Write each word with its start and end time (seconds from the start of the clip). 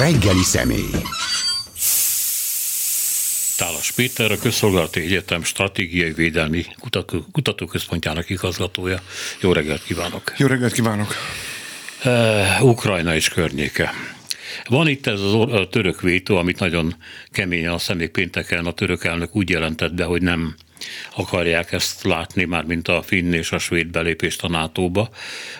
reggeli 0.00 0.42
személy. 0.42 0.90
Tálas 3.56 3.92
Péter, 3.92 4.30
a 4.30 4.38
Közszolgálati 4.38 5.00
Egyetem 5.00 5.42
Stratégiai 5.42 6.12
Védelmi 6.12 6.66
Kutatóközpontjának 7.32 8.30
igazgatója. 8.30 9.00
Jó 9.40 9.52
reggelt 9.52 9.82
kívánok! 9.82 10.32
Jó 10.36 10.46
reggelt 10.46 10.72
kívánok! 10.72 11.14
Uh, 12.04 12.64
Ukrajna 12.64 13.14
és 13.14 13.28
környéke. 13.28 13.92
Van 14.68 14.88
itt 14.88 15.06
ez 15.06 15.20
az 15.20 15.34
a 15.34 15.68
török 15.68 16.00
vétó, 16.00 16.36
amit 16.36 16.58
nagyon 16.58 16.94
keményen 17.30 17.72
a 17.72 17.78
személy 17.78 18.08
pénteken 18.08 18.66
a 18.66 18.72
török 18.72 19.04
elnök 19.04 19.36
úgy 19.36 19.50
jelentett 19.50 19.94
be, 19.94 20.04
hogy 20.04 20.22
nem 20.22 20.54
akarják 21.16 21.72
ezt 21.72 22.02
látni, 22.02 22.44
már 22.44 22.64
mint 22.64 22.88
a 22.88 23.02
finn 23.02 23.32
és 23.32 23.52
a 23.52 23.58
svéd 23.58 23.86
belépést 23.86 24.42
a 24.42 24.48
NATO-ba. 24.48 25.10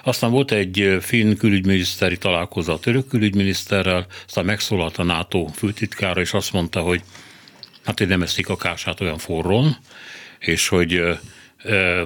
Aztán 0.03 0.31
volt 0.31 0.53
egy 0.53 0.97
finn 1.01 1.37
külügyminiszteri 1.37 2.19
találkozó 2.19 2.73
a 2.73 2.79
török 2.79 3.09
külügyminiszterrel, 3.09 4.07
aztán 4.27 4.45
megszólalt 4.45 4.97
a 4.97 5.03
NATO 5.03 5.47
főtitkára, 5.55 6.21
és 6.21 6.33
azt 6.33 6.53
mondta, 6.53 6.81
hogy 6.81 7.03
hát 7.85 7.99
hogy 7.99 8.09
nem 8.09 8.23
eszik 8.23 8.49
a 8.49 8.57
kását 8.57 9.01
olyan 9.01 9.19
forron, 9.19 9.77
és 10.39 10.69
hogy 10.69 11.03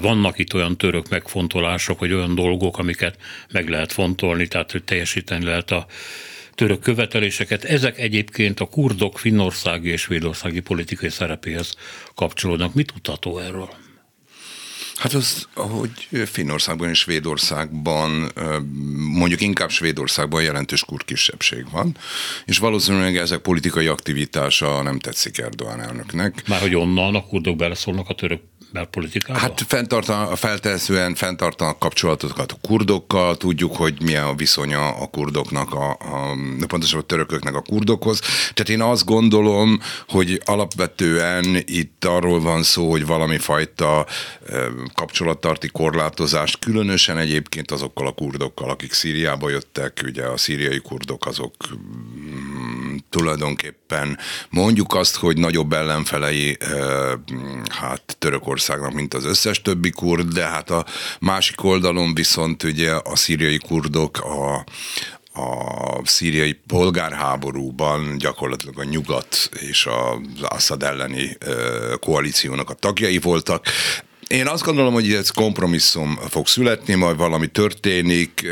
vannak 0.00 0.38
itt 0.38 0.54
olyan 0.54 0.76
török 0.76 1.08
megfontolások, 1.08 1.98
vagy 1.98 2.12
olyan 2.12 2.34
dolgok, 2.34 2.78
amiket 2.78 3.16
meg 3.52 3.68
lehet 3.68 3.92
fontolni, 3.92 4.48
tehát 4.48 4.72
hogy 4.72 4.84
teljesíteni 4.84 5.44
lehet 5.44 5.70
a 5.70 5.86
török 6.54 6.80
követeléseket. 6.80 7.64
Ezek 7.64 7.98
egyébként 7.98 8.60
a 8.60 8.64
kurdok 8.64 9.18
finnországi 9.18 9.88
és 9.88 10.00
svédországi 10.00 10.60
politikai 10.60 11.10
szerepéhez 11.10 11.74
kapcsolódnak. 12.14 12.74
Mit 12.74 12.92
tudható 12.92 13.38
erről? 13.38 13.68
Hát 14.96 15.12
az, 15.12 15.48
hogy 15.54 16.08
Finnországban 16.30 16.88
és 16.88 16.98
Svédországban, 16.98 18.32
mondjuk 18.96 19.40
inkább 19.40 19.70
Svédországban 19.70 20.42
jelentős 20.42 20.84
kurd 20.84 21.04
kisebbség 21.04 21.70
van, 21.70 21.96
és 22.44 22.58
valószínűleg 22.58 23.16
ezek 23.16 23.38
politikai 23.38 23.86
aktivitása 23.86 24.82
nem 24.82 24.98
tetszik 24.98 25.38
Erdoğan 25.38 25.80
elnöknek. 25.80 26.48
Már 26.48 26.60
hogy 26.60 26.74
onnan 26.74 27.14
a 27.14 27.24
kurdok 27.24 27.56
beleszólnak 27.56 28.08
a 28.08 28.14
török 28.14 28.40
belpolitikába? 28.74 29.38
Hát 29.38 29.64
fenntartan, 29.66 30.36
feltehetően 30.36 31.14
fenntartanak 31.14 31.78
kapcsolatokat 31.78 32.52
a 32.52 32.56
kurdokkal, 32.62 33.36
tudjuk, 33.36 33.76
hogy 33.76 34.02
milyen 34.02 34.24
a 34.24 34.34
viszonya 34.34 34.88
a 34.88 35.06
kurdoknak, 35.06 35.74
a, 35.74 35.90
a, 35.90 36.36
pontosabban 36.66 37.02
a 37.02 37.06
törököknek 37.06 37.54
a 37.54 37.60
kurdokhoz. 37.60 38.20
Tehát 38.54 38.68
én 38.68 38.82
azt 38.82 39.04
gondolom, 39.04 39.80
hogy 40.08 40.40
alapvetően 40.44 41.62
itt 41.64 42.04
arról 42.04 42.40
van 42.40 42.62
szó, 42.62 42.90
hogy 42.90 43.06
valami 43.06 43.38
fajta 43.38 44.06
kapcsolattarti 44.94 45.68
korlátozást, 45.68 46.58
különösen 46.58 47.18
egyébként 47.18 47.70
azokkal 47.70 48.06
a 48.06 48.12
kurdokkal, 48.12 48.70
akik 48.70 48.92
Szíriába 48.92 49.50
jöttek, 49.50 50.00
ugye 50.04 50.24
a 50.24 50.36
szíriai 50.36 50.78
kurdok 50.78 51.26
azok 51.26 51.54
mm, 51.74 52.96
tulajdonképpen 53.10 54.18
mondjuk 54.50 54.94
azt, 54.94 55.16
hogy 55.16 55.38
nagyobb 55.38 55.72
ellenfelei 55.72 56.56
hát 57.68 58.16
Törökországnak, 58.64 58.92
mint 58.92 59.14
az 59.14 59.24
összes 59.24 59.62
többi 59.62 59.90
kurd, 59.90 60.32
de 60.32 60.44
hát 60.44 60.70
a 60.70 60.84
másik 61.20 61.64
oldalon 61.64 62.14
viszont 62.14 62.62
ugye 62.62 62.90
a 62.92 63.16
szíriai 63.16 63.58
kurdok 63.58 64.18
a, 64.18 64.54
a 65.40 66.00
szíriai 66.04 66.52
polgárháborúban 66.66 68.18
gyakorlatilag 68.18 68.78
a 68.78 68.84
nyugat 68.84 69.50
és 69.60 69.86
az 69.86 70.42
Assad 70.42 70.82
elleni 70.82 71.36
koalíciónak 72.00 72.70
a 72.70 72.74
tagjai 72.74 73.18
voltak. 73.18 73.66
Én 74.26 74.46
azt 74.46 74.62
gondolom, 74.64 74.92
hogy 74.92 75.12
ez 75.12 75.30
kompromisszum 75.30 76.18
fog 76.28 76.46
születni, 76.46 76.94
majd 76.94 77.16
valami 77.16 77.46
történik. 77.46 78.46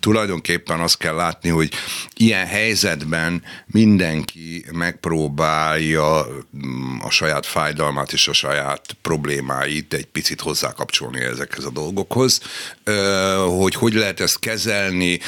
Tulajdonképpen 0.00 0.80
azt 0.80 0.98
kell 0.98 1.14
látni, 1.14 1.48
hogy 1.48 1.72
ilyen 2.14 2.46
helyzetben 2.46 3.42
mindenki 3.66 4.64
megpróbálja 4.72 6.26
mm, 6.66 6.98
a 7.00 7.10
saját 7.10 7.46
fájdalmát 7.46 8.12
és 8.12 8.28
a 8.28 8.32
saját 8.32 8.96
problémáit 9.02 9.94
egy 9.94 10.06
picit 10.06 10.40
hozzákapcsolni 10.40 11.20
ezekhez 11.20 11.64
a 11.64 11.70
dolgokhoz. 11.70 12.40
Hogy 13.58 13.74
hogy 13.74 13.94
lehet 13.94 14.20
ezt 14.20 14.38
kezelni, 14.38 15.20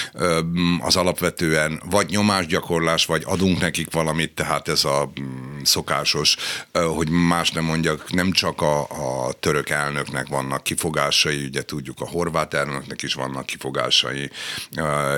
az 0.81 0.97
alapvetően 0.97 1.83
vagy 1.91 2.09
nyomásgyakorlás, 2.09 3.07
vagy 3.07 3.23
adunk 3.27 3.61
nekik 3.61 3.93
valamit, 3.93 4.35
tehát 4.35 4.69
ez 4.69 4.85
a 4.85 5.13
mm, 5.21 5.63
szokásos, 5.63 6.37
hogy 6.73 7.09
más 7.09 7.51
nem 7.51 7.65
mondjak, 7.65 8.13
nem 8.13 8.33
csak 8.33 8.63
a, 8.63 8.81
a 8.81 9.33
török 9.33 9.64
török 9.65 9.83
elnöknek 9.85 10.29
vannak 10.29 10.63
kifogásai, 10.63 11.45
ugye 11.45 11.63
tudjuk 11.63 12.01
a 12.01 12.09
horvát 12.09 12.55
elnöknek 12.55 13.03
is 13.03 13.15
vannak 13.15 13.47
kifogásai, 13.47 14.31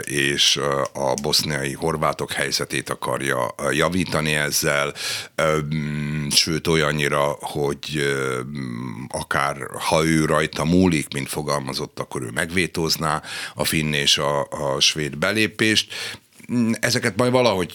és 0.03 0.61
a 0.93 1.15
boszniai 1.23 1.73
horvátok 1.73 2.33
helyzetét 2.33 2.91
akarja 2.91 3.55
javítani 3.71 4.34
ezzel, 4.34 4.95
sőt 6.31 6.67
olyannyira, 6.67 7.37
hogy 7.41 8.17
akár 9.09 9.57
ha 9.89 10.05
ő 10.05 10.25
rajta 10.25 10.65
múlik, 10.65 11.13
mint 11.13 11.28
fogalmazott, 11.28 11.99
akkor 11.99 12.23
ő 12.23 12.31
megvétózná 12.34 13.23
a 13.55 13.65
finn 13.65 13.93
és 13.93 14.19
a, 14.19 14.41
a 14.41 14.81
svéd 14.81 15.19
belépést 15.19 15.95
ezeket 16.81 17.17
majd 17.17 17.33
valahogy 17.33 17.73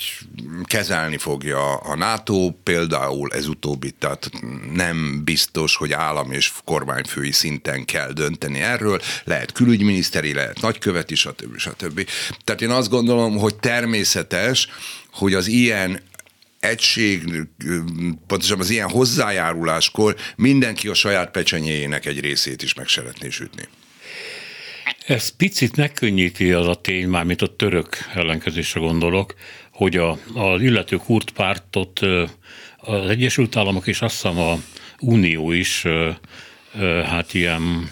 kezelni 0.64 1.18
fogja 1.18 1.76
a 1.76 1.96
NATO, 1.96 2.52
például 2.64 3.32
ez 3.34 3.48
utóbbi, 3.48 3.92
tehát 3.92 4.30
nem 4.74 5.22
biztos, 5.24 5.76
hogy 5.76 5.92
állam 5.92 6.32
és 6.32 6.52
kormányfői 6.66 7.32
szinten 7.32 7.86
kell 7.86 8.12
dönteni 8.12 8.60
erről, 8.60 9.02
lehet 9.24 9.52
külügyminiszteri, 9.52 10.34
lehet 10.34 10.62
nagyköveti, 10.62 11.16
stb. 11.16 11.58
stb. 11.58 12.08
Tehát 12.44 12.62
én 12.62 12.70
azt 12.70 12.90
gondolom, 12.90 13.38
hogy 13.38 13.56
természetes, 13.56 14.68
hogy 15.12 15.34
az 15.34 15.48
ilyen 15.48 16.02
egység, 16.60 17.48
pontosabban 18.28 18.64
az 18.64 18.70
ilyen 18.70 18.90
hozzájáruláskor 18.90 20.16
mindenki 20.36 20.88
a 20.88 20.94
saját 20.94 21.32
pecsenyéjének 21.32 22.06
egy 22.06 22.20
részét 22.20 22.62
is 22.62 22.74
meg 22.74 22.88
szeretné 22.88 23.30
sütni. 23.30 23.68
Ez 25.12 25.30
picit 25.30 25.76
megkönnyíti 25.76 26.52
az 26.52 26.68
a 26.68 26.76
tény, 26.76 27.08
már 27.08 27.24
mint 27.24 27.42
a 27.42 27.56
török 27.56 27.98
ellenkezésre 28.14 28.80
gondolok, 28.80 29.36
hogy 29.72 29.98
a, 29.98 30.18
az 30.34 30.62
illető 30.62 30.96
kurt 30.96 31.32
pártot 31.32 32.00
az 32.78 33.10
Egyesült 33.10 33.56
Államok 33.56 33.88
és 33.88 34.02
azt 34.02 34.14
hiszem 34.14 34.40
a 34.40 34.58
Unió 35.00 35.52
is 35.52 35.86
hát 37.06 37.34
ilyen 37.34 37.90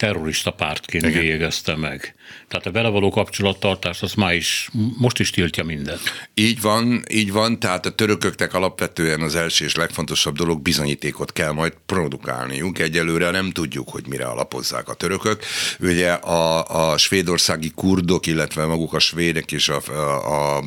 terrorista 0.00 0.50
pártként 0.50 1.04
Igen. 1.06 1.20
végezte 1.20 1.76
meg. 1.76 2.14
Tehát 2.48 2.66
a 2.66 2.70
vele 2.70 2.88
való 2.88 3.10
kapcsolattartást 3.10 4.02
az 4.02 4.14
már 4.14 4.34
is, 4.34 4.68
most 4.98 5.18
is 5.18 5.30
tiltja 5.30 5.64
minden. 5.64 5.98
Így 6.34 6.60
van, 6.60 7.02
így 7.10 7.32
van, 7.32 7.60
tehát 7.60 7.86
a 7.86 7.90
törököknek 7.90 8.54
alapvetően 8.54 9.20
az 9.20 9.34
első 9.34 9.64
és 9.64 9.74
legfontosabb 9.74 10.36
dolog 10.36 10.62
bizonyítékot 10.62 11.32
kell 11.32 11.52
majd 11.52 11.72
produkálniuk. 11.86 12.78
Egyelőre 12.78 13.30
nem 13.30 13.50
tudjuk, 13.50 13.88
hogy 13.88 14.06
mire 14.08 14.24
alapozzák 14.24 14.88
a 14.88 14.94
törökök. 14.94 15.44
Ugye 15.80 16.12
a, 16.12 16.64
a 16.92 16.98
svédországi 16.98 17.70
kurdok, 17.74 18.26
illetve 18.26 18.66
maguk 18.66 18.92
a 18.92 18.98
svédek 18.98 19.52
és 19.52 19.68
a, 19.68 19.80
a, 19.88 20.56
a, 20.56 20.64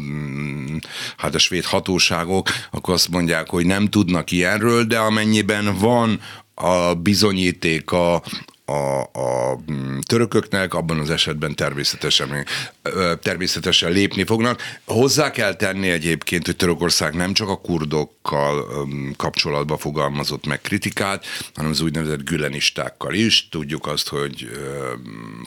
hát 1.17 1.35
a 1.35 1.39
svéd 1.39 1.63
hatóságok, 1.63 2.49
akkor 2.71 2.93
azt 2.93 3.09
mondják, 3.09 3.49
hogy 3.49 3.65
nem 3.65 3.89
tudnak 3.89 4.31
ilyenről, 4.31 4.83
de 4.83 4.97
amennyiben 4.97 5.77
van 5.77 6.19
a 6.55 6.93
bizonyítéka 6.93 8.23
a, 8.65 9.01
a 9.01 9.59
mm, 9.71 9.99
törököknek, 9.99 10.73
abban 10.73 10.99
az 10.99 11.09
esetben 11.09 11.55
természetesen, 11.55 12.45
természetesen 13.21 13.91
lépni 13.91 14.23
fognak. 14.23 14.61
Hozzá 14.85 15.31
kell 15.31 15.55
tenni 15.55 15.89
egyébként, 15.89 16.45
hogy 16.45 16.55
Törökország 16.55 17.13
nem 17.13 17.33
csak 17.33 17.49
a 17.49 17.55
kurdokkal 17.55 18.67
kapcsolatban 19.17 19.77
fogalmazott 19.77 20.45
meg 20.45 20.61
kritikát, 20.61 21.25
hanem 21.53 21.71
az 21.71 21.81
úgynevezett 21.81 22.23
gülenistákkal 22.23 23.13
is. 23.13 23.49
Tudjuk 23.49 23.87
azt, 23.87 24.07
hogy 24.07 24.49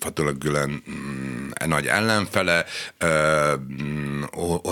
Fatullah 0.00 0.34
Gülen 0.34 0.82
mm, 0.90 1.48
e 1.54 1.66
nagy 1.66 1.86
ellenfele 1.86 2.64
mm, 3.04 4.22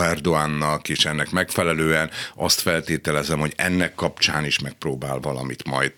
Erdoánnak, 0.01 0.89
és 0.89 1.05
ennek 1.05 1.31
megfelelően 1.31 2.11
azt 2.35 2.61
feltételezem, 2.61 3.39
hogy 3.39 3.53
ennek 3.57 3.95
kapcsán 3.95 4.45
is 4.45 4.59
megpróbál 4.59 5.19
valamit 5.19 5.65
majd 5.65 5.93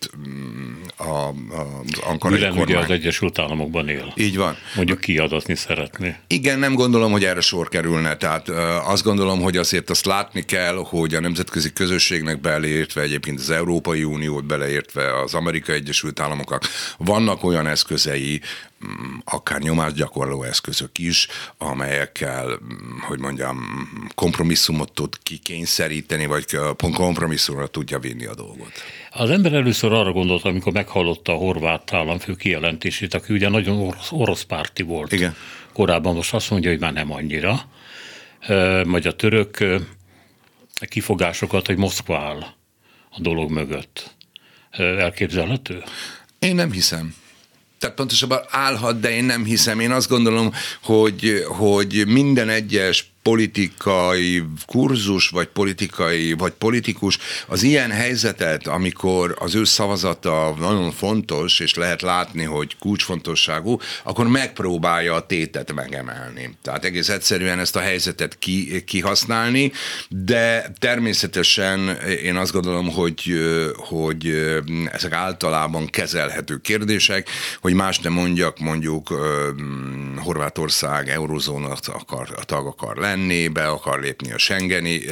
az 0.97 1.99
Ankara 2.01 2.36
Gülen 2.37 2.59
ugye 2.59 2.79
az 2.79 2.91
Egyesült 2.91 3.39
Államokban 3.39 3.89
él. 3.89 4.13
Így 4.17 4.37
van. 4.37 4.57
Mondjuk 4.75 5.01
kiadatni 5.01 5.55
szeretné. 5.55 6.17
Igen, 6.27 6.59
nem 6.59 6.75
gondolom, 6.75 7.13
hogy 7.13 7.25
erre 7.25 7.41
sor 7.41 7.69
kerülne. 7.69 8.17
Tehát 8.17 8.49
azt 8.85 9.03
gondolom, 9.03 9.41
hogy 9.41 9.57
azért 9.57 9.91
azt 9.91 10.05
látni 10.07 10.45
kell, 10.45 10.75
hogy 10.75 11.15
a 11.15 11.21
nemzetközi 11.21 11.73
közösségnek 11.73 12.41
beleértve, 12.41 13.01
egyébként 13.01 13.39
az 13.39 13.51
Európai 13.51 14.05
Uniót 14.05 14.45
beleértve, 14.45 15.21
az 15.21 15.35
Amerikai 15.35 15.75
Egyesült 15.75 16.21
Államoknak 16.21 16.65
vannak 16.99 17.45
olyan 17.45 17.67
eszközei, 17.67 18.41
mm, 18.87 19.17
akár 19.25 19.61
nyomásgyakorló 19.61 20.43
eszközök 20.43 20.99
is, 20.99 21.29
amelyekkel, 21.59 22.47
mm, 22.47 22.99
hogy 23.01 23.19
mondjam, 23.19 23.89
kompromisszumot 24.15 24.93
tud 24.93 25.15
kikényszeríteni, 25.23 26.27
vagy 26.27 26.45
kompromisszumra 26.95 27.67
tudja 27.67 27.99
vinni 27.99 28.25
a 28.25 28.35
dolgot. 28.35 28.73
Az 29.19 29.31
ember 29.31 29.53
először 29.53 29.93
arra 29.93 30.13
gondolt, 30.13 30.45
amikor 30.45 30.73
meghallotta 30.73 31.33
a 31.33 31.37
horvát 31.37 31.93
államfő 31.93 32.35
kijelentését, 32.35 33.15
aki 33.15 33.33
ugye 33.33 33.49
nagyon 33.49 33.79
orosz, 33.79 34.13
orosz 34.13 34.43
párti 34.43 34.83
volt. 34.83 35.13
Igen. 35.13 35.35
Korábban 35.73 36.15
most 36.15 36.35
azt 36.35 36.51
mondja, 36.51 36.71
hogy 36.71 36.81
már 36.81 36.93
nem 36.93 37.13
annyira. 37.13 37.61
vagy 38.85 39.07
a 39.07 39.17
török 39.17 39.65
kifogásokat, 40.81 41.67
hogy 41.67 41.77
Moszkva 41.77 42.19
áll 42.19 42.39
a 43.11 43.21
dolog 43.21 43.51
mögött. 43.51 44.15
Elképzelhető? 44.71 45.83
Én 46.39 46.55
nem 46.55 46.73
hiszem. 46.73 47.15
Tehát 47.79 47.97
pontosabban 47.97 48.41
állhat, 48.51 49.01
de 49.01 49.11
én 49.11 49.25
nem 49.25 49.45
hiszem. 49.45 49.81
Én 49.81 49.91
azt 49.91 50.09
gondolom, 50.09 50.53
hogy, 50.83 51.45
hogy 51.47 52.07
minden 52.07 52.49
egyes 52.49 53.11
politikai 53.27 54.43
kurzus, 54.67 55.29
vagy 55.29 55.47
politikai, 55.47 56.33
vagy 56.33 56.53
politikus 56.53 57.19
az 57.47 57.63
ilyen 57.63 57.91
helyzetet, 57.91 58.67
amikor 58.67 59.37
az 59.39 59.55
ő 59.55 59.65
szavazata 59.65 60.55
nagyon 60.59 60.93
fontos, 60.93 61.61
és 61.61 61.75
lehet 61.75 62.03
látni, 62.03 62.45
hogy 62.45 62.77
kulcsfontosságú, 62.79 63.79
akkor 64.05 64.29
megpróbálja 64.29 65.15
a 65.15 65.27
tétet 65.27 65.73
megemelni. 65.73 66.57
Tehát 66.63 66.85
egész 66.85 67.09
egyszerűen 67.09 67.59
ezt 67.59 67.77
a 67.77 67.81
helyzetet 67.81 68.39
ki, 68.39 68.85
kihasználni, 68.85 69.73
de 70.09 70.73
természetesen 70.79 71.97
én 72.23 72.37
azt 72.37 72.53
gondolom, 72.53 72.91
hogy, 72.91 73.33
hogy 73.77 74.27
ezek 74.93 75.13
általában 75.13 75.87
kezelhető 75.87 76.57
kérdések, 76.57 77.29
hogy 77.61 77.75
más 77.75 77.99
nem 77.99 78.13
mondjak, 78.13 78.59
mondjuk 78.59 79.09
Horvátország 80.17 81.09
eurozóna 81.09 81.75
tag 82.45 82.67
akar 82.67 82.97
lenni, 82.97 83.15
lenni, 83.17 83.49
be 83.49 83.67
akar 83.67 84.01
lépni 84.01 84.33
a 84.33 84.39
Schengeni 84.39 85.03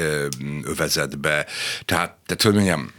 övezetbe. 0.63 1.47
Tehát, 1.85 2.17
tehát 2.27 2.43
hogy 2.43 2.55
mondjam, 2.55 2.93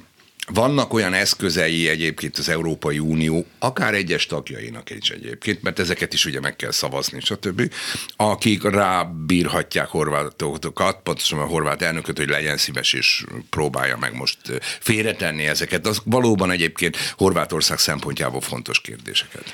vannak 0.54 0.94
olyan 0.94 1.14
eszközei 1.14 1.90
egyébként 1.90 2.38
az 2.38 2.50
Európai 2.50 3.00
Unió, 3.00 3.46
akár 3.60 3.94
egyes 3.94 4.26
tagjainak 4.26 4.90
is 4.90 5.10
egyébként, 5.10 5.62
mert 5.62 5.80
ezeket 5.80 6.14
is 6.14 6.26
ugye 6.26 6.40
meg 6.40 6.56
kell 6.56 6.72
szavazni, 6.72 7.20
stb., 7.20 7.74
akik 8.16 8.64
rábírhatják 8.64 9.88
horvátokat, 9.88 11.00
pontosan 11.04 11.40
a 11.40 11.46
horvát 11.46 11.82
elnököt, 11.82 12.18
hogy 12.18 12.30
legyen 12.30 12.58
szíves 12.58 12.94
és 12.94 13.24
próbálja 13.50 13.98
meg 13.98 14.16
most 14.16 14.38
félretenni 14.80 15.46
ezeket. 15.46 15.88
Az 15.88 16.02
valóban 16.04 16.52
egyébként 16.52 16.98
Horvátország 17.18 17.78
szempontjából 17.78 18.42
fontos 18.42 18.82
kérdéseket. 18.82 19.54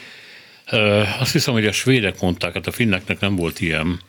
Azt 1.19 1.31
hiszem, 1.31 1.53
hogy 1.53 1.65
a 1.65 1.71
svédek 1.71 2.21
mondták, 2.21 2.53
hát 2.53 2.67
a 2.67 2.71
finneknek 2.71 3.19
nem 3.19 3.35
volt 3.35 3.59
ilyen 3.59 4.01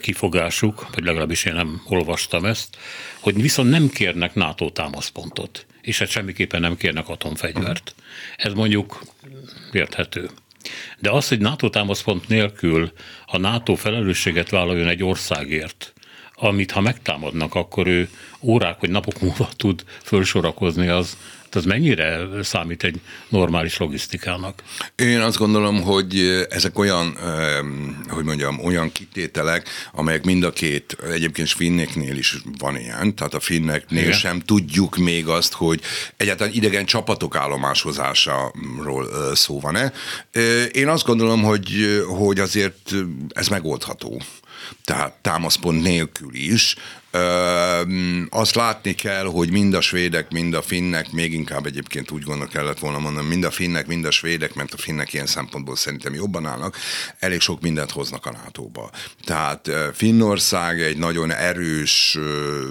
kifogásuk, 0.00 0.94
vagy 0.94 1.04
legalábbis 1.04 1.44
én 1.44 1.54
nem 1.54 1.82
olvastam 1.86 2.44
ezt, 2.44 2.76
hogy 3.20 3.42
viszont 3.42 3.70
nem 3.70 3.88
kérnek 3.88 4.34
NATO 4.34 4.70
támaszpontot, 4.70 5.66
és 5.82 5.98
hát 5.98 6.08
semmiképpen 6.08 6.60
nem 6.60 6.76
kérnek 6.76 7.08
atomfegyvert. 7.08 7.94
Ez 8.36 8.52
mondjuk 8.52 9.02
érthető. 9.72 10.30
De 10.98 11.10
az, 11.10 11.28
hogy 11.28 11.38
NATO 11.38 11.70
támaszpont 11.70 12.28
nélkül 12.28 12.92
a 13.26 13.38
NATO 13.38 13.74
felelősséget 13.74 14.50
vállaljon 14.50 14.88
egy 14.88 15.04
országért, 15.04 15.92
amit 16.34 16.70
ha 16.70 16.80
megtámadnak, 16.80 17.54
akkor 17.54 17.86
ő 17.86 18.08
órák 18.40 18.80
vagy 18.80 18.90
napok 18.90 19.20
múlva 19.20 19.48
tud 19.56 19.84
felsorakozni, 20.02 20.88
az, 20.88 21.16
az 21.54 21.64
mennyire 21.64 22.26
számít 22.42 22.84
egy 22.84 23.00
normális 23.28 23.76
logisztikának? 23.76 24.62
Én 24.96 25.20
azt 25.20 25.38
gondolom, 25.38 25.82
hogy 25.82 26.46
ezek 26.50 26.78
olyan, 26.78 27.16
hogy 28.08 28.24
mondjam, 28.24 28.64
olyan 28.64 28.92
kitételek, 28.92 29.68
amelyek 29.92 30.24
mind 30.24 30.42
a 30.42 30.50
két, 30.52 30.96
egyébként 31.12 31.48
finneknél 31.48 32.16
is 32.16 32.36
van 32.58 32.76
ilyen, 32.76 33.14
tehát 33.14 33.34
a 33.34 33.40
finneknél 33.40 34.02
Igen. 34.02 34.12
sem 34.12 34.40
tudjuk 34.40 34.96
még 34.96 35.26
azt, 35.26 35.52
hogy 35.52 35.80
egyáltalán 36.16 36.52
idegen 36.52 36.84
csapatok 36.84 37.36
állomásozásáról 37.36 39.34
szó 39.34 39.60
van-e. 39.60 39.92
Én 40.72 40.88
azt 40.88 41.04
gondolom, 41.04 41.42
hogy, 41.42 42.02
hogy 42.06 42.38
azért 42.38 42.94
ez 43.28 43.48
megoldható 43.48 44.22
tehát 44.84 45.12
támaszpont 45.22 45.82
nélkül 45.82 46.34
is. 46.34 46.76
Ö, 47.10 47.82
azt 48.30 48.54
látni 48.54 48.92
kell, 48.94 49.24
hogy 49.24 49.50
mind 49.50 49.74
a 49.74 49.80
svédek, 49.80 50.30
mind 50.30 50.54
a 50.54 50.62
finnek, 50.62 51.10
még 51.10 51.32
inkább 51.32 51.66
egyébként 51.66 52.10
úgy 52.10 52.22
gondol 52.22 52.46
kellett 52.46 52.78
volna 52.78 52.98
mondani, 52.98 53.28
mind 53.28 53.44
a 53.44 53.50
finnek, 53.50 53.86
mind 53.86 54.04
a 54.04 54.10
svédek, 54.10 54.54
mert 54.54 54.72
a 54.72 54.76
finnek 54.76 55.12
ilyen 55.12 55.26
szempontból 55.26 55.76
szerintem 55.76 56.14
jobban 56.14 56.46
állnak, 56.46 56.76
elég 57.18 57.40
sok 57.40 57.60
mindent 57.60 57.90
hoznak 57.90 58.26
a 58.26 58.30
NATO-ba. 58.30 58.90
Tehát 59.24 59.70
Finnország 59.94 60.80
egy 60.80 60.96
nagyon 60.96 61.32
erős, 61.32 62.18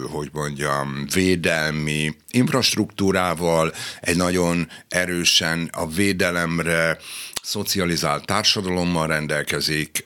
hogy 0.09 0.29
mondjam, 0.31 1.05
védelmi 1.13 2.15
infrastruktúrával, 2.31 3.73
egy 4.01 4.15
nagyon 4.15 4.69
erősen 4.87 5.69
a 5.73 5.87
védelemre 5.87 6.97
szocializált 7.47 8.25
társadalommal 8.25 9.07
rendelkezik. 9.07 10.01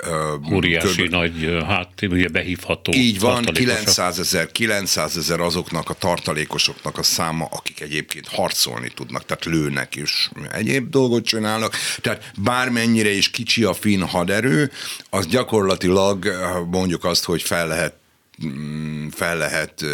Óriási 0.54 1.04
kb. 1.04 1.10
nagy, 1.10 1.64
hát 1.68 1.90
ugye 2.02 2.28
behívható. 2.28 2.92
Így 2.96 3.20
van, 3.20 3.44
900 3.44 4.20
ezer, 4.20 4.52
900 4.52 5.18
ezer 5.18 5.40
azoknak 5.40 5.90
a 5.90 5.94
tartalékosoknak 5.94 6.98
a 6.98 7.04
száma, 7.04 7.48
akik 7.52 7.82
egyébként 7.82 8.28
harcolni 8.28 8.90
tudnak, 8.90 9.26
tehát 9.26 9.46
lőnek 9.46 9.96
is, 9.96 10.32
egyéb 10.52 10.90
dolgot 10.90 11.26
csinálnak. 11.26 11.76
Tehát 12.02 12.32
bármennyire 12.38 13.12
is 13.12 13.32
kicsi 13.32 13.64
a 13.64 13.74
finn 13.74 14.02
haderő, 14.02 14.72
az 15.10 15.28
gyakorlatilag 15.28 16.28
mondjuk 16.72 17.04
azt, 17.04 17.24
hogy 17.24 17.42
fel 17.42 17.68
lehet 17.68 18.00
Mm, 18.46 19.08
fel 19.08 19.38
lehet 19.38 19.86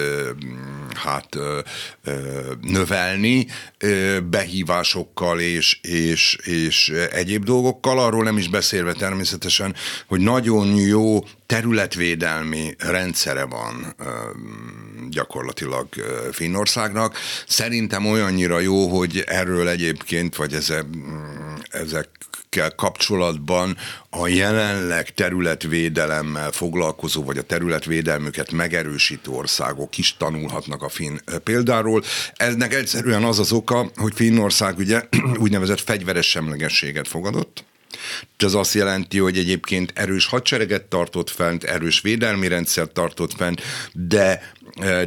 hát 0.98 1.38
növelni 2.62 3.48
behívásokkal 4.30 5.40
és, 5.40 5.80
és, 5.82 6.38
és 6.44 6.90
egyéb 7.12 7.44
dolgokkal, 7.44 8.00
arról 8.00 8.24
nem 8.24 8.38
is 8.38 8.50
beszélve 8.50 8.94
természetesen, 8.94 9.76
hogy 10.08 10.20
nagyon 10.20 10.76
jó 10.76 11.24
területvédelmi 11.46 12.76
rendszere 12.78 13.46
van 13.46 13.96
gyakorlatilag 15.10 15.88
Finnországnak. 16.32 17.18
Szerintem 17.48 18.06
olyannyira 18.06 18.60
jó, 18.60 18.88
hogy 18.88 19.24
erről 19.26 19.68
egyébként, 19.68 20.36
vagy 20.36 20.54
ezek, 20.54 20.86
ezekkel 22.50 22.76
kapcsolatban 22.76 23.78
a 24.10 24.28
jelenleg 24.28 25.14
területvédelemmel 25.14 26.52
foglalkozó, 26.52 27.24
vagy 27.24 27.38
a 27.38 27.42
területvédelmüket 27.42 28.52
megerősítő 28.52 29.32
országok 29.32 29.98
is 29.98 30.18
tanulhatnak 30.18 30.84
a 30.84 30.90
finn 30.90 31.18
példáról. 31.44 32.04
Ennek 32.36 32.74
egyszerűen 32.74 33.24
az 33.24 33.40
az 33.40 33.52
oka, 33.52 33.92
hogy 33.96 34.14
Finnország 34.16 34.78
ugye 34.78 35.02
úgynevezett 35.44 35.80
fegyveres 35.80 36.30
semlegességet 36.30 37.08
fogadott, 37.08 37.66
ez 38.38 38.54
azt 38.54 38.74
jelenti, 38.74 39.18
hogy 39.18 39.38
egyébként 39.38 39.92
erős 39.96 40.26
hadsereget 40.26 40.84
tartott 40.84 41.30
fent, 41.30 41.64
erős 41.64 42.02
védelmi 42.02 42.48
rendszert 42.48 42.92
tartott 42.92 43.34
fent, 43.34 43.62
de, 43.94 44.52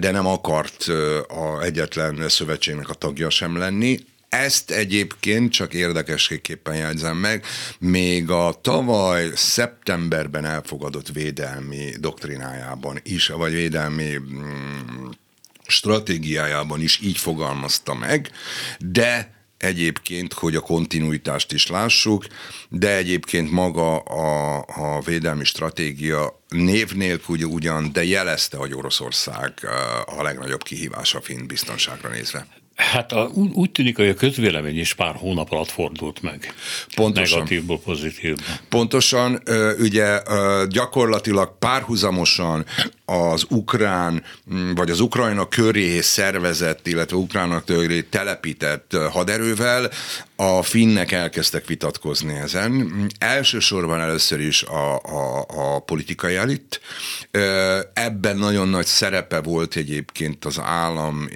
de 0.01 0.11
nem 0.11 0.27
akart 0.27 0.85
a 1.29 1.63
egyetlen 1.63 2.29
szövetségnek 2.29 2.89
a 2.89 2.95
tagja 2.95 3.31
sem 3.31 3.57
lenni. 3.57 4.01
Ezt 4.31 4.71
egyébként 4.71 5.53
csak 5.53 5.75
érdekességképpen 5.75 6.75
jegyzem 6.75 7.17
meg, 7.17 7.45
még 7.79 8.31
a 8.31 8.59
tavaly 8.61 9.31
szeptemberben 9.35 10.45
elfogadott 10.45 11.09
védelmi 11.09 11.91
doktrinájában 11.99 12.99
is, 13.03 13.29
vagy 13.29 13.53
védelmi 13.53 14.17
mm, 14.17 15.09
stratégiájában 15.67 16.81
is 16.81 17.01
így 17.01 17.19
fogalmazta 17.19 17.95
meg, 17.95 18.31
de 18.79 19.35
egyébként, 19.57 20.33
hogy 20.33 20.57
a 20.57 20.61
kontinuitást 20.61 21.53
is 21.53 21.67
lássuk, 21.67 22.27
de 22.69 22.97
egyébként 22.97 23.51
maga 23.51 23.99
a, 23.99 24.65
a 24.67 25.01
védelmi 25.01 25.45
stratégia 25.45 26.43
név 26.49 26.93
nélkül 26.93 27.43
ugyan, 27.43 27.93
de 27.93 28.05
jelezte, 28.05 28.57
hogy 28.57 28.75
Oroszország 28.75 29.53
a 30.07 30.23
legnagyobb 30.23 30.63
kihívás 30.63 31.15
a 31.15 31.21
finn 31.21 31.47
biztonságra 31.47 32.09
nézve. 32.09 32.60
Hát 32.81 33.13
a, 33.13 33.31
úgy 33.53 33.71
tűnik, 33.71 33.97
hogy 33.97 34.09
a 34.09 34.15
közvélemény 34.15 34.79
is 34.79 34.95
pár 34.95 35.15
hónap 35.15 35.53
alatt 35.53 35.71
fordult 35.71 36.23
meg. 36.23 36.55
Pontosan. 36.95 37.39
Negatívból 37.39 37.79
pozitívba. 37.79 38.43
Pontosan, 38.69 39.43
ugye 39.79 40.23
gyakorlatilag 40.69 41.59
párhuzamosan 41.59 42.65
az 43.05 43.47
ukrán, 43.49 44.23
vagy 44.75 44.91
az 44.91 45.01
Ukrajna 45.01 45.49
köré 45.49 46.01
szervezett, 46.01 46.87
illetve 46.87 47.17
Ukrajna 47.17 47.65
köré 47.65 48.01
telepített 48.01 48.97
haderővel 49.11 49.91
a 50.37 50.63
finnek 50.63 51.13
elkezdtek 51.13 51.67
vitatkozni 51.67 52.35
ezen. 52.35 53.07
Elsősorban 53.19 54.01
először 54.01 54.41
is 54.41 54.63
a, 54.63 54.97
a, 54.97 55.47
a 55.49 55.79
politikai 55.79 56.35
elit. 56.35 56.81
Ebben 57.93 58.37
nagyon 58.37 58.69
nagy 58.69 58.87
szerepe 58.87 59.41
volt 59.41 59.77
egyébként 59.77 60.45
az 60.45 60.59
állam 60.59 61.29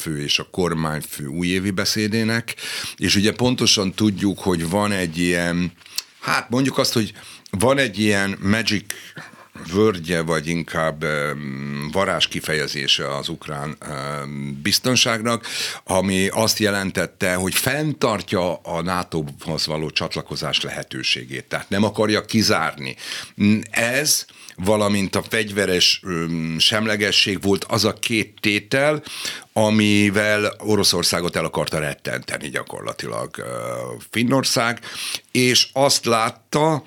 fő 0.00 0.22
és 0.22 0.38
a 0.38 0.46
kormányfő 0.64 1.26
újévi 1.26 1.70
beszédének, 1.70 2.54
és 2.96 3.16
ugye 3.16 3.32
pontosan 3.32 3.92
tudjuk, 3.92 4.38
hogy 4.38 4.68
van 4.68 4.92
egy 4.92 5.18
ilyen, 5.18 5.72
hát 6.20 6.50
mondjuk 6.50 6.78
azt, 6.78 6.92
hogy 6.92 7.12
van 7.50 7.78
egy 7.78 7.98
ilyen 7.98 8.38
magic 8.42 8.84
vördje, 9.72 10.20
vagy 10.20 10.46
inkább 10.46 11.04
varázs 11.92 12.28
kifejezése 12.28 13.16
az 13.16 13.28
ukrán 13.28 13.76
biztonságnak, 14.62 15.46
ami 15.84 16.28
azt 16.28 16.58
jelentette, 16.58 17.34
hogy 17.34 17.54
fenntartja 17.54 18.54
a 18.54 18.82
NATO-hoz 18.82 19.66
való 19.66 19.90
csatlakozás 19.90 20.60
lehetőségét, 20.60 21.44
tehát 21.44 21.68
nem 21.68 21.84
akarja 21.84 22.24
kizárni. 22.24 22.96
Ez 23.70 24.24
valamint 24.56 25.16
a 25.16 25.22
fegyveres 25.28 26.02
semlegesség 26.58 27.42
volt 27.42 27.64
az 27.64 27.84
a 27.84 27.92
két 27.92 28.38
tétel, 28.40 29.02
amivel 29.52 30.54
Oroszországot 30.58 31.36
el 31.36 31.44
akarta 31.44 31.78
rettenteni 31.78 32.48
gyakorlatilag 32.48 33.30
Finnország, 34.10 34.80
és 35.32 35.68
azt 35.72 36.04
látta, 36.04 36.82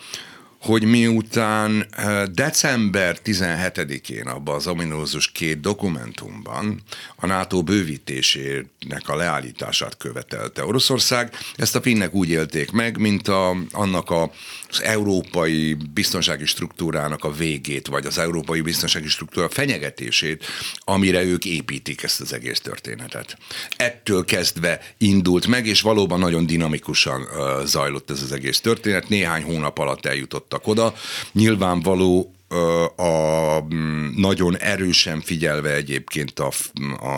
hogy 0.60 0.84
miután 0.84 1.88
december 2.32 3.18
17-én 3.26 4.28
abban 4.28 4.56
az 4.56 4.68
ominózus 4.68 5.32
két 5.32 5.60
dokumentumban 5.60 6.82
a 7.16 7.26
NATO 7.26 7.64
bővítésének 7.64 9.04
a 9.06 9.16
leállítását 9.16 9.98
követelte 9.98 10.66
Oroszország, 10.66 11.34
ezt 11.56 11.76
a 11.76 11.82
finnek 11.82 12.14
úgy 12.14 12.30
élték 12.30 12.72
meg, 12.72 12.98
mint 12.98 13.28
a, 13.28 13.56
annak 13.72 14.10
a, 14.10 14.32
az 14.70 14.82
európai 14.82 15.78
biztonsági 15.94 16.46
struktúrának 16.46 17.24
a 17.24 17.32
végét, 17.32 17.88
vagy 17.88 18.06
az 18.06 18.18
európai 18.18 18.62
biztonsági 18.62 19.08
struktúra 19.08 19.50
fenyegetését, 19.50 20.46
amire 20.80 21.24
ők 21.24 21.46
építik 21.46 22.04
ezt 22.04 22.22
az 22.22 22.34
egész 22.34 22.60
történetet. 22.60 23.38
Ettől 23.76 24.26
kezdve 24.26 24.82
indult 24.98 25.48
meg, 25.48 25.66
és 25.66 25.82
valóban 25.82 26.20
nagyon 26.20 26.46
dinamikusan 26.46 27.22
uh, 27.22 27.66
zajlott 27.66 28.10
ez 28.10 28.22
az 28.22 28.32
egész 28.32 28.60
történet. 28.60 29.10
Néhány 29.10 29.44
hónap 29.44 29.78
alatt 29.78 30.06
eljutottak 30.48 30.68
oda. 30.68 30.94
Nyilvánvaló 31.32 32.32
a 32.96 33.60
mm, 33.74 34.08
nagyon 34.16 34.58
erősen 34.58 35.22
figyelve 35.22 35.74
egyébként 35.74 36.40
a, 36.40 36.52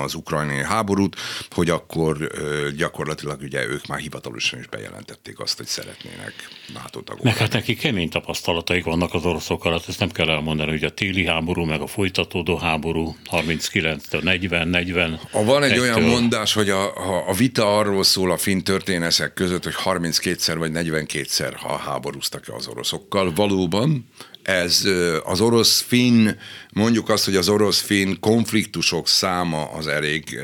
az 0.03 0.13
ukrajnai 0.13 0.63
háborút, 0.63 1.15
hogy 1.49 1.69
akkor 1.69 2.31
gyakorlatilag 2.75 3.41
ugye 3.41 3.67
ők 3.67 3.87
már 3.87 3.99
hivatalosan 3.99 4.59
is 4.59 4.67
bejelentették 4.67 5.39
azt, 5.39 5.57
hogy 5.57 5.65
szeretnének 5.65 6.33
NATO 6.73 7.01
tagok. 7.01 7.23
Meg 7.23 7.37
hát 7.37 7.53
neki 7.53 7.75
kemény 7.75 8.09
tapasztalataik 8.09 8.83
vannak 8.83 9.13
az 9.13 9.25
oroszok 9.25 9.65
alatt, 9.65 9.87
ezt 9.87 9.99
nem 9.99 10.11
kell 10.11 10.29
elmondani, 10.29 10.69
hogy 10.71 10.83
a 10.83 10.89
téli 10.89 11.25
háború, 11.25 11.63
meg 11.63 11.81
a 11.81 11.87
folytatódó 11.87 12.57
háború 12.57 13.15
39 13.25 14.03
40 14.21 14.67
40 14.67 15.19
a 15.31 15.43
Van 15.43 15.63
egy 15.63 15.79
olyan 15.79 16.01
mondás, 16.01 16.53
hogy 16.53 16.69
a, 16.69 17.29
a, 17.29 17.33
vita 17.33 17.77
arról 17.77 18.03
szól 18.03 18.31
a 18.31 18.37
finn 18.37 18.59
történészek 18.59 19.33
között, 19.33 19.63
hogy 19.63 19.75
32-szer 19.83 20.55
vagy 20.57 20.71
42-szer 20.73 21.53
ha 21.55 21.77
háborúztak 21.77 22.43
az 22.55 22.67
oroszokkal. 22.67 23.33
Valóban, 23.33 24.09
ez 24.49 24.87
az 25.23 25.41
orosz-finn, 25.41 26.29
mondjuk 26.73 27.09
azt, 27.09 27.25
hogy 27.25 27.35
az 27.35 27.49
orosz-finn 27.49 28.19
konfliktusok 28.19 29.07
száma 29.07 29.71
az 29.71 29.87
elég, 29.87 30.39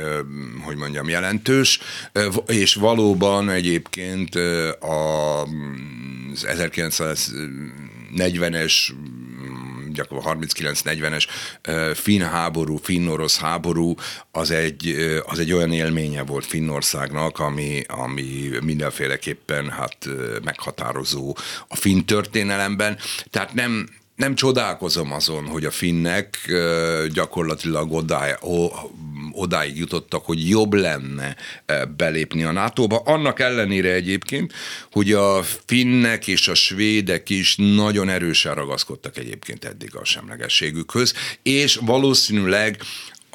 hogy 0.65 0.75
mondjam, 0.75 1.09
jelentős, 1.09 1.79
és 2.47 2.75
valóban 2.75 3.49
egyébként 3.49 4.35
az 4.79 6.45
1940-es 6.47 8.73
gyakorlatilag 9.95 10.53
39-40-es 10.83 11.27
finn 11.93 12.21
háború, 12.21 12.77
finn-orosz 12.77 13.39
háború, 13.39 13.95
az 14.31 14.51
egy, 14.51 14.95
az 15.25 15.39
egy 15.39 15.53
olyan 15.53 15.71
élménye 15.71 16.23
volt 16.23 16.45
Finnországnak, 16.45 17.39
ami, 17.39 17.83
ami 17.87 18.49
mindenféleképpen 18.63 19.69
hát 19.69 19.97
meghatározó 20.43 21.37
a 21.67 21.75
finn 21.75 22.05
történelemben. 22.05 22.97
Tehát 23.29 23.53
nem, 23.53 23.89
nem 24.15 24.35
csodálkozom 24.35 25.11
azon, 25.11 25.45
hogy 25.45 25.65
a 25.65 25.71
finnek 25.71 26.51
gyakorlatilag 27.13 27.93
odáig, 27.93 28.35
odáig 29.31 29.77
jutottak, 29.77 30.25
hogy 30.25 30.49
jobb 30.49 30.73
lenne 30.73 31.35
belépni 31.97 32.43
a 32.43 32.51
NATO-ba. 32.51 32.97
Annak 32.97 33.39
ellenére 33.39 33.91
egyébként, 33.91 34.53
hogy 34.91 35.13
a 35.13 35.43
finnek 35.65 36.27
és 36.27 36.47
a 36.47 36.53
svédek 36.53 37.29
is 37.29 37.55
nagyon 37.57 38.09
erősen 38.09 38.55
ragaszkodtak 38.55 39.17
egyébként 39.17 39.65
eddig 39.65 39.95
a 39.95 40.05
semlegességükhöz, 40.05 41.13
és 41.43 41.79
valószínűleg 41.81 42.81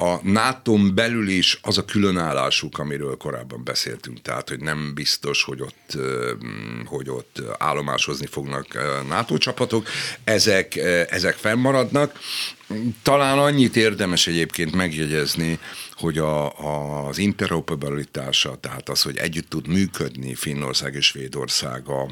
a 0.01 0.19
nato 0.23 0.77
belül 0.93 1.27
is 1.27 1.59
az 1.61 1.77
a 1.77 1.85
különállásuk, 1.85 2.79
amiről 2.79 3.17
korábban 3.17 3.63
beszéltünk, 3.63 4.21
tehát 4.21 4.49
hogy 4.49 4.59
nem 4.59 4.93
biztos, 4.93 5.43
hogy 5.43 5.61
ott, 5.61 5.97
hogy 6.85 7.09
ott 7.09 7.41
állomásozni 7.57 8.25
fognak 8.25 8.67
NATO 9.07 9.37
csapatok, 9.37 9.87
ezek, 10.23 10.75
ezek 11.09 11.35
fennmaradnak. 11.35 12.19
Talán 13.03 13.37
annyit 13.37 13.75
érdemes 13.75 14.27
egyébként 14.27 14.75
megjegyezni, 14.75 15.59
hogy 15.93 16.17
a, 16.17 16.59
a, 16.59 17.07
az 17.07 17.17
interoperabilitása, 17.17 18.55
tehát 18.55 18.89
az, 18.89 19.01
hogy 19.01 19.17
együtt 19.17 19.49
tud 19.49 19.67
működni 19.67 20.35
Finnország 20.35 20.93
és 20.93 21.05
Svédország 21.05 21.87
a, 21.87 22.07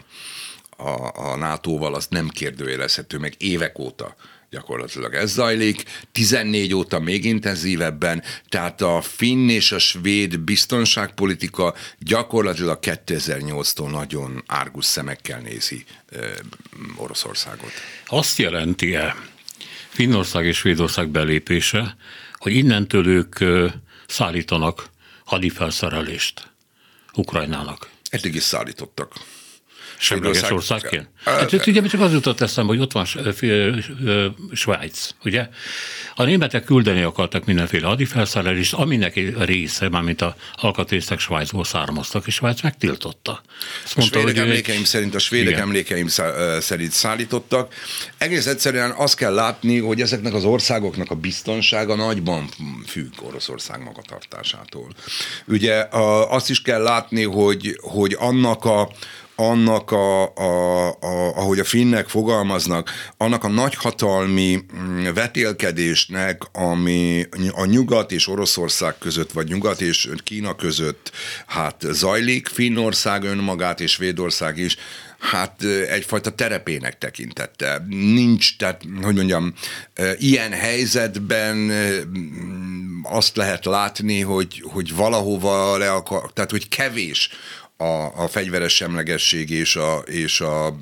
a, 0.84 1.12
a 1.31 1.36
NATO-val, 1.36 1.96
az 1.96 2.08
nem 2.10 2.27
kérdőjelezhető 2.27 3.17
meg 3.17 3.34
évek 3.38 3.79
óta 3.79 4.15
gyakorlatilag 4.50 5.13
ez 5.13 5.32
zajlik, 5.32 5.84
14 6.12 6.74
óta 6.74 7.00
még 7.00 7.25
intenzívebben, 7.25 8.24
tehát 8.50 8.82
a 8.82 9.01
finn 9.01 9.50
és 9.50 9.72
a 9.72 9.79
svéd 9.79 10.39
biztonságpolitika 10.39 11.75
gyakorlatilag 12.00 12.79
2008-tól 12.82 13.91
nagyon 13.91 14.44
árgus 14.46 14.86
szemekkel 14.86 15.39
nézi 15.39 15.84
Oroszországot. 16.96 17.72
Azt 18.06 18.38
jelenti-e 18.38 19.15
Finnország 19.89 20.46
és 20.46 20.58
Svédország 20.58 21.10
belépése, 21.10 21.96
hogy 22.34 22.53
innentől 22.53 23.08
ők 23.08 23.36
szállítanak 24.08 24.89
hadifelszerelést 25.25 26.51
Ukrajnának? 27.13 27.89
Eddig 28.10 28.36
is 28.36 28.44
szállítottak. 28.44 29.13
Semleges 30.00 30.51
országként? 30.51 31.08
Hát, 31.25 31.68
ugye 31.68 31.82
csak 31.82 32.01
az 32.01 32.12
jutott 32.12 32.41
eszembe, 32.41 32.72
hogy 32.72 32.82
ott 32.82 32.91
van 32.91 33.06
Svájc, 34.53 35.10
ugye? 35.24 35.48
A 36.15 36.24
németek 36.24 36.63
küldeni 36.63 37.01
akartak 37.01 37.46
mindenféle 37.46 37.88
hadifelszerelést, 37.88 38.74
aminek 38.74 39.20
része, 39.38 39.89
mármint 39.89 40.22
a 40.22 40.36
alkatrészek 40.56 41.20
Svájcból 41.20 41.63
származtak, 41.63 42.27
és 42.27 42.34
Svájc 42.34 42.62
megtiltotta. 42.62 43.41
Azt 43.84 43.96
mondta, 43.96 44.20
a 44.20 44.22
svédek 44.22 44.41
hogy 44.41 44.50
emlékeim 44.50 44.79
egy... 44.79 44.86
szerint, 44.86 45.15
a 45.15 45.20
svédek 45.20 45.50
igen. 45.50 45.62
emlékeim 45.62 46.08
szerint 46.60 46.91
szállítottak. 46.91 47.74
Egész 48.18 48.46
egyszerűen 48.46 48.91
azt 48.91 49.15
kell 49.15 49.34
látni, 49.34 49.79
hogy 49.79 50.01
ezeknek 50.01 50.34
az 50.34 50.44
országoknak 50.44 51.12
a 51.12 51.15
biztonsága 51.15 51.96
nagyban 51.96 52.50
függ 52.88 53.12
Oroszország 53.22 53.84
magatartásától. 53.84 54.89
Ugye 55.46 55.88
azt 56.29 56.50
is 56.50 56.62
kell 56.62 56.82
látni, 56.82 57.24
hogy, 57.24 57.79
hogy 57.82 58.15
annak 58.20 58.65
a 58.65 58.89
annak, 59.39 59.91
a, 59.91 60.36
a, 60.36 60.88
a, 60.88 61.36
ahogy 61.36 61.60
a 61.60 61.63
finnek 61.63 62.08
fogalmaznak, 62.08 62.89
annak 63.17 63.43
a 63.43 63.48
nagyhatalmi 63.48 64.65
mm, 64.75 65.05
vetélkedésnek, 65.13 66.41
ami 66.51 67.25
a 67.51 67.65
nyugat 67.65 68.12
és 68.12 68.27
Oroszország 68.27 68.98
között, 68.98 69.31
vagy 69.31 69.48
nyugat 69.48 69.81
és 69.81 70.10
Kína 70.24 70.55
között 70.55 71.12
hát 71.48 71.86
zajlik, 71.91 72.48
Finnország 72.48 73.24
önmagát 73.24 73.79
és 73.79 73.91
Svédország 73.91 74.58
is 74.58 74.77
hát 75.19 75.63
egyfajta 75.89 76.29
terepének 76.29 76.98
tekintette. 76.98 77.86
Nincs, 77.89 78.58
tehát, 78.58 78.81
hogy 79.01 79.15
mondjam, 79.15 79.53
ilyen 80.17 80.51
helyzetben 80.51 81.72
azt 83.03 83.36
lehet 83.36 83.65
látni, 83.65 84.22
hogy, 84.22 84.63
hogy 84.72 84.96
valahova 84.96 85.77
le 85.77 85.91
akar, 85.91 86.34
tehát 86.34 86.51
hogy 86.51 86.67
kevés 86.67 87.29
a, 87.81 88.24
a 88.24 88.27
fegyveres 88.27 88.75
semlegesség 88.75 89.50
és 89.50 89.75
a, 89.75 89.98
és 89.98 90.41
a 90.41 90.79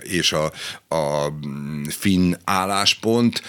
és 0.00 0.32
a, 0.32 0.52
a 0.94 1.32
finn 1.88 2.34
álláspont, 2.44 3.42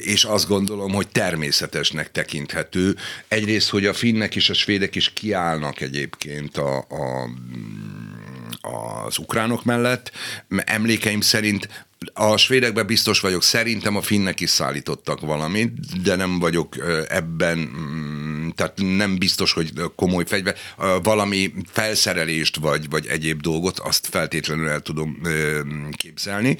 és 0.00 0.24
azt 0.24 0.48
gondolom, 0.48 0.92
hogy 0.92 1.08
természetesnek 1.08 2.10
tekinthető. 2.10 2.96
Egyrészt, 3.28 3.70
hogy 3.70 3.86
a 3.86 3.94
finnek 3.94 4.36
és 4.36 4.50
a 4.50 4.54
svédek 4.54 4.94
is 4.94 5.12
kiállnak 5.12 5.80
egyébként 5.80 6.56
a, 6.56 6.76
a 6.78 7.28
az 8.60 9.18
ukránok 9.18 9.64
mellett. 9.64 10.12
Emlékeim 10.64 11.20
szerint 11.20 11.86
a 12.12 12.36
svédekben 12.36 12.86
biztos 12.86 13.20
vagyok, 13.20 13.42
szerintem 13.42 13.96
a 13.96 14.02
finnek 14.02 14.40
is 14.40 14.50
szállítottak 14.50 15.20
valamit, 15.20 16.02
de 16.02 16.16
nem 16.16 16.38
vagyok 16.38 16.76
ebben, 17.08 17.58
mm, 17.58 18.48
tehát 18.48 18.74
nem 18.76 19.18
biztos, 19.18 19.52
hogy 19.52 19.72
komoly 19.96 20.24
fegyver, 20.26 20.56
valami 21.02 21.52
felszerelést 21.66 22.56
vagy, 22.56 22.90
vagy 22.90 23.06
egyéb 23.06 23.40
dolgot, 23.40 23.78
azt 23.78 24.06
feltétlenül 24.10 24.68
el 24.68 24.80
tudom 24.80 25.20
képzelni. 25.92 26.58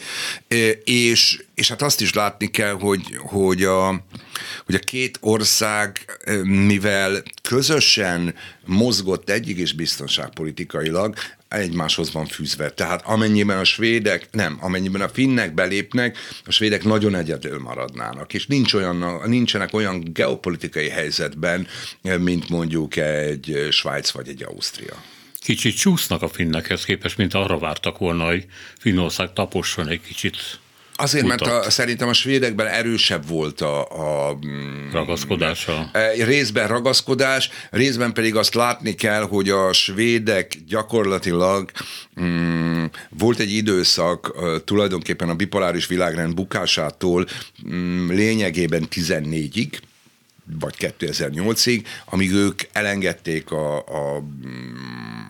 És, 0.85 1.42
és 1.54 1.68
hát 1.68 1.82
azt 1.82 2.00
is 2.00 2.14
látni 2.14 2.50
kell, 2.50 2.73
hogy, 2.73 3.16
hogy, 3.18 3.64
a, 3.64 4.04
hogy 4.64 4.75
a 4.75 4.78
két 4.78 5.18
ország, 5.20 6.20
mivel 6.44 7.23
közösen 7.42 8.35
mozgott 8.64 9.30
egyik 9.30 9.59
is 9.59 9.73
biztonságpolitikailag, 9.73 11.16
egymáshoz 11.50 12.12
van 12.12 12.26
fűzve. 12.26 12.71
Tehát 12.71 13.02
amennyiben 13.04 13.59
a 13.59 13.64
svédek, 13.64 14.28
nem, 14.30 14.59
amennyiben 14.61 15.00
a 15.00 15.09
finnek 15.09 15.54
belépnek, 15.54 16.19
a 16.45 16.52
svédek 16.52 16.85
nagyon 16.85 17.14
egyedül 17.14 17.59
maradnának, 17.59 18.35
és 18.35 18.47
nincs 18.47 18.75
olyan, 18.75 19.21
nincsenek 19.26 19.75
olyan 19.75 20.12
geopolitikai 20.12 20.88
helyzetben, 20.88 21.66
mint 22.02 22.49
mondjuk 22.49 22.97
egy 22.97 23.66
Svájc 23.71 24.11
vagy 24.11 24.28
egy 24.28 24.42
Ausztria. 24.42 25.02
Kicsit 25.38 25.76
csúsznak 25.76 26.23
a 26.23 26.28
finnekhez 26.28 26.85
képest, 26.85 27.16
mint 27.16 27.35
arra 27.35 27.59
vártak 27.59 27.99
volna, 27.99 28.25
hogy 28.25 28.47
Finnország 28.78 29.33
taposson 29.33 29.88
egy 29.88 30.00
kicsit 30.00 30.60
Azért, 31.00 31.26
mert 31.26 31.40
a, 31.40 31.71
szerintem 31.71 32.09
a 32.09 32.12
svédekben 32.12 32.66
erősebb 32.66 33.28
volt 33.28 33.61
a, 33.61 33.80
a 34.28 34.38
mm, 34.47 34.90
ragaszkodása. 34.92 35.90
E, 35.92 36.25
részben 36.25 36.69
ragaszkodás, 36.69 37.50
részben 37.71 38.12
pedig 38.12 38.37
azt 38.37 38.54
látni 38.54 38.95
kell, 38.95 39.23
hogy 39.23 39.49
a 39.49 39.73
svédek 39.73 40.57
gyakorlatilag 40.69 41.71
mm, 42.21 42.85
volt 43.19 43.38
egy 43.38 43.52
időszak 43.52 44.33
tulajdonképpen 44.64 45.28
a 45.28 45.35
bipoláris 45.35 45.87
világrend 45.87 46.35
bukásától 46.35 47.26
mm, 47.69 48.11
lényegében 48.11 48.87
14-ig, 48.90 49.69
vagy 50.59 50.75
2008-ig, 50.78 51.85
amíg 52.04 52.33
ők 52.33 52.62
elengedték 52.73 53.50
a, 53.50 53.76
a, 53.78 54.23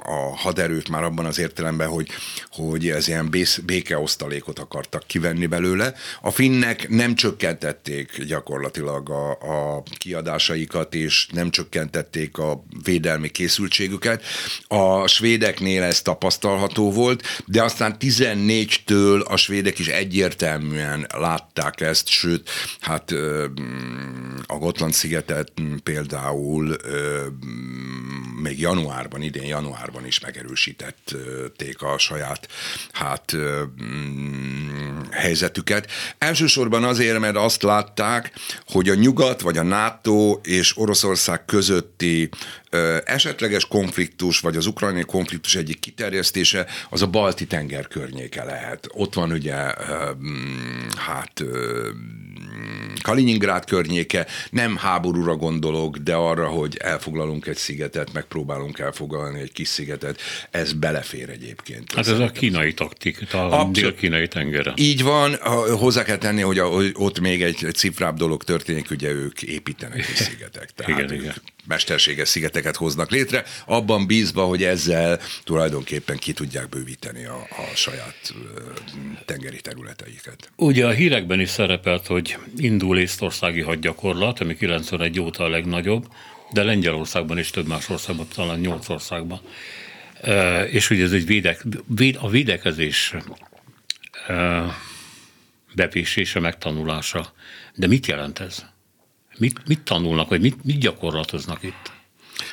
a 0.02 0.36
haderőt 0.36 0.88
már 0.88 1.02
abban 1.02 1.26
az 1.26 1.38
értelemben, 1.38 1.88
hogy, 1.88 2.08
hogy 2.50 2.88
ez 2.88 3.08
ilyen 3.08 3.30
békeosztalékot 3.64 4.58
akartak 4.58 5.06
kivenni 5.06 5.46
belőle. 5.46 5.94
A 6.20 6.30
finnek 6.30 6.88
nem 6.88 7.14
csökkentették 7.14 8.22
gyakorlatilag 8.22 9.10
a, 9.10 9.30
a 9.30 9.82
kiadásaikat, 9.98 10.94
és 10.94 11.26
nem 11.32 11.50
csökkentették 11.50 12.38
a 12.38 12.64
védelmi 12.84 13.28
készültségüket. 13.28 14.24
A 14.68 15.06
svédeknél 15.06 15.82
ez 15.82 16.02
tapasztalható 16.02 16.92
volt, 16.92 17.22
de 17.46 17.62
aztán 17.62 17.96
14-től 18.00 19.26
a 19.26 19.36
svédek 19.36 19.78
is 19.78 19.88
egyértelműen 19.88 21.06
látták 21.14 21.80
ezt, 21.80 22.08
sőt, 22.08 22.50
hát 22.80 23.10
a 24.46 24.56
Gotland 24.58 24.94
szigetet 25.10 25.52
például 25.82 26.76
még 28.42 28.60
januárban, 28.60 29.22
idén 29.22 29.44
januárban 29.44 30.06
is 30.06 30.20
megerősítették 30.20 31.82
a 31.82 31.98
saját 31.98 32.48
hát 32.92 33.36
helyzetüket. 35.10 35.90
Elsősorban 36.18 36.84
azért, 36.84 37.18
mert 37.18 37.36
azt 37.36 37.62
látták, 37.62 38.32
hogy 38.66 38.88
a 38.88 38.94
nyugat 38.94 39.40
vagy 39.40 39.58
a 39.58 39.62
NATO 39.62 40.40
és 40.42 40.76
Oroszország 40.76 41.44
közötti 41.44 42.28
esetleges 43.04 43.66
konfliktus, 43.66 44.40
vagy 44.40 44.56
az 44.56 44.66
ukrajnai 44.66 45.04
konfliktus 45.04 45.54
egyik 45.54 45.78
kiterjesztése, 45.78 46.66
az 46.90 47.02
a 47.02 47.06
balti 47.06 47.46
tenger 47.46 47.88
környéke 47.88 48.44
lehet. 48.44 48.86
Ott 48.92 49.14
van 49.14 49.32
ugye, 49.32 49.74
hát 50.96 51.44
Kaliningrád 53.02 53.64
környéke, 53.64 54.26
nem 54.50 54.76
háborúra 54.76 55.36
gondolok, 55.36 55.96
de 55.96 56.14
arra, 56.14 56.48
hogy 56.48 56.76
elfoglalunk 56.76 57.46
egy 57.46 57.56
szigetet, 57.56 58.12
megpróbálunk 58.12 58.78
elfoglalni 58.78 59.40
egy 59.40 59.52
kis 59.52 59.68
szigetet, 59.68 60.20
ez 60.50 60.72
belefér 60.72 61.28
egyébként. 61.28 61.94
Hát 61.94 62.06
ez 62.06 62.18
a 62.18 62.30
kínai 62.30 62.74
taktik, 62.74 63.34
a 63.34 63.68
dél-kínai 63.72 64.28
tengere. 64.28 64.72
Így 64.76 65.02
van, 65.02 65.36
hozzá 65.78 66.02
kell 66.02 66.18
tenni, 66.18 66.40
hogy 66.40 66.60
ott 66.92 67.20
még 67.20 67.42
egy 67.42 67.66
cifrább 67.74 68.16
dolog 68.16 68.44
történik, 68.44 68.90
ugye 68.90 69.10
ők 69.10 69.42
építenek 69.42 69.98
egy 69.98 70.14
szigetek. 70.14 70.70
Tehát 70.70 71.00
igen, 71.00 71.20
igen 71.20 71.34
mesterséges 71.70 72.28
szigeteket 72.28 72.76
hoznak 72.76 73.10
létre, 73.10 73.44
abban 73.66 74.06
bízva, 74.06 74.44
hogy 74.44 74.62
ezzel 74.62 75.20
tulajdonképpen 75.44 76.16
ki 76.16 76.32
tudják 76.32 76.68
bővíteni 76.68 77.24
a, 77.24 77.46
a 77.50 77.74
saját 77.74 78.34
tengeri 79.24 79.60
területeiket. 79.60 80.50
Ugye 80.56 80.86
a 80.86 80.90
hírekben 80.90 81.40
is 81.40 81.48
szerepelt, 81.48 82.06
hogy 82.06 82.36
indul 82.56 82.98
észtországi 82.98 83.60
hadgyakorlat, 83.60 84.40
ami 84.40 84.56
91 84.56 85.20
óta 85.20 85.44
a 85.44 85.48
legnagyobb, 85.48 86.06
de 86.52 86.62
Lengyelországban 86.62 87.38
is 87.38 87.50
több 87.50 87.66
más 87.66 87.88
országban, 87.88 88.26
talán 88.34 88.58
nyolc 88.58 88.88
országban. 88.88 89.40
És 90.70 90.90
ugye 90.90 91.04
ez 91.04 91.12
egy 91.12 91.26
védek, 91.26 91.64
véd, 91.86 92.16
a 92.20 92.28
védekezés 92.28 93.14
e, 94.26 94.64
bepésése, 95.74 96.40
megtanulása. 96.40 97.32
De 97.74 97.86
mit 97.86 98.06
jelent 98.06 98.38
ez? 98.38 98.64
Mit, 99.40 99.68
mit 99.68 99.82
tanulnak, 99.82 100.28
vagy 100.28 100.40
mit, 100.40 100.64
mit 100.64 100.78
gyakorlatoznak 100.78 101.62
itt? 101.62 101.99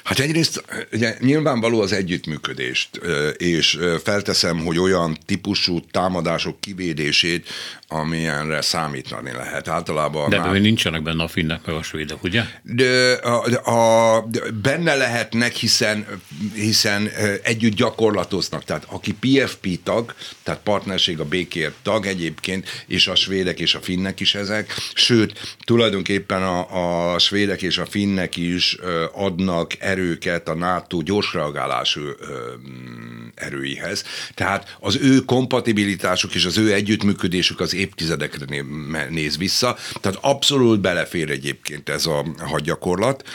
Hát 0.03 0.19
egyrészt 0.19 0.63
ugye, 0.91 1.15
nyilvánvaló 1.19 1.81
az 1.81 1.91
együttműködést, 1.91 2.89
és 3.37 3.79
felteszem, 4.03 4.57
hogy 4.57 4.79
olyan 4.79 5.17
típusú 5.25 5.79
támadások 5.91 6.61
kivédését, 6.61 7.47
amilyenre 7.87 8.61
számítani 8.61 9.31
lehet. 9.31 9.67
Általában 9.67 10.29
de 10.29 10.39
már... 10.39 10.59
nincsenek 10.59 11.01
benne 11.01 11.23
a 11.23 11.27
finnek 11.27 11.65
meg 11.65 11.75
a 11.75 11.83
svédek, 11.83 12.23
ugye? 12.23 12.43
De, 12.63 13.13
a, 13.13 13.69
a, 13.71 14.25
de 14.29 14.39
benne 14.61 14.95
lehetnek, 14.95 15.53
hiszen, 15.53 16.05
hiszen 16.53 17.09
együtt 17.43 17.75
gyakorlatoznak. 17.75 18.63
Tehát 18.63 18.85
aki 18.89 19.13
PFP 19.13 19.67
tag, 19.83 20.15
tehát 20.43 20.59
partnerség 20.63 21.19
a 21.19 21.25
békért 21.25 21.73
tag 21.83 22.05
egyébként, 22.05 22.85
és 22.87 23.07
a 23.07 23.15
svédek 23.15 23.59
és 23.59 23.75
a 23.75 23.79
finnek 23.79 24.19
is 24.19 24.35
ezek, 24.35 24.73
sőt, 24.93 25.55
tulajdonképpen 25.63 26.43
a, 26.43 27.13
a 27.13 27.19
svédek 27.19 27.61
és 27.61 27.77
a 27.77 27.85
finnek 27.85 28.35
is 28.35 28.77
adnak 29.13 29.73
erőket 29.87 30.47
a 30.49 30.55
NATO 30.55 31.01
gyors 31.01 31.33
reagálású 31.33 32.01
erőihez. 33.35 34.03
Tehát 34.33 34.77
az 34.79 34.97
ő 35.01 35.19
kompatibilitásuk 35.19 36.35
és 36.35 36.45
az 36.45 36.57
ő 36.57 36.73
együttműködésük 36.73 37.59
az 37.59 37.73
évtizedekre 37.73 38.63
néz 39.09 39.37
vissza, 39.37 39.77
tehát 40.01 40.17
abszolút 40.21 40.79
belefér 40.79 41.29
egyébként 41.29 41.89
ez 41.89 42.05
a 42.05 42.25
hadgyakorlat, 42.39 43.29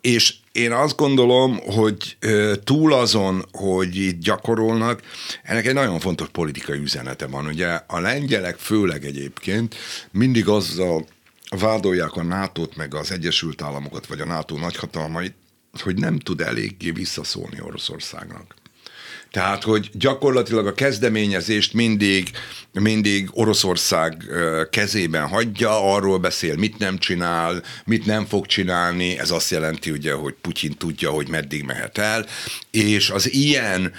és 0.00 0.34
én 0.52 0.72
azt 0.72 0.96
gondolom, 0.96 1.56
hogy 1.56 2.16
túl 2.64 2.94
azon, 2.94 3.44
hogy 3.52 3.96
itt 3.96 4.20
gyakorolnak, 4.20 5.00
ennek 5.42 5.66
egy 5.66 5.74
nagyon 5.74 6.00
fontos 6.00 6.28
politikai 6.28 6.78
üzenete 6.78 7.26
van. 7.26 7.46
Ugye 7.46 7.80
a 7.86 8.00
lengyelek 8.00 8.58
főleg 8.58 9.04
egyébként 9.04 9.74
mindig 10.10 10.48
azzal 10.48 11.06
vádolják 11.58 12.16
a 12.16 12.22
NATO-t, 12.22 12.76
meg 12.76 12.94
az 12.94 13.12
Egyesült 13.12 13.62
Államokat, 13.62 14.06
vagy 14.06 14.20
a 14.20 14.24
NATO 14.26 14.58
nagyhatalmait, 14.58 15.34
hogy 15.72 15.98
nem 15.98 16.18
tud 16.18 16.40
eléggé 16.40 16.90
visszaszólni 16.90 17.60
Oroszországnak. 17.60 18.54
Tehát, 19.30 19.62
hogy 19.62 19.90
gyakorlatilag 19.92 20.66
a 20.66 20.72
kezdeményezést 20.72 21.72
mindig, 21.72 22.30
mindig 22.72 23.28
Oroszország 23.32 24.24
kezében 24.70 25.28
hagyja, 25.28 25.92
arról 25.92 26.18
beszél, 26.18 26.56
mit 26.56 26.78
nem 26.78 26.98
csinál, 26.98 27.62
mit 27.84 28.06
nem 28.06 28.26
fog 28.26 28.46
csinálni, 28.46 29.18
ez 29.18 29.30
azt 29.30 29.50
jelenti 29.50 29.90
ugye, 29.90 30.12
hogy 30.12 30.34
Putyin 30.40 30.76
tudja, 30.76 31.10
hogy 31.10 31.28
meddig 31.28 31.64
mehet 31.64 31.98
el, 31.98 32.26
és 32.70 33.10
az 33.10 33.32
ilyen, 33.32 33.92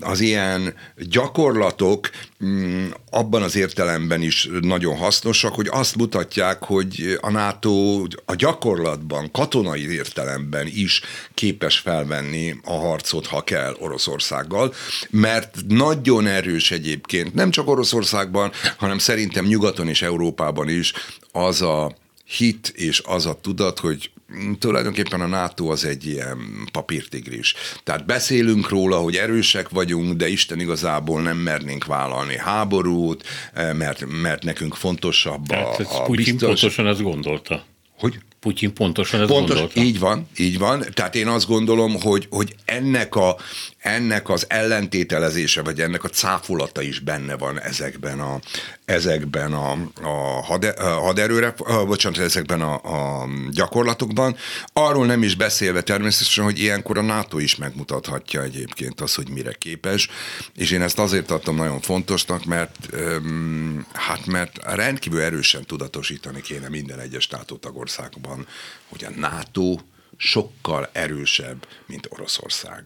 az 0.00 0.20
ilyen 0.20 0.74
gyakorlatok 0.96 2.10
mm, 2.44 2.86
abban 3.10 3.42
az 3.42 3.56
értelemben 3.56 4.22
is 4.22 4.48
nagyon 4.60 4.96
hasznosak, 4.96 5.54
hogy 5.54 5.68
azt 5.70 5.96
mutatják, 5.96 6.64
hogy 6.64 7.18
a 7.20 7.30
NATO 7.30 8.02
a 8.24 8.34
gyakorlatban, 8.34 9.30
katonai 9.30 9.92
értelemben 9.92 10.66
is 10.66 11.00
képes 11.34 11.78
felvenni 11.78 12.54
a 12.64 12.72
harcot, 12.72 13.26
ha 13.26 13.40
kell 13.40 13.76
Oroszországgal, 14.34 14.74
mert 15.10 15.56
nagyon 15.68 16.26
erős 16.26 16.70
egyébként, 16.70 17.34
nem 17.34 17.50
csak 17.50 17.68
Oroszországban, 17.68 18.52
hanem 18.76 18.98
szerintem 18.98 19.44
nyugaton 19.44 19.88
és 19.88 20.02
Európában 20.02 20.68
is 20.68 20.92
az 21.32 21.62
a 21.62 21.96
hit 22.24 22.72
és 22.74 23.02
az 23.04 23.26
a 23.26 23.38
tudat, 23.40 23.78
hogy 23.78 24.10
tulajdonképpen 24.58 25.20
a 25.20 25.26
NATO 25.26 25.66
az 25.66 25.84
egy 25.84 26.06
ilyen 26.06 26.38
papírtigris. 26.72 27.54
Tehát 27.84 28.06
beszélünk 28.06 28.68
róla, 28.68 28.96
hogy 28.96 29.16
erősek 29.16 29.68
vagyunk, 29.68 30.16
de 30.16 30.28
Isten 30.28 30.60
igazából 30.60 31.22
nem 31.22 31.36
mernénk 31.36 31.84
vállalni 31.84 32.36
háborút, 32.36 33.24
eh, 33.52 33.74
mert, 33.74 34.04
mert 34.22 34.44
nekünk 34.44 34.74
fontosabb 34.74 35.50
a, 35.50 35.54
hát, 35.54 35.80
a 35.80 36.10
biztos... 36.10 36.48
pontosan 36.48 36.86
ezt 36.86 37.02
gondolta. 37.02 37.64
Hogy? 37.98 38.18
Putyin 38.40 38.74
pontosan 38.74 39.20
ezt 39.20 39.28
Pontos, 39.28 39.56
gondolta. 39.56 39.80
Így 39.80 39.98
van, 39.98 40.28
így 40.36 40.58
van. 40.58 40.84
Tehát 40.94 41.14
én 41.14 41.26
azt 41.26 41.46
gondolom, 41.46 42.00
hogy, 42.00 42.26
hogy 42.30 42.54
ennek, 42.64 43.14
a, 43.14 43.36
ennek 43.84 44.28
az 44.28 44.44
ellentételezése, 44.48 45.62
vagy 45.62 45.80
ennek 45.80 46.04
a 46.04 46.08
cáfolata 46.08 46.82
is 46.82 46.98
benne 46.98 47.36
van 47.36 47.60
ezekben 47.60 48.20
a, 48.20 48.40
ezekben 48.84 49.52
a, 49.52 49.72
a, 50.02 50.42
hade, 50.42 50.82
haderőre, 50.82 51.54
bocsánat, 51.86 52.18
ezekben 52.18 52.60
a, 52.60 52.74
a 52.74 53.28
gyakorlatokban. 53.50 54.36
Arról 54.72 55.06
nem 55.06 55.22
is 55.22 55.34
beszélve 55.34 55.82
természetesen, 55.82 56.44
hogy 56.44 56.58
ilyenkor 56.58 56.98
a 56.98 57.02
NATO 57.02 57.38
is 57.38 57.56
megmutathatja 57.56 58.42
egyébként 58.42 59.00
az, 59.00 59.14
hogy 59.14 59.28
mire 59.28 59.52
képes, 59.52 60.08
és 60.56 60.70
én 60.70 60.82
ezt 60.82 60.98
azért 60.98 61.26
tartom 61.26 61.56
nagyon 61.56 61.80
fontosnak, 61.80 62.44
mert 62.44 62.88
hát 63.92 64.26
mert 64.26 64.58
rendkívül 64.62 65.20
erősen 65.20 65.64
tudatosítani 65.64 66.40
kéne 66.40 66.68
minden 66.68 67.00
egyes 67.00 67.28
NATO 67.28 67.56
tagországban, 67.56 68.46
hogy 68.88 69.04
a 69.04 69.10
NATO 69.16 69.78
sokkal 70.16 70.88
erősebb, 70.92 71.66
mint 71.86 72.06
Oroszország 72.10 72.84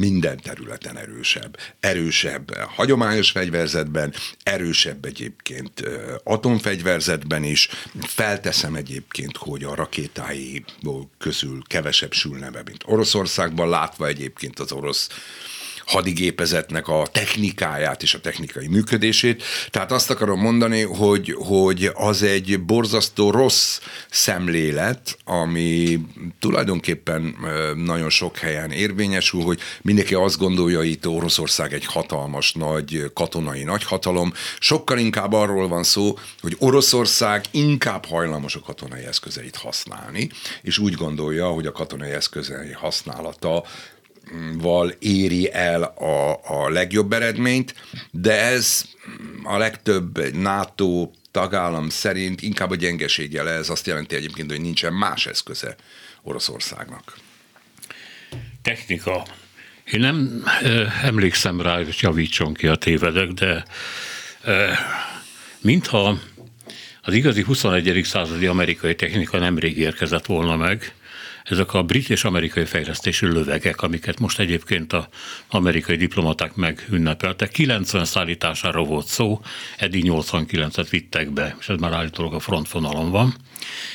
minden 0.00 0.36
területen 0.36 0.96
erősebb. 0.96 1.58
Erősebb 1.80 2.54
hagyományos 2.56 3.30
fegyverzetben, 3.30 4.14
erősebb 4.42 5.04
egyébként 5.04 5.82
atomfegyverzetben 6.24 7.44
is. 7.44 7.68
Felteszem 8.00 8.74
egyébként, 8.74 9.36
hogy 9.36 9.64
a 9.64 9.74
rakétái 9.74 10.64
közül 11.18 11.62
kevesebb 11.66 12.12
sülne 12.12 12.50
be, 12.50 12.62
mint 12.64 12.82
Oroszországban, 12.86 13.68
látva 13.68 14.06
egyébként 14.06 14.58
az 14.58 14.72
orosz 14.72 15.08
hadigépezetnek 15.90 16.88
a 16.88 17.06
technikáját 17.12 18.02
és 18.02 18.14
a 18.14 18.20
technikai 18.20 18.66
működését. 18.66 19.42
Tehát 19.70 19.92
azt 19.92 20.10
akarom 20.10 20.40
mondani, 20.40 20.82
hogy, 20.82 21.36
hogy 21.38 21.90
az 21.94 22.22
egy 22.22 22.60
borzasztó 22.64 23.30
rossz 23.30 23.80
szemlélet, 24.10 25.16
ami 25.24 26.00
tulajdonképpen 26.38 27.36
nagyon 27.74 28.10
sok 28.10 28.36
helyen 28.36 28.70
érvényesül, 28.70 29.42
hogy 29.42 29.60
mindenki 29.82 30.14
azt 30.14 30.38
gondolja, 30.38 30.82
itt 30.82 31.06
Oroszország 31.06 31.72
egy 31.72 31.84
hatalmas 31.84 32.52
nagy 32.52 33.10
katonai 33.14 33.62
nagyhatalom. 33.62 34.32
Sokkal 34.58 34.98
inkább 34.98 35.32
arról 35.32 35.68
van 35.68 35.82
szó, 35.82 36.18
hogy 36.40 36.56
Oroszország 36.58 37.44
inkább 37.50 38.06
hajlamos 38.06 38.54
a 38.54 38.60
katonai 38.60 39.04
eszközeit 39.04 39.56
használni, 39.56 40.30
és 40.62 40.78
úgy 40.78 40.94
gondolja, 40.94 41.46
hogy 41.46 41.66
a 41.66 41.72
katonai 41.72 42.10
eszközei 42.10 42.72
használata 42.72 43.64
val 44.58 44.94
éri 44.98 45.52
el 45.52 45.82
a, 45.82 46.40
a 46.44 46.68
legjobb 46.68 47.12
eredményt, 47.12 47.74
de 48.10 48.32
ez 48.32 48.84
a 49.42 49.56
legtöbb 49.56 50.34
NATO 50.34 51.10
tagállam 51.30 51.88
szerint 51.88 52.42
inkább 52.42 52.70
a 52.70 52.74
gyengesége 52.74 53.42
ez 53.42 53.68
azt 53.68 53.86
jelenti 53.86 54.14
egyébként, 54.14 54.50
hogy 54.50 54.60
nincsen 54.60 54.92
más 54.92 55.26
eszköze 55.26 55.76
Oroszországnak. 56.22 57.16
Technika. 58.62 59.26
Én 59.84 60.00
nem 60.00 60.44
emlékszem 61.02 61.60
rá, 61.60 61.76
hogy 61.76 61.96
javítson 62.00 62.54
ki 62.54 62.66
a 62.66 62.74
tévedek, 62.74 63.28
de 63.28 63.64
ö, 64.44 64.70
mintha 65.60 66.18
az 67.02 67.14
igazi 67.14 67.42
21. 67.42 68.04
századi 68.04 68.46
amerikai 68.46 68.94
technika 68.94 69.38
nemrég 69.38 69.78
érkezett 69.78 70.26
volna 70.26 70.56
meg, 70.56 70.94
ezek 71.44 71.74
a 71.74 71.82
brit 71.82 72.10
és 72.10 72.24
amerikai 72.24 72.64
fejlesztési 72.64 73.26
lövegek, 73.26 73.82
amiket 73.82 74.18
most 74.18 74.38
egyébként 74.38 74.92
az 74.92 75.04
amerikai 75.48 75.96
diplomaták 75.96 76.54
megünnepeltek. 76.54 77.50
90 77.50 78.04
szállítására 78.04 78.82
volt 78.82 79.06
szó, 79.06 79.40
eddig 79.76 80.04
89-et 80.06 80.86
vittek 80.90 81.30
be, 81.30 81.56
és 81.60 81.68
ez 81.68 81.78
már 81.78 81.92
állítólag 81.92 82.34
a 82.34 82.40
frontvonalon 82.40 83.10
van. 83.10 83.34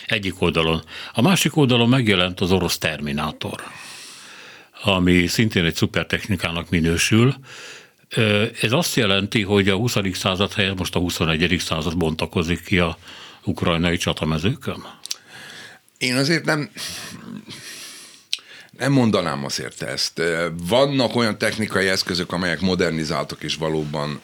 Egyik 0.05 0.41
oldalon. 0.41 0.84
A 1.13 1.21
másik 1.21 1.55
oldalon 1.55 1.89
megjelent 1.89 2.39
az 2.39 2.51
orosz 2.51 2.77
Terminátor, 2.77 3.63
ami 4.81 5.27
szintén 5.27 5.65
egy 5.65 5.75
szupertechnikának 5.75 6.69
minősül, 6.69 7.36
ez 8.62 8.71
azt 8.71 8.95
jelenti, 8.95 9.41
hogy 9.41 9.69
a 9.69 9.75
20. 9.75 9.95
század 10.13 10.53
helyett 10.53 10.77
most 10.77 10.95
a 10.95 10.99
21. 10.99 11.55
század 11.60 11.97
bontakozik 11.97 12.63
ki 12.63 12.79
a 12.79 12.97
ukrajnai 13.43 13.97
csatamezőkön? 13.97 14.86
Én 15.97 16.15
azért 16.15 16.45
nem, 16.45 16.69
nem 18.77 18.91
mondanám 18.91 19.45
azért 19.45 19.81
ezt. 19.81 20.21
Vannak 20.67 21.15
olyan 21.15 21.38
technikai 21.38 21.88
eszközök, 21.88 22.31
amelyek 22.31 22.62
modernizáltak 22.62 23.43
és 23.43 23.55
valóban, 23.55 24.21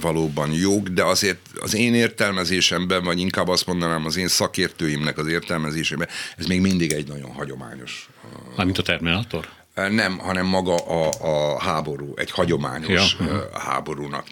valóban 0.00 0.52
jók, 0.52 0.88
de 0.88 1.04
azért 1.04 1.38
az 1.60 1.74
én 1.74 1.94
értelmezésemben, 1.94 3.04
vagy 3.04 3.18
inkább 3.18 3.48
azt 3.48 3.66
mondanám 3.66 4.04
az 4.04 4.16
én 4.16 4.28
szakértőimnek 4.28 5.18
az 5.18 5.26
értelmezésében, 5.26 6.08
ez 6.36 6.46
még 6.46 6.60
mindig 6.60 6.92
egy 6.92 7.08
nagyon 7.08 7.32
hagyományos. 7.32 8.08
Mármint 8.56 8.78
a 8.78 8.82
Terminátor? 8.82 9.48
Nem, 9.76 10.18
hanem 10.18 10.46
maga 10.46 10.74
a, 10.74 11.10
a 11.20 11.60
háború, 11.60 12.12
egy 12.14 12.30
hagyományos 12.30 13.16
ja. 13.18 13.48
háborúnak 13.58 14.26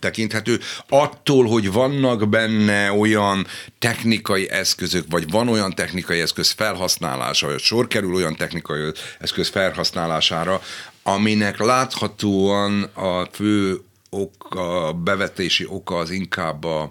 tekinthető. 0.00 0.60
Attól, 0.88 1.46
hogy 1.46 1.72
vannak 1.72 2.28
benne 2.28 2.92
olyan 2.92 3.46
technikai 3.78 4.50
eszközök, 4.50 5.04
vagy 5.10 5.30
van 5.30 5.48
olyan 5.48 5.74
technikai 5.74 6.20
eszköz 6.20 6.50
felhasználása, 6.50 7.46
vagy 7.46 7.60
sor 7.60 7.86
kerül 7.86 8.14
olyan 8.14 8.36
technikai 8.36 8.92
eszköz 9.18 9.48
felhasználására, 9.48 10.60
aminek 11.02 11.58
láthatóan 11.58 12.82
a 12.82 13.24
fő 13.32 13.80
ok, 14.10 14.54
a 14.54 14.92
bevetési 14.92 15.66
oka 15.68 15.96
az 15.96 16.10
inkább 16.10 16.64
a, 16.64 16.90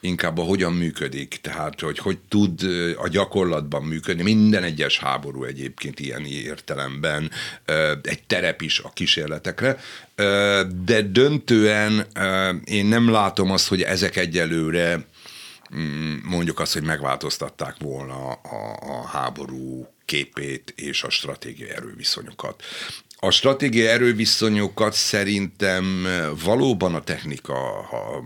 inkább 0.00 0.38
a 0.38 0.42
hogyan 0.42 0.72
működik, 0.72 1.38
tehát 1.42 1.80
hogy 1.80 1.98
hogy 1.98 2.18
tud 2.28 2.62
a 2.96 3.08
gyakorlatban 3.08 3.82
működni. 3.82 4.22
Minden 4.22 4.62
egyes 4.62 4.98
háború 4.98 5.44
egyébként 5.44 6.00
ilyen 6.00 6.24
értelemben 6.24 7.30
egy 8.02 8.22
terep 8.26 8.62
is 8.62 8.78
a 8.78 8.90
kísérletekre, 8.94 9.78
de 10.84 11.02
döntően 11.02 12.06
én 12.64 12.86
nem 12.86 13.10
látom 13.10 13.50
azt, 13.50 13.68
hogy 13.68 13.82
ezek 13.82 14.16
egyelőre 14.16 15.06
mm, 15.74 16.16
mondjuk 16.22 16.60
azt, 16.60 16.72
hogy 16.72 16.82
megváltoztatták 16.82 17.74
volna 17.78 18.32
a, 18.32 18.78
a 18.80 19.06
háború 19.06 19.88
képét 20.04 20.72
és 20.76 21.02
a 21.02 21.10
stratégiai 21.10 21.70
erőviszonyokat. 21.70 22.62
A 23.20 23.30
stratégiai 23.30 23.86
erőviszonyokat 23.86 24.92
szerintem 24.92 26.06
valóban 26.44 26.94
a 26.94 27.02
technika 27.02 27.54
ha, 27.90 28.22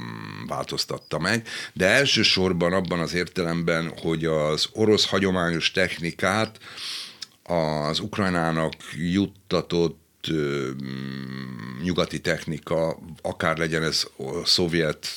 változtatta 0.46 1.18
meg, 1.18 1.46
de 1.72 1.86
elsősorban 1.86 2.72
abban 2.72 3.00
az 3.00 3.14
értelemben, 3.14 3.92
hogy 4.02 4.24
az 4.24 4.68
orosz 4.72 5.06
hagyományos 5.06 5.70
technikát 5.70 6.58
az 7.42 8.00
Ukrajnának 8.00 8.72
juttatott 8.96 10.00
nyugati 11.82 12.20
technika, 12.20 12.98
akár 13.22 13.58
legyen 13.58 13.82
ez 13.82 14.06
szovjet, 14.44 15.08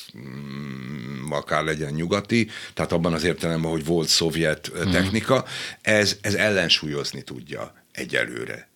akár 1.30 1.64
legyen 1.64 1.92
nyugati, 1.92 2.48
tehát 2.74 2.92
abban 2.92 3.12
az 3.12 3.24
értelemben, 3.24 3.70
hogy 3.70 3.84
volt 3.84 4.08
szovjet 4.08 4.70
mhm. 4.74 4.90
technika, 4.90 5.44
ez, 5.80 6.16
ez 6.20 6.34
ellensúlyozni 6.34 7.22
tudja 7.22 7.74
egyelőre 7.92 8.68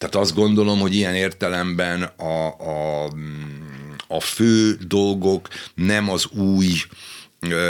tehát 0.00 0.14
azt 0.14 0.34
gondolom, 0.34 0.80
hogy 0.80 0.94
ilyen 0.94 1.14
értelemben 1.14 2.02
a, 2.02 2.46
a, 2.46 3.10
a 4.08 4.20
fő 4.20 4.74
dolgok 4.74 5.48
nem 5.74 6.10
az 6.10 6.26
új, 6.26 6.72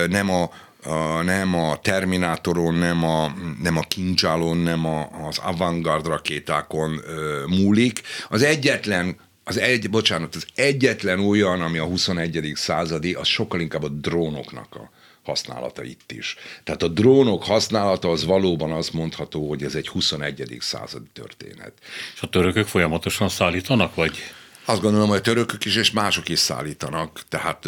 nem 0.08 0.30
a, 0.30 0.50
a, 0.82 1.22
nem 1.22 1.54
a 1.54 1.78
Terminátoron, 1.78 2.74
nem 2.74 3.04
a, 3.04 3.32
nem 3.62 3.76
a 3.76 3.80
Kincsálon, 3.80 4.56
nem 4.56 4.86
a, 4.86 5.26
az 5.28 5.38
Avantgard 5.38 6.06
rakétákon 6.06 7.00
múlik. 7.46 8.02
Az 8.28 8.42
egyetlen 8.42 9.16
az 9.44 9.58
egy, 9.58 9.90
bocsánat, 9.90 10.34
az 10.34 10.46
egyetlen 10.54 11.20
olyan, 11.20 11.60
ami 11.60 11.78
a 11.78 11.84
21. 11.84 12.52
századi, 12.54 13.12
az 13.12 13.26
sokkal 13.26 13.60
inkább 13.60 13.82
a 13.82 13.88
drónoknak 13.88 14.74
a, 14.74 14.90
használata 15.24 15.84
itt 15.84 16.12
is. 16.12 16.36
Tehát 16.64 16.82
a 16.82 16.88
drónok 16.88 17.44
használata 17.44 18.10
az 18.10 18.24
valóban 18.24 18.72
azt 18.72 18.92
mondható, 18.92 19.48
hogy 19.48 19.62
ez 19.62 19.74
egy 19.74 19.88
21. 19.88 20.56
századi 20.60 21.08
történet. 21.12 21.72
És 22.14 22.22
a 22.22 22.28
törökök 22.28 22.66
folyamatosan 22.66 23.28
szállítanak, 23.28 23.94
vagy? 23.94 24.18
Azt 24.64 24.80
gondolom, 24.80 25.08
hogy 25.08 25.18
a 25.18 25.20
törökök 25.20 25.64
is 25.64 25.76
és 25.76 25.90
mások 25.90 26.28
is 26.28 26.38
szállítanak, 26.38 27.22
tehát 27.28 27.66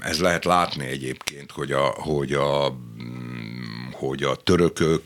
ez 0.00 0.20
lehet 0.20 0.44
látni 0.44 0.86
egyébként, 0.86 1.50
hogy 1.50 1.72
a, 1.72 1.84
hogy 1.84 2.32
a 2.32 2.76
hogy 4.06 4.22
a 4.22 4.34
törökök 4.34 5.00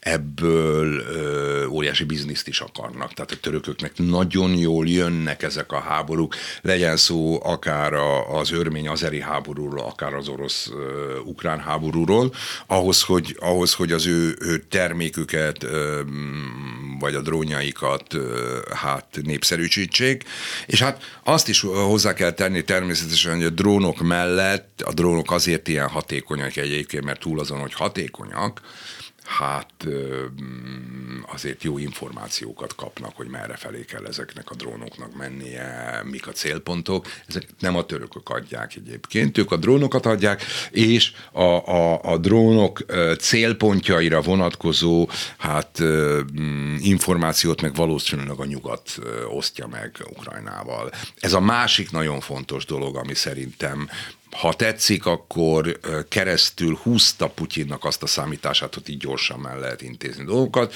ebből 0.00 0.98
ö, 0.98 1.66
óriási 1.66 2.04
bizniszt 2.04 2.48
is 2.48 2.60
akarnak. 2.60 3.12
Tehát 3.12 3.30
a 3.30 3.36
törököknek 3.40 3.92
nagyon 3.96 4.56
jól 4.56 4.88
jönnek 4.88 5.42
ezek 5.42 5.72
a 5.72 5.78
háborúk, 5.78 6.34
legyen 6.62 6.96
szó 6.96 7.40
akár 7.42 7.92
a, 7.92 8.38
az 8.38 8.52
örmény-azeri 8.52 9.20
háborúról, 9.20 9.80
akár 9.80 10.14
az 10.14 10.28
orosz-ukrán 10.28 11.58
háborúról, 11.58 12.34
ahhoz, 12.66 13.02
hogy, 13.02 13.36
ahhoz, 13.40 13.74
hogy 13.74 13.92
az 13.92 14.06
ő, 14.06 14.36
ő 14.40 14.64
terméküket 14.68 15.62
ö, 15.62 16.00
vagy 16.98 17.14
a 17.14 17.20
drónjaikat 17.20 18.14
ö, 18.14 18.58
hát 18.74 19.06
népszerűsítsék. 19.22 20.24
És 20.66 20.82
hát 20.82 21.02
azt 21.24 21.48
is 21.48 21.60
hozzá 21.60 22.12
kell 22.12 22.30
tenni 22.30 22.64
természetesen, 22.64 23.34
hogy 23.34 23.44
a 23.44 23.50
drónok 23.50 24.00
mellett, 24.00 24.80
a 24.84 24.92
drónok 24.92 25.30
azért 25.30 25.68
ilyen 25.68 25.88
hatékonyak 25.88 26.56
egyébként, 26.56 27.04
mert 27.04 27.20
túl 27.20 27.40
azon, 27.40 27.58
hogy 27.58 27.74
hatékonyak, 27.74 28.43
vannak, 28.44 28.60
hát 29.24 29.86
azért 31.32 31.62
jó 31.62 31.78
információkat 31.78 32.74
kapnak, 32.74 33.16
hogy 33.16 33.28
merre 33.28 33.56
felé 33.56 33.84
kell 33.84 34.06
ezeknek 34.06 34.50
a 34.50 34.54
drónoknak 34.54 35.16
mennie, 35.16 36.02
mik 36.10 36.26
a 36.26 36.32
célpontok. 36.32 37.06
Ezek 37.26 37.48
nem 37.58 37.76
a 37.76 37.84
törökök 37.84 38.28
adják 38.28 38.74
egyébként, 38.76 39.38
ők 39.38 39.52
a 39.52 39.56
drónokat 39.56 40.06
adják, 40.06 40.42
és 40.70 41.12
a, 41.32 41.42
a, 41.42 42.02
a 42.02 42.18
drónok 42.18 42.84
célpontjaira 43.18 44.20
vonatkozó 44.20 45.08
hát 45.38 45.82
információt 46.78 47.60
meg 47.60 47.74
valószínűleg 47.74 48.38
a 48.38 48.44
nyugat 48.44 48.98
osztja 49.28 49.66
meg 49.66 50.04
Ukrajnával. 50.16 50.90
Ez 51.20 51.32
a 51.32 51.40
másik 51.40 51.90
nagyon 51.90 52.20
fontos 52.20 52.64
dolog, 52.64 52.96
ami 52.96 53.14
szerintem 53.14 53.88
ha 54.34 54.52
tetszik, 54.52 55.06
akkor 55.06 55.80
keresztül 56.08 56.78
húzta 56.82 57.28
Putyinnak 57.28 57.84
azt 57.84 58.02
a 58.02 58.06
számítását, 58.06 58.74
hogy 58.74 58.88
így 58.88 58.98
gyorsan 58.98 59.38
meg 59.38 59.58
lehet 59.58 59.82
intézni 59.82 60.24
dolgokat. 60.24 60.74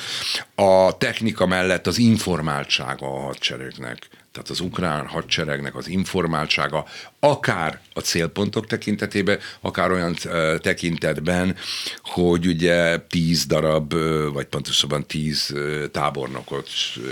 A 0.54 0.96
technika 0.96 1.46
mellett 1.46 1.86
az 1.86 1.98
informáltsága 1.98 3.06
a 3.06 3.20
hadseregnek, 3.20 4.08
tehát 4.32 4.50
az 4.50 4.60
ukrán 4.60 5.06
hadseregnek 5.06 5.76
az 5.76 5.88
informáltsága, 5.88 6.84
akár 7.20 7.80
a 7.92 8.00
célpontok 8.00 8.66
tekintetében, 8.66 9.38
akár 9.60 9.90
olyan 9.90 10.16
tekintetben, 10.58 11.56
hogy 12.02 12.46
ugye 12.46 12.98
tíz 12.98 13.46
darab, 13.46 13.94
vagy 14.32 14.46
pontosabban 14.46 15.06
tíz 15.06 15.54
tábornokot 15.92 16.68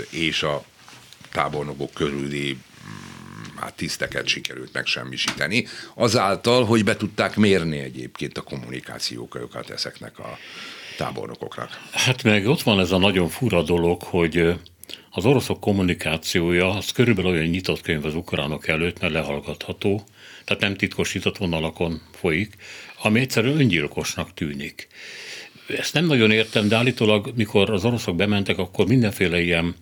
és 0.09 0.43
a 0.43 0.63
tábornokok 1.31 1.93
körüli 1.93 2.57
hát 3.59 3.73
tiszteket 3.73 4.27
sikerült 4.27 4.73
megsemmisíteni, 4.73 5.67
azáltal, 5.93 6.65
hogy 6.65 6.83
be 6.83 6.95
tudták 6.95 7.35
mérni 7.35 7.77
egyébként 7.77 8.37
a 8.37 8.41
kommunikációkat 8.41 9.69
ezeknek 9.69 10.19
a 10.19 10.37
tábornokoknak. 10.97 11.81
Hát 11.91 12.23
meg 12.23 12.47
ott 12.47 12.61
van 12.61 12.79
ez 12.79 12.91
a 12.91 12.97
nagyon 12.97 13.29
fura 13.29 13.61
dolog, 13.61 14.01
hogy 14.01 14.53
az 15.11 15.25
oroszok 15.25 15.59
kommunikációja 15.59 16.69
az 16.69 16.91
körülbelül 16.91 17.31
olyan 17.31 17.45
nyitott 17.45 17.81
könyv 17.81 18.05
az 18.05 18.15
ukránok 18.15 18.67
előtt, 18.67 18.99
mert 18.99 19.13
lehallgatható, 19.13 20.03
tehát 20.43 20.61
nem 20.61 20.75
titkosított 20.75 21.37
vonalakon 21.37 22.01
folyik, 22.11 22.55
ami 23.01 23.19
egyszerűen 23.19 23.59
öngyilkosnak 23.59 24.33
tűnik. 24.33 24.87
Ezt 25.67 25.93
nem 25.93 26.05
nagyon 26.05 26.31
értem, 26.31 26.67
de 26.67 26.75
állítólag, 26.75 27.31
mikor 27.35 27.69
az 27.69 27.85
oroszok 27.85 28.15
bementek, 28.15 28.57
akkor 28.57 28.87
mindenféle 28.87 29.41
ilyen 29.41 29.75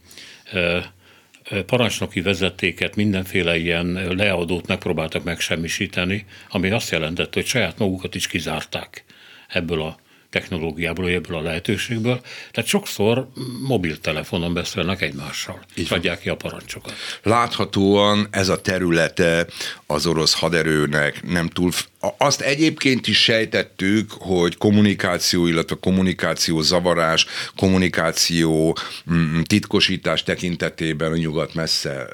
parancsnoki 1.65 2.21
vezetéket, 2.21 2.95
mindenféle 2.95 3.57
ilyen 3.57 4.15
leadót 4.15 4.67
megpróbáltak 4.67 5.23
megsemmisíteni, 5.23 6.25
ami 6.49 6.69
azt 6.69 6.91
jelentette, 6.91 7.39
hogy 7.39 7.45
saját 7.45 7.77
magukat 7.77 8.15
is 8.15 8.27
kizárták 8.27 9.03
ebből 9.47 9.81
a 9.81 9.97
technológiából, 10.29 11.09
ebből 11.09 11.37
a 11.37 11.41
lehetőségből. 11.41 12.21
Tehát 12.51 12.69
sokszor 12.69 13.27
mobiltelefonon 13.67 14.53
beszélnek 14.53 15.01
egymással, 15.01 15.59
Így 15.75 15.93
adják 15.93 16.19
ki 16.19 16.29
a 16.29 16.35
parancsokat. 16.35 16.93
Láthatóan 17.23 18.27
ez 18.31 18.49
a 18.49 18.61
területe 18.61 19.47
az 19.85 20.05
orosz 20.05 20.39
haderőnek 20.39 21.23
nem 21.23 21.49
túl 21.49 21.71
azt 22.17 22.41
egyébként 22.41 23.07
is 23.07 23.23
sejtettük, 23.23 24.11
hogy 24.11 24.57
kommunikáció, 24.57 25.47
illetve 25.47 25.75
kommunikáció 25.79 26.61
zavarás, 26.61 27.25
kommunikáció 27.55 28.77
mm, 29.11 29.41
titkosítás 29.41 30.23
tekintetében 30.23 31.11
a 31.11 31.17
nyugat 31.17 31.53
messze 31.53 32.07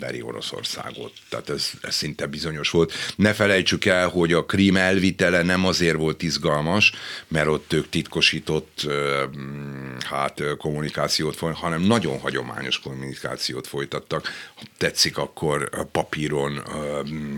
veri 0.00 0.22
Oroszországot. 0.22 1.12
Tehát 1.28 1.48
ez, 1.48 1.70
ez 1.82 1.94
szinte 1.94 2.26
bizonyos 2.26 2.70
volt. 2.70 2.92
Ne 3.16 3.32
felejtsük 3.32 3.84
el, 3.84 4.08
hogy 4.08 4.32
a 4.32 4.44
krím 4.44 4.76
elvitele 4.76 5.42
nem 5.42 5.66
azért 5.66 5.96
volt 5.96 6.22
izgalmas, 6.22 6.92
mert 7.28 7.48
ott 7.48 7.72
ők 7.72 7.88
titkosított 7.88 8.86
mm, 9.36 9.96
hát 10.04 10.42
kommunikációt 10.58 11.42
hanem 11.52 11.82
nagyon 11.82 12.18
hagyományos 12.18 12.80
kommunikációt 12.80 13.66
folytattak. 13.66 14.30
Ha 14.54 14.62
tetszik, 14.78 15.18
akkor 15.18 15.70
papíron 15.92 16.62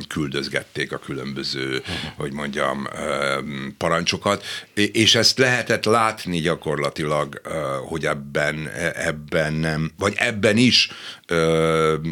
küldözgették 0.09 0.93
a 0.93 0.99
különböző 0.99 1.83
hogy 2.17 2.33
mondjam, 2.33 2.89
parancsokat, 3.79 4.45
és 4.75 5.15
ezt 5.15 5.39
lehetett 5.39 5.85
látni 5.85 6.41
gyakorlatilag, 6.41 7.41
hogy 7.89 8.07
ebben, 8.07 8.71
ebben 8.95 9.53
nem, 9.53 9.93
vagy 9.99 10.15
ebben 10.17 10.57
is 10.57 10.91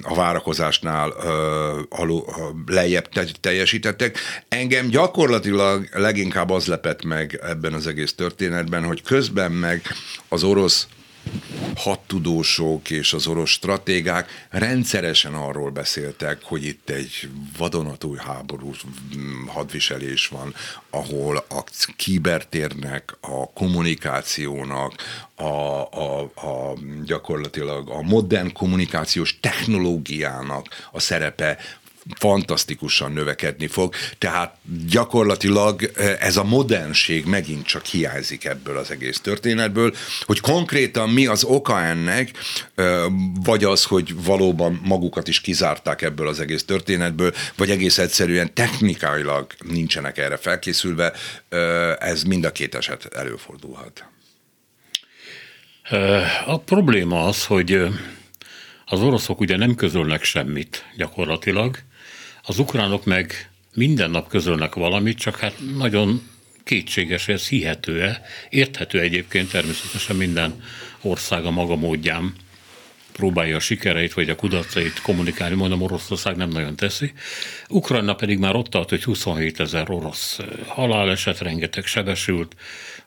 a 0.03 0.15
várakozásnál 0.15 1.15
lejjebb 2.67 3.09
teljesítettek. 3.41 4.19
Engem 4.49 4.89
gyakorlatilag 4.89 5.89
leginkább 5.93 6.51
az 6.51 6.67
lepett 6.67 7.05
meg 7.05 7.41
ebben 7.43 7.73
az 7.73 7.87
egész 7.87 8.13
történetben, 8.13 8.85
hogy 8.85 9.03
közben 9.03 9.53
meg 9.53 9.83
az 10.29 10.43
orosz 10.43 10.87
hadtudósok 11.77 12.91
és 12.91 13.13
az 13.13 13.27
orosz 13.27 13.51
stratégák 13.51 14.47
rendszeresen 14.51 15.35
arról 15.35 15.71
beszéltek, 15.71 16.43
hogy 16.43 16.65
itt 16.65 16.91
egy 16.91 17.29
vadonatúj 17.59 18.17
háború 18.19 18.71
hadviselés 19.47 20.29
van, 20.29 20.55
ahol 20.91 21.37
a 21.37 21.65
kibertérnek, 21.97 23.17
a 23.21 23.53
kommunikációnak, 23.53 24.95
a, 25.35 25.43
a, 25.43 26.21
a 26.21 26.75
gyakorlatilag 27.05 27.91
a 27.91 28.03
modern 28.03 28.53
kommunikációs 28.53 29.39
technológiának 29.41 30.89
a 30.93 31.01
szerepe 31.01 31.59
fantasztikusan 32.17 33.13
növekedni 33.13 33.67
fog, 33.67 33.95
tehát 34.19 34.57
gyakorlatilag 34.89 35.91
eh, 35.97 36.17
ez 36.21 36.37
a 36.37 36.45
modernség 36.45 37.25
megint 37.25 37.67
csak 37.67 37.85
hiányzik 37.85 38.45
ebből 38.45 38.77
az 38.77 38.91
egész 38.91 39.21
történetből, 39.21 39.95
hogy 40.21 40.41
konkrétan 40.41 41.11
mi 41.11 41.27
az 41.27 41.45
oka 41.45 41.83
ennek, 41.83 42.31
eh, 42.75 43.05
vagy 43.45 43.65
az, 43.65 43.85
hogy 43.85 44.25
valóban 44.25 44.81
magukat 44.85 45.29
is 45.29 45.41
kizárták 45.41 46.03
ebből 46.03 46.29
az 46.29 46.41
egész 46.41 46.65
történetből, 46.65 47.33
vagy 47.57 47.71
egész 47.71 47.99
egyszerűen 47.99 48.55
technikailag 48.55 49.47
nincsenek 49.59 50.19
erre 50.19 50.37
felkészülve, 50.37 51.13
eh, 51.49 51.97
ez 51.97 52.23
mind 52.23 52.45
a 52.45 52.53
két 52.53 52.75
eset 52.75 53.15
előfordulhat. 53.15 54.05
A 56.47 56.59
probléma 56.59 57.27
az, 57.27 57.45
hogy 57.45 57.87
az 58.85 59.01
oroszok 59.01 59.41
ugye 59.41 59.57
nem 59.57 59.75
közölnek 59.75 60.25
semmit 60.25 60.85
gyakorlatilag, 60.97 61.79
az 62.45 62.59
ukránok 62.59 63.05
meg 63.05 63.51
minden 63.75 64.11
nap 64.11 64.29
közölnek 64.29 64.75
valamit, 64.75 65.19
csak 65.19 65.37
hát 65.39 65.55
nagyon 65.77 66.29
kétséges, 66.65 67.29
ez 67.29 67.49
hihető-e. 67.49 68.23
Érthető 68.51 69.01
egyébként 69.01 69.51
természetesen 69.51 70.17
minden 70.17 70.63
ország 71.01 71.45
a 71.45 71.51
maga 71.51 71.77
módján 71.77 72.35
próbálja 73.13 73.57
a 73.57 73.61
sikereit 73.61 74.15
vagy 74.15 74.31
a 74.31 74.35
kudarcait 74.35 75.01
kommunikálni, 75.01 75.55
mondom, 75.55 75.83
Oroszország 75.83 76.37
nem 76.37 76.49
nagyon 76.49 76.77
teszi. 76.77 77.13
Ukrajna 77.69 78.15
pedig 78.15 78.39
már 78.39 78.55
ott 78.55 78.67
tart, 78.67 78.89
hogy 78.89 79.05
27 79.05 79.61
ezer 79.61 79.91
orosz 79.91 80.39
haláleset, 80.67 81.39
rengeteg 81.39 81.87
sebesült, 81.87 82.57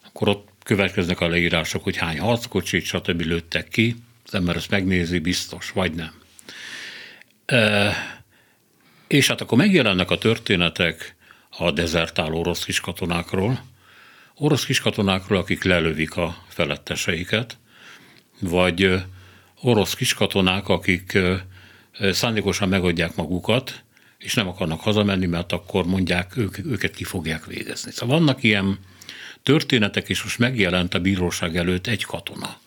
akkor 0.05 0.27
ott 0.27 0.47
következnek 0.63 1.19
a 1.19 1.27
leírások, 1.27 1.83
hogy 1.83 1.97
hány 1.97 2.19
harckocsit, 2.19 2.85
stb. 2.85 3.21
lőttek 3.21 3.67
ki, 3.67 3.95
az 4.25 4.33
ember 4.33 4.55
ezt 4.55 4.69
megnézi, 4.69 5.19
biztos, 5.19 5.71
vagy 5.71 5.93
nem. 5.93 6.13
És 9.07 9.27
hát 9.27 9.41
akkor 9.41 9.57
megjelennek 9.57 10.11
a 10.11 10.17
történetek 10.17 11.15
a 11.49 11.71
dezertáló 11.71 12.39
orosz 12.39 12.63
kiskatonákról, 12.63 13.63
orosz 14.35 14.65
kiskatonákról, 14.65 15.37
akik 15.37 15.63
lelövik 15.63 16.15
a 16.15 16.43
feletteseiket, 16.47 17.57
vagy 18.39 19.03
orosz 19.61 19.93
kiskatonák, 19.93 20.67
akik 20.67 21.17
szándékosan 21.99 22.69
megadják 22.69 23.15
magukat, 23.15 23.83
és 24.17 24.33
nem 24.33 24.47
akarnak 24.47 24.81
hazamenni, 24.81 25.25
mert 25.25 25.51
akkor 25.51 25.85
mondják, 25.85 26.37
ők, 26.37 26.57
őket 26.65 26.95
ki 26.95 27.03
fogják 27.03 27.45
végezni. 27.45 27.91
Szóval 27.91 28.17
vannak 28.17 28.43
ilyen 28.43 28.79
történetek, 29.43 30.09
és 30.09 30.23
most 30.23 30.39
megjelent 30.39 30.93
a 30.93 30.99
bíróság 30.99 31.57
előtt 31.57 31.87
egy 31.87 32.03
katona. 32.03 32.59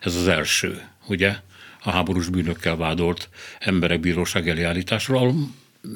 Ez 0.00 0.14
az 0.14 0.28
első, 0.28 0.88
ugye? 1.06 1.36
A 1.82 1.90
háborús 1.90 2.28
bűnökkel 2.28 2.76
vádolt 2.76 3.28
emberek 3.58 4.00
bíróság 4.00 4.48
elé 4.48 4.62
állításról, 4.62 5.34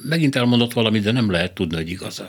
megint 0.03 0.37
elmondott 0.37 0.73
valamit, 0.73 1.03
de 1.03 1.13
nem 1.13 1.31
lehet 1.31 1.53
tudni, 1.53 1.77
hogy 1.77 1.91
igaz 1.91 2.23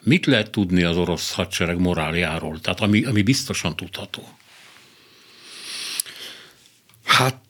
Mit 0.00 0.26
lehet 0.26 0.50
tudni 0.50 0.82
az 0.82 0.96
orosz 0.96 1.32
hadsereg 1.32 1.78
moráljáról? 1.78 2.60
Tehát 2.60 2.80
ami, 2.80 3.04
ami 3.04 3.22
biztosan 3.22 3.76
tudható. 3.76 4.28
Hát 7.04 7.40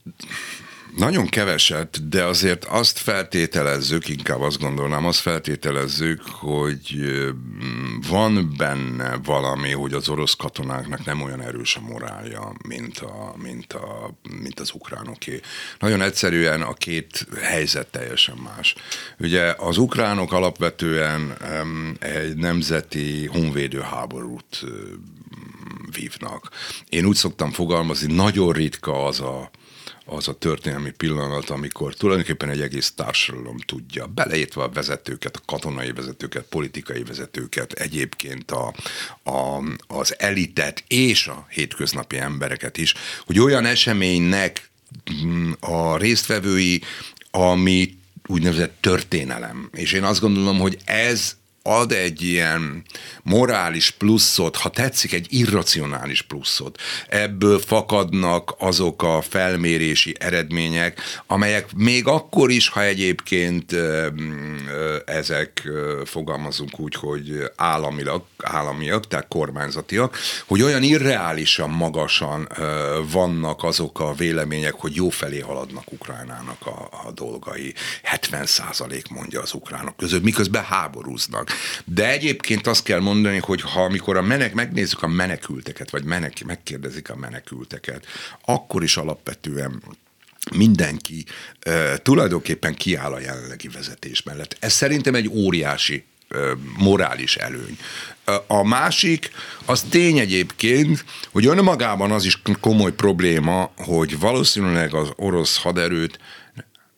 nagyon 0.96 1.26
keveset, 1.26 2.08
de 2.08 2.24
azért 2.24 2.64
azt 2.64 2.98
feltételezzük, 2.98 4.08
inkább 4.08 4.40
azt 4.40 4.58
gondolnám, 4.58 5.06
azt 5.06 5.18
feltételezzük, 5.18 6.22
hogy 6.22 6.96
van 8.08 8.54
benne 8.56 9.16
valami, 9.24 9.70
hogy 9.70 9.92
az 9.92 10.08
orosz 10.08 10.34
katonáknak 10.34 11.04
nem 11.04 11.22
olyan 11.22 11.40
erős 11.40 11.76
a 11.76 11.80
morálja, 11.80 12.52
mint, 12.68 12.98
a, 12.98 13.34
mint, 13.42 13.72
a, 13.72 14.14
mint 14.42 14.60
az 14.60 14.70
ukránoké. 14.74 15.40
Nagyon 15.78 16.02
egyszerűen 16.02 16.62
a 16.62 16.74
két 16.74 17.26
helyzet 17.42 17.86
teljesen 17.86 18.36
más. 18.36 18.74
Ugye 19.18 19.54
az 19.58 19.78
ukránok 19.78 20.32
alapvetően 20.32 21.36
egy 21.98 22.36
nemzeti 22.36 23.26
honvédő 23.26 23.80
háborút 23.80 24.64
vívnak. 25.90 26.50
Én 26.88 27.04
úgy 27.04 27.16
szoktam 27.16 27.50
fogalmazni, 27.50 28.14
nagyon 28.14 28.52
ritka 28.52 29.04
az 29.04 29.20
a 29.20 29.50
az 30.08 30.28
a 30.28 30.38
történelmi 30.38 30.90
pillanat, 30.90 31.50
amikor 31.50 31.94
tulajdonképpen 31.94 32.48
egy 32.48 32.60
egész 32.60 32.92
társadalom 32.96 33.58
tudja, 33.58 34.06
beleértve 34.06 34.62
a 34.62 34.68
vezetőket, 34.68 35.36
a 35.36 35.42
katonai 35.46 35.92
vezetőket, 35.92 36.44
politikai 36.44 37.02
vezetőket, 37.02 37.72
egyébként 37.72 38.50
a, 38.50 38.74
a, 39.22 39.62
az 39.86 40.14
elitet 40.18 40.84
és 40.88 41.26
a 41.26 41.46
hétköznapi 41.50 42.16
embereket 42.16 42.78
is, 42.78 42.94
hogy 43.26 43.38
olyan 43.38 43.64
eseménynek 43.64 44.70
mm, 45.24 45.52
a 45.60 45.96
résztvevői, 45.96 46.82
ami 47.30 47.98
úgynevezett 48.26 48.76
történelem. 48.80 49.70
És 49.72 49.92
én 49.92 50.04
azt 50.04 50.20
gondolom, 50.20 50.58
hogy 50.58 50.78
ez 50.84 51.36
ad 51.66 51.92
egy 51.92 52.22
ilyen 52.22 52.84
morális 53.22 53.90
pluszot, 53.90 54.56
ha 54.56 54.68
tetszik, 54.68 55.12
egy 55.12 55.26
irracionális 55.28 56.22
pluszot. 56.22 56.80
Ebből 57.08 57.58
fakadnak 57.58 58.54
azok 58.58 59.02
a 59.02 59.20
felmérési 59.20 60.14
eredmények, 60.18 61.00
amelyek 61.26 61.74
még 61.74 62.06
akkor 62.06 62.50
is, 62.50 62.68
ha 62.68 62.82
egyébként 62.82 63.74
ezek 65.04 65.68
fogalmazunk 66.04 66.80
úgy, 66.80 66.94
hogy 66.94 67.50
államilag, 67.56 68.24
államiak, 68.42 69.06
tehát 69.06 69.28
kormányzatiak, 69.28 70.16
hogy 70.46 70.62
olyan 70.62 70.82
irreálisan 70.82 71.70
magasan 71.70 72.48
vannak 73.10 73.64
azok 73.64 74.00
a 74.00 74.14
vélemények, 74.14 74.74
hogy 74.74 74.94
jó 74.94 75.08
felé 75.08 75.38
haladnak 75.38 75.92
Ukrajnának 75.92 76.66
a, 76.66 76.88
a 77.06 77.12
dolgai. 77.12 77.74
70 78.02 78.46
százalék 78.46 79.08
mondja 79.08 79.40
az 79.40 79.52
ukránok 79.54 79.96
között, 79.96 80.22
miközben 80.22 80.64
háborúznak. 80.64 81.50
De 81.84 82.10
egyébként 82.10 82.66
azt 82.66 82.82
kell 82.82 83.00
mondani, 83.00 83.38
hogy 83.38 83.60
ha 83.60 83.84
amikor 83.84 84.16
a 84.16 84.22
menek, 84.22 84.54
megnézzük 84.54 85.02
a 85.02 85.06
menekülteket, 85.06 85.90
vagy 85.90 86.04
menek, 86.04 86.44
megkérdezik 86.44 87.10
a 87.10 87.16
menekülteket, 87.16 88.06
akkor 88.44 88.82
is 88.82 88.96
alapvetően 88.96 89.82
mindenki 90.54 91.24
uh, 91.66 91.96
tulajdonképpen 91.96 92.74
kiáll 92.74 93.12
a 93.12 93.20
jelenlegi 93.20 93.68
vezetés 93.68 94.22
mellett. 94.22 94.56
Ez 94.60 94.72
szerintem 94.72 95.14
egy 95.14 95.28
óriási 95.28 96.04
morális 96.76 97.36
előny. 97.36 97.78
A 98.46 98.64
másik, 98.64 99.30
az 99.64 99.84
tény 99.88 100.18
egyébként, 100.18 101.04
hogy 101.32 101.46
önmagában 101.46 102.10
az 102.10 102.24
is 102.24 102.42
komoly 102.60 102.92
probléma, 102.92 103.72
hogy 103.76 104.18
valószínűleg 104.18 104.94
az 104.94 105.08
orosz 105.16 105.56
haderőt 105.56 106.18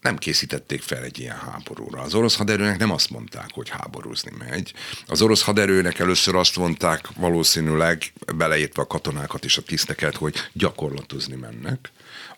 nem 0.09 0.19
készítették 0.19 0.83
fel 0.83 1.03
egy 1.03 1.19
ilyen 1.19 1.37
háborúra. 1.37 2.01
Az 2.01 2.15
orosz 2.15 2.37
haderőnek 2.37 2.79
nem 2.79 2.91
azt 2.91 3.11
mondták, 3.11 3.49
hogy 3.53 3.69
háborúzni 3.69 4.31
megy. 4.39 4.73
Az 5.07 5.23
orosz 5.23 5.43
haderőnek 5.43 5.99
először 5.99 6.35
azt 6.35 6.57
mondták, 6.57 7.09
valószínűleg 7.17 8.13
beleértve 8.37 8.83
a 8.83 8.87
katonákat 8.87 9.45
és 9.45 9.57
a 9.57 9.63
tiszteket, 9.63 10.17
hogy 10.17 10.35
gyakorlatozni 10.53 11.37
mennek 11.37 11.91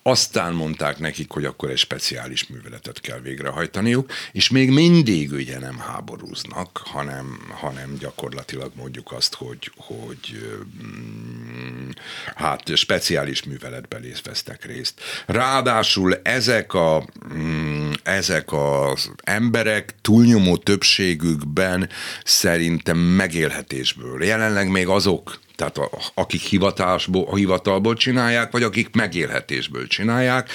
aztán 0.02 0.52
mondták 0.52 0.98
nekik, 0.98 1.30
hogy 1.30 1.44
akkor 1.44 1.70
egy 1.70 1.78
speciális 1.78 2.46
műveletet 2.46 3.00
kell 3.00 3.18
végrehajtaniuk, 3.18 4.12
és 4.32 4.50
még 4.50 4.70
mindig 4.70 5.32
ugye 5.32 5.58
nem 5.58 5.78
háborúznak, 5.78 6.80
hanem, 6.84 7.38
hanem 7.50 7.96
gyakorlatilag 7.98 8.72
mondjuk 8.74 9.12
azt, 9.12 9.34
hogy, 9.34 9.72
hogy 9.76 10.58
mm, 10.84 11.88
hát 12.34 12.76
speciális 12.76 13.42
műveletben 13.42 14.04
vesztek 14.24 14.64
részt. 14.64 15.00
Ráadásul 15.26 16.14
ezek 16.22 16.74
a 16.74 17.04
mm, 17.34 17.90
ezek 18.02 18.52
az 18.52 19.10
emberek 19.24 19.94
túlnyomó 20.00 20.56
többségükben 20.56 21.88
szerintem 22.24 22.98
megélhetésből. 22.98 24.24
Jelenleg 24.24 24.70
még 24.70 24.88
azok 24.88 25.40
tehát 25.60 25.78
a, 25.78 25.90
akik 26.14 26.42
hivatásból, 26.42 27.26
a 27.30 27.36
hivatalból 27.36 27.94
csinálják, 27.94 28.50
vagy 28.50 28.62
akik 28.62 28.94
megélhetésből 28.94 29.86
csinálják. 29.86 30.50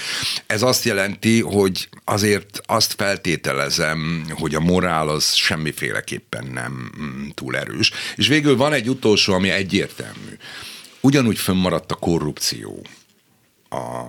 Ez 0.45 0.61
azt 0.61 0.83
jelenti, 0.83 1.41
hogy 1.41 1.89
azért 2.05 2.61
azt 2.65 2.93
feltételezem, 2.93 4.25
hogy 4.29 4.55
a 4.55 4.59
morál 4.59 5.09
az 5.09 5.33
semmiféleképpen 5.33 6.45
nem 6.53 6.91
mm, 7.01 7.27
túl 7.33 7.57
erős. 7.57 7.91
És 8.15 8.27
végül 8.27 8.57
van 8.57 8.73
egy 8.73 8.89
utolsó, 8.89 9.33
ami 9.33 9.49
egyértelmű. 9.49 10.37
Ugyanúgy 11.01 11.37
fönnmaradt 11.37 11.91
a 11.91 11.95
korrupció 11.95 12.81
a, 13.69 14.07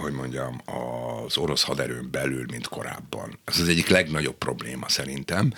hogy 0.00 0.12
mondjam, 0.12 0.60
az 0.64 1.36
orosz 1.36 1.62
haderőn 1.62 2.08
belül, 2.10 2.44
mint 2.50 2.68
korábban. 2.68 3.38
Ez 3.44 3.60
az 3.60 3.68
egyik 3.68 3.88
legnagyobb 3.88 4.38
probléma 4.38 4.88
szerintem. 4.88 5.52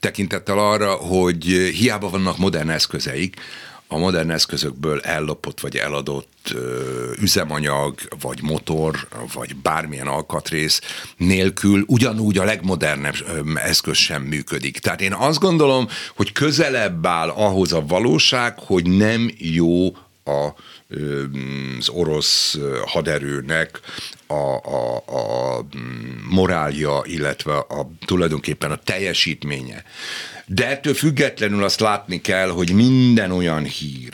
Tekintettel 0.00 0.58
arra, 0.58 0.94
hogy 0.94 1.44
hiába 1.74 2.10
vannak 2.10 2.38
modern 2.38 2.68
eszközeik, 2.68 3.36
a 3.88 3.98
modern 3.98 4.30
eszközökből 4.30 5.00
ellopott 5.00 5.60
vagy 5.60 5.76
eladott 5.76 6.54
üzemanyag, 7.20 7.94
vagy 8.20 8.42
motor, 8.42 9.08
vagy 9.34 9.56
bármilyen 9.56 10.06
alkatrész 10.06 10.80
nélkül 11.16 11.84
ugyanúgy 11.86 12.38
a 12.38 12.44
legmodernebb 12.44 13.14
eszköz 13.54 13.96
sem 13.96 14.22
működik. 14.22 14.78
Tehát 14.78 15.00
én 15.00 15.12
azt 15.12 15.38
gondolom, 15.38 15.88
hogy 16.16 16.32
közelebb 16.32 17.06
áll 17.06 17.28
ahhoz 17.28 17.72
a 17.72 17.86
valóság, 17.86 18.58
hogy 18.58 18.90
nem 18.90 19.30
jó 19.38 19.96
a 20.26 20.54
az 21.78 21.88
orosz 21.88 22.58
haderőnek 22.86 23.80
a, 24.26 24.34
a, 24.34 24.96
a 24.96 25.66
morálja, 26.30 27.02
illetve 27.04 27.56
a, 27.56 27.90
tulajdonképpen 28.04 28.70
a 28.70 28.76
teljesítménye. 28.76 29.84
De 30.46 30.68
ettől 30.68 30.94
függetlenül 30.94 31.64
azt 31.64 31.80
látni 31.80 32.20
kell, 32.20 32.48
hogy 32.48 32.72
minden 32.72 33.30
olyan 33.30 33.64
hír, 33.64 34.12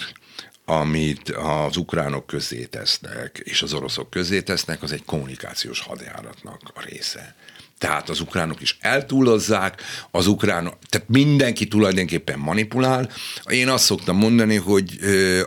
amit 0.65 1.29
az 1.31 1.77
ukránok 1.77 2.27
közé 2.27 2.65
tesznek, 2.65 3.41
és 3.45 3.63
az 3.63 3.73
oroszok 3.73 4.11
közé 4.11 4.41
tesznek, 4.41 4.83
az 4.83 4.93
egy 4.93 5.05
kommunikációs 5.05 5.81
hadjáratnak 5.81 6.61
a 6.75 6.83
része. 6.89 7.35
Tehát 7.83 8.09
az 8.09 8.21
ukránok 8.21 8.61
is 8.61 8.77
eltúlozzák, 8.81 9.83
az 10.11 10.27
ukránok, 10.27 10.79
tehát 10.89 11.09
mindenki 11.09 11.69
tulajdonképpen 11.69 12.39
manipulál. 12.39 13.11
Én 13.45 13.69
azt 13.69 13.85
szoktam 13.85 14.17
mondani, 14.17 14.57
hogy 14.57 14.99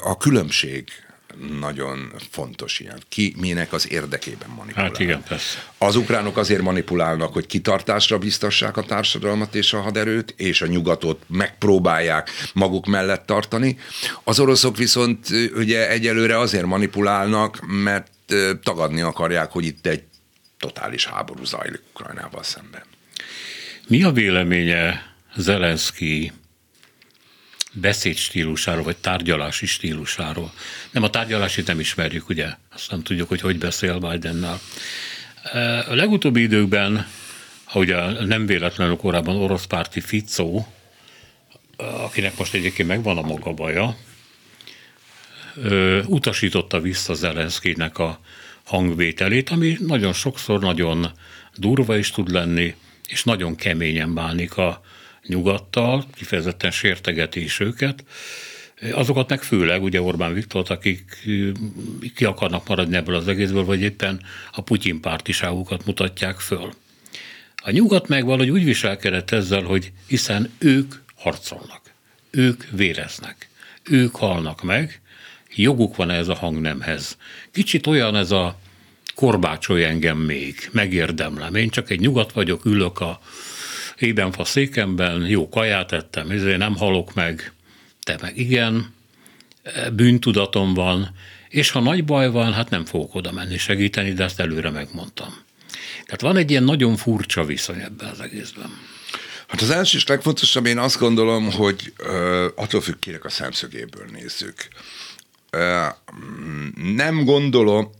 a 0.03 0.17
különbség 0.17 0.89
nagyon 1.59 2.13
fontos 2.31 2.79
ilyen. 2.79 3.01
Ki 3.09 3.35
minek 3.39 3.73
az 3.73 3.91
érdekében 3.91 4.49
manipulál. 4.49 4.87
Hát 4.87 4.99
igen, 4.99 5.23
persze. 5.27 5.63
Az 5.77 5.95
ukránok 5.95 6.37
azért 6.37 6.61
manipulálnak, 6.61 7.33
hogy 7.33 7.45
kitartásra 7.45 8.17
biztassák 8.17 8.77
a 8.77 8.83
társadalmat 8.83 9.55
és 9.55 9.73
a 9.73 9.81
haderőt, 9.81 10.33
és 10.37 10.61
a 10.61 10.67
nyugatot 10.67 11.23
megpróbálják 11.27 12.29
maguk 12.53 12.85
mellett 12.85 13.25
tartani. 13.25 13.77
Az 14.23 14.39
oroszok 14.39 14.77
viszont 14.77 15.27
ugye 15.55 15.89
egyelőre 15.89 16.39
azért 16.39 16.65
manipulálnak, 16.65 17.59
mert 17.67 18.11
tagadni 18.63 19.01
akarják, 19.01 19.51
hogy 19.51 19.65
itt 19.65 19.85
egy 19.85 20.03
totális 20.59 21.05
háború 21.05 21.43
zajlik 21.43 21.81
Ukrajnával 21.89 22.43
szemben. 22.43 22.83
Mi 23.87 24.03
a 24.03 24.11
véleménye 24.11 25.13
Zelenszky 25.35 26.31
beszédstílusáról, 27.71 28.83
vagy 28.83 28.97
tárgyalási 28.97 29.65
stílusáról. 29.65 30.53
Nem, 30.91 31.03
a 31.03 31.09
tárgyalási 31.09 31.63
nem 31.65 31.79
ismerjük, 31.79 32.29
ugye? 32.29 32.47
Azt 32.73 32.91
nem 32.91 33.03
tudjuk, 33.03 33.27
hogy 33.27 33.41
hogy 33.41 33.57
beszél 33.57 33.99
Bidennel. 33.99 34.59
A 35.87 35.93
legutóbbi 35.93 36.41
időkben, 36.41 37.07
ha 37.63 37.79
ugye 37.79 38.25
nem 38.25 38.45
véletlenül 38.45 38.95
korábban 38.95 39.35
orosz 39.35 39.65
párti 39.65 40.01
Fico, 40.01 40.65
akinek 41.77 42.37
most 42.37 42.53
egyébként 42.53 42.87
megvan 42.87 43.17
a 43.17 43.21
maga 43.21 43.53
baja, 43.53 43.97
utasította 46.05 46.81
vissza 46.81 47.13
Zelenszkinek 47.13 47.97
a 47.97 48.19
hangvételét, 48.65 49.49
ami 49.49 49.77
nagyon 49.79 50.13
sokszor 50.13 50.59
nagyon 50.59 51.11
durva 51.55 51.97
is 51.97 52.11
tud 52.11 52.31
lenni, 52.31 52.75
és 53.07 53.23
nagyon 53.23 53.55
keményen 53.55 54.13
bánik 54.13 54.57
a 54.57 54.81
nyugattal, 55.27 56.05
kifejezetten 56.15 56.71
sértegeti 56.71 57.43
is 57.43 57.59
őket, 57.59 58.03
azokat 58.91 59.29
meg 59.29 59.43
főleg 59.43 59.83
ugye 59.83 60.01
Orbán 60.01 60.33
Viktor, 60.33 60.65
akik 60.67 61.27
ki 62.15 62.25
akarnak 62.25 62.67
maradni 62.67 62.95
ebből 62.95 63.15
az 63.15 63.27
egészből, 63.27 63.65
vagy 63.65 63.81
éppen 63.81 64.21
a 64.51 64.61
Putyin 64.61 65.01
pártiságukat 65.01 65.85
mutatják 65.85 66.39
föl. 66.39 66.73
A 67.55 67.71
nyugat 67.71 68.07
meg 68.07 68.25
valahogy 68.25 68.49
úgy 68.49 68.63
viselkedett 68.63 69.31
ezzel, 69.31 69.63
hogy 69.63 69.91
hiszen 70.07 70.51
ők 70.57 70.95
harcolnak, 71.15 71.81
ők 72.31 72.63
véreznek, 72.71 73.49
ők 73.83 74.15
halnak 74.15 74.63
meg, 74.63 75.01
joguk 75.63 75.95
van 75.95 76.09
ez 76.09 76.27
a 76.27 76.35
hangnemhez. 76.35 77.17
Kicsit 77.51 77.87
olyan 77.87 78.15
ez 78.15 78.31
a 78.31 78.59
korbácsolj 79.15 79.83
engem 79.83 80.17
még, 80.17 80.69
megérdemlem. 80.71 81.55
Én 81.55 81.69
csak 81.69 81.89
egy 81.89 81.99
nyugat 81.99 82.31
vagyok, 82.31 82.65
ülök 82.65 82.99
a 82.99 83.19
fa 84.31 84.43
székemben, 84.43 85.25
jó 85.25 85.49
kaját 85.49 85.91
ettem, 85.91 86.29
ezért 86.29 86.57
nem 86.57 86.75
halok 86.75 87.13
meg, 87.13 87.53
te 88.03 88.17
meg 88.21 88.37
igen, 88.37 88.93
bűntudatom 89.93 90.73
van, 90.73 91.15
és 91.49 91.69
ha 91.69 91.79
nagy 91.79 92.05
baj 92.05 92.31
van, 92.31 92.53
hát 92.53 92.69
nem 92.69 92.85
fogok 92.85 93.15
oda 93.15 93.31
menni 93.31 93.57
segíteni, 93.57 94.13
de 94.13 94.23
ezt 94.23 94.39
előre 94.39 94.69
megmondtam. 94.69 95.43
Tehát 96.05 96.21
van 96.21 96.37
egy 96.37 96.49
ilyen 96.49 96.63
nagyon 96.63 96.95
furcsa 96.95 97.45
viszony 97.45 97.79
ebben 97.79 98.09
az 98.09 98.19
egészben. 98.19 98.69
Hát 99.47 99.61
az 99.61 99.69
első 99.69 99.97
és 99.97 100.07
legfontosabb, 100.07 100.65
én 100.65 100.77
azt 100.77 100.99
gondolom, 100.99 101.51
hogy 101.51 101.93
attól 102.55 102.81
függ, 102.81 102.99
kérek 102.99 103.25
a 103.25 103.29
szemszögéből 103.29 104.05
nézzük. 104.11 104.67
Nem 106.75 107.23
gondolom, 107.23 107.91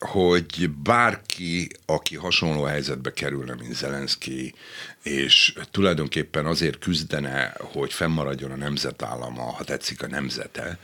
hogy 0.00 0.70
bárki, 0.70 1.68
aki 1.86 2.16
hasonló 2.16 2.62
helyzetbe 2.62 3.12
kerülne, 3.12 3.54
mint 3.54 3.74
Zelenszky, 3.74 4.54
és 5.02 5.54
tulajdonképpen 5.70 6.46
azért 6.46 6.78
küzdene, 6.78 7.54
hogy 7.58 7.92
fennmaradjon 7.92 8.50
a 8.50 8.56
nemzetállama, 8.56 9.42
ha 9.42 9.64
tetszik 9.64 10.02
a 10.02 10.06
nemzete, 10.06 10.78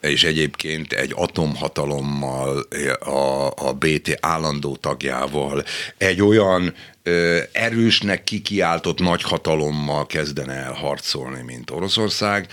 és 0.00 0.24
egyébként 0.24 0.92
egy 0.92 1.12
atomhatalommal, 1.14 2.66
a, 3.00 3.46
a 3.56 3.72
BT 3.72 4.18
állandó 4.20 4.76
tagjával, 4.76 5.64
egy 5.96 6.22
olyan 6.22 6.74
ö, 7.02 7.40
erősnek 7.52 8.24
kikiáltott 8.24 8.98
nagyhatalommal 8.98 10.06
kezdene 10.06 10.54
el 10.54 10.72
harcolni, 10.72 11.42
mint 11.42 11.70
Oroszország, 11.70 12.48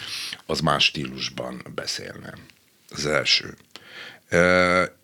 az 0.46 0.60
más 0.60 0.84
stílusban 0.84 1.62
beszélne. 1.76 2.34
Az 2.90 3.06
első. 3.06 3.58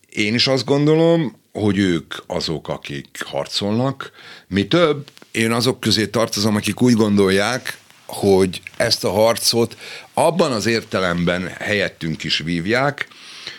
Én 0.10 0.34
is 0.34 0.48
azt 0.48 0.66
gondolom, 0.66 1.40
hogy 1.52 1.78
ők 1.78 2.14
azok, 2.28 2.68
akik 2.68 3.24
harcolnak. 3.26 4.12
Mi 4.48 4.68
több, 4.68 5.10
én 5.32 5.52
azok 5.52 5.80
közé 5.80 6.08
tartozom, 6.08 6.56
akik 6.56 6.82
úgy 6.82 6.94
gondolják, 6.94 7.78
hogy 8.06 8.62
ezt 8.78 9.04
a 9.04 9.12
harcot 9.12 9.78
abban 10.14 10.52
az 10.52 10.66
értelemben 10.66 11.48
helyettünk 11.48 12.24
is 12.24 12.38
vívják, 12.38 13.08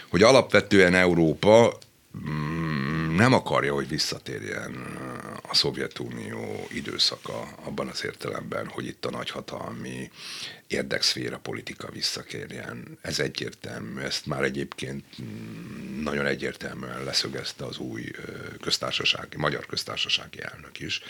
hogy 0.08 0.22
alapvetően 0.22 0.94
Európa 0.94 1.78
mm, 2.28 3.14
nem 3.16 3.32
akarja, 3.32 3.74
hogy 3.74 3.88
visszatérjen 3.88 4.74
a 5.48 5.54
Szovjetunió 5.54 6.66
időszaka 6.72 7.48
abban 7.64 7.88
az 7.88 8.04
értelemben, 8.04 8.66
hogy 8.68 8.86
itt 8.86 9.04
a 9.04 9.10
nagyhatalmi 9.10 10.10
érdekszféra 10.68 11.38
politika 11.38 11.88
visszakérjen. 11.92 12.98
Ez 13.02 13.18
egyértelmű, 13.18 14.00
ezt 14.00 14.26
már 14.26 14.42
egyébként 14.42 15.04
mm, 15.22 16.02
nagyon 16.02 16.26
egyértelműen 16.26 17.04
leszögezte 17.04 17.64
az 17.64 17.78
új 17.78 18.02
köztársasági, 18.60 19.36
magyar 19.36 19.66
köztársasági 19.66 20.38
elnök 20.52 20.80
is. 20.80 21.02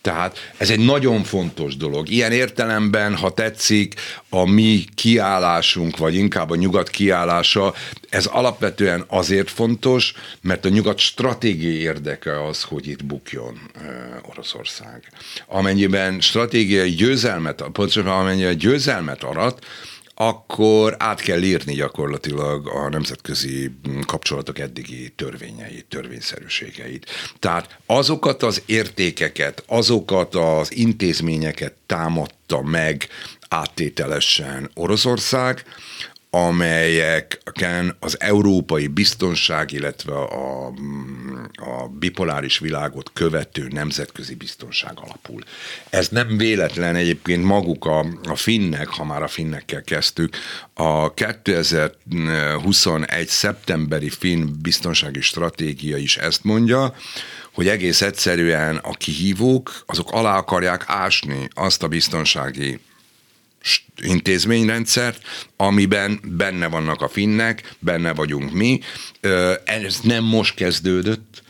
Tehát 0.00 0.52
ez 0.56 0.70
egy 0.70 0.84
nagyon 0.84 1.22
fontos 1.24 1.76
dolog. 1.76 2.08
Ilyen 2.08 2.32
értelemben, 2.32 3.16
ha 3.16 3.34
tetszik, 3.34 3.94
a 4.28 4.50
mi 4.50 4.84
kiállásunk, 4.94 5.96
vagy 5.96 6.14
inkább 6.14 6.50
a 6.50 6.56
nyugat 6.56 6.88
kiállása, 6.88 7.74
ez 8.08 8.26
alapvetően 8.26 9.04
azért 9.06 9.50
fontos, 9.50 10.14
mert 10.40 10.64
a 10.64 10.68
nyugat 10.68 10.98
stratégiai 10.98 11.78
érdeke 11.78 12.46
az, 12.46 12.62
hogy 12.62 12.86
itt 12.86 13.04
bukjon 13.04 13.60
Oroszország. 14.22 15.08
Amennyiben 15.46 16.20
stratégiai 16.20 16.90
győzelmet, 16.90 17.64
pontosabban 17.72 18.18
amennyiben 18.18 18.56
győzelmet 18.56 18.87
győzelmet 18.88 19.22
arat, 19.22 19.64
akkor 20.14 20.94
át 20.98 21.20
kell 21.20 21.42
írni 21.42 21.74
gyakorlatilag 21.74 22.68
a 22.68 22.88
nemzetközi 22.88 23.70
kapcsolatok 24.06 24.58
eddigi 24.58 25.12
törvényeit, 25.16 25.86
törvényszerűségeit. 25.88 27.06
Tehát 27.38 27.78
azokat 27.86 28.42
az 28.42 28.62
értékeket, 28.66 29.62
azokat 29.66 30.34
az 30.34 30.76
intézményeket 30.76 31.74
támadta 31.86 32.62
meg 32.62 33.08
áttételesen 33.48 34.70
Oroszország, 34.74 35.64
amelyeken 36.30 37.96
az 38.00 38.20
európai 38.20 38.86
biztonság, 38.86 39.72
illetve 39.72 40.14
a, 40.14 40.66
a 41.54 41.88
bipoláris 41.98 42.58
világot 42.58 43.10
követő 43.12 43.68
nemzetközi 43.70 44.34
biztonság 44.34 44.92
alapul. 44.94 45.42
Ez 45.90 46.08
nem 46.08 46.36
véletlen 46.36 46.94
egyébként 46.94 47.44
maguk 47.44 47.84
a, 47.84 48.06
a 48.28 48.34
finnek, 48.34 48.88
ha 48.88 49.04
már 49.04 49.22
a 49.22 49.28
finnekkel 49.28 49.82
kezdtük, 49.82 50.36
a 50.74 51.14
2021. 51.14 53.28
szeptemberi 53.28 54.08
finn 54.08 54.46
biztonsági 54.62 55.20
stratégia 55.20 55.96
is 55.96 56.16
ezt 56.16 56.44
mondja, 56.44 56.94
hogy 57.52 57.68
egész 57.68 58.02
egyszerűen 58.02 58.76
a 58.76 58.90
kihívók, 58.90 59.82
azok 59.86 60.12
alá 60.12 60.36
akarják 60.36 60.84
ásni 60.86 61.48
azt 61.54 61.82
a 61.82 61.88
biztonsági 61.88 62.80
intézményrendszert, 64.02 65.22
amiben 65.56 66.20
benne 66.24 66.66
vannak 66.66 67.02
a 67.02 67.08
finnek, 67.08 67.74
benne 67.78 68.14
vagyunk 68.14 68.52
mi. 68.52 68.80
Ez 69.64 70.00
nem 70.02 70.24
most 70.24 70.54
kezdődött, 70.54 71.42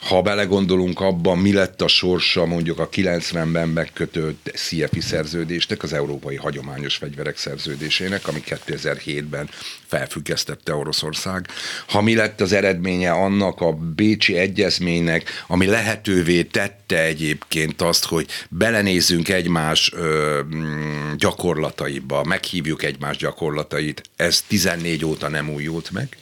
ha 0.00 0.22
belegondolunk 0.22 1.00
abban, 1.00 1.38
mi 1.38 1.52
lett 1.52 1.82
a 1.82 1.88
sorsa 1.88 2.46
mondjuk 2.46 2.78
a 2.78 2.88
90-ben 2.88 3.68
megkötött 3.68 4.50
CFI 4.54 5.00
szerződésnek, 5.00 5.82
az 5.82 5.92
Európai 5.92 6.36
Hagyományos 6.36 6.96
Fegyverek 6.96 7.36
szerződésének, 7.36 8.28
ami 8.28 8.42
2007-ben 8.46 9.48
felfüggesztette 9.86 10.74
Oroszország, 10.74 11.46
ha 11.88 12.00
mi 12.00 12.14
lett 12.14 12.40
az 12.40 12.52
eredménye 12.52 13.10
annak 13.10 13.60
a 13.60 13.72
Bécsi 13.72 14.36
Egyezménynek, 14.36 15.30
ami 15.46 15.66
lehetővé 15.66 16.42
tette 16.42 17.02
egyébként 17.02 17.82
azt, 17.82 18.04
hogy 18.04 18.26
belenézzünk 18.48 19.28
egymás 19.28 19.92
ö, 19.94 20.40
mm, 20.54 21.12
gyakorlataiba, 21.16 22.24
meghívjuk 22.24 22.82
egymás 22.82 23.16
gyakorlatait, 23.16 24.02
ez 24.16 24.42
14 24.46 25.04
óta 25.04 25.28
nem 25.28 25.50
újult 25.50 25.90
meg. 25.90 26.16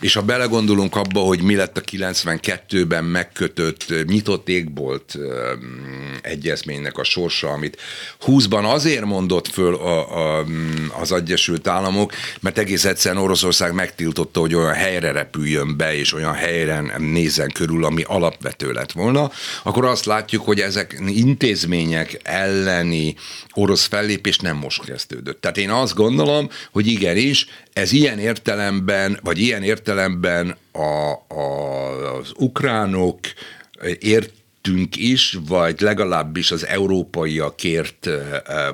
És 0.00 0.14
ha 0.14 0.22
belegondolunk 0.22 0.96
abba, 0.96 1.20
hogy 1.20 1.42
mi 1.42 1.54
lett 1.54 1.76
a 1.76 1.80
92-ben 1.80 3.04
megkötött 3.04 4.06
nyitott 4.06 4.48
égbolt 4.48 5.18
egyezménynek 6.22 6.98
a 6.98 7.04
sorsa, 7.04 7.48
amit 7.48 7.80
20-ban 8.26 8.72
azért 8.72 9.04
mondott 9.04 9.48
föl 9.48 9.74
a, 9.74 10.38
a, 10.38 10.46
az 11.00 11.12
Egyesült 11.12 11.66
Államok, 11.66 12.12
mert 12.40 12.58
egész 12.58 12.84
egyszerűen 12.84 13.22
Oroszország 13.22 13.74
megtiltotta, 13.74 14.40
hogy 14.40 14.54
olyan 14.54 14.74
helyre 14.74 15.12
repüljön 15.12 15.76
be, 15.76 15.96
és 15.96 16.14
olyan 16.14 16.34
helyen 16.34 16.92
nézzen 16.98 17.50
körül, 17.52 17.84
ami 17.84 18.02
alapvető 18.06 18.72
lett 18.72 18.92
volna, 18.92 19.30
akkor 19.62 19.84
azt 19.84 20.04
látjuk, 20.04 20.44
hogy 20.44 20.60
ezek 20.60 21.02
intézmények 21.06 22.20
elleni 22.22 23.14
orosz 23.54 23.84
fellépés 23.84 24.38
nem 24.38 24.56
most 24.56 24.84
kezdődött. 24.84 25.40
Tehát 25.40 25.56
én 25.56 25.70
azt 25.70 25.94
gondolom, 25.94 26.48
hogy 26.72 26.86
igenis, 26.86 27.46
ez 27.72 27.92
ilyen 27.92 28.18
értelemben, 28.18 29.18
vagy 29.22 29.38
ilyen 29.38 29.59
értelemben 29.62 30.56
a, 30.72 31.12
a, 31.34 32.16
az 32.18 32.32
ukránok 32.36 33.18
ért 33.98 34.32
tünk 34.62 34.96
is, 34.96 35.38
vagy 35.46 35.80
legalábbis 35.80 36.50
az 36.50 36.66
európaiakért, 36.66 38.08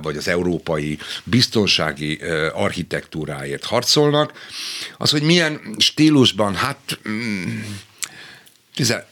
vagy 0.02 0.16
az 0.16 0.28
európai 0.28 0.98
biztonsági 1.24 2.20
architektúráért 2.52 3.64
harcolnak. 3.64 4.32
Az, 4.98 5.10
hogy 5.10 5.22
milyen 5.22 5.60
stílusban, 5.78 6.54
hát 6.54 6.98
mm, 7.08 7.60
tize, 8.74 9.08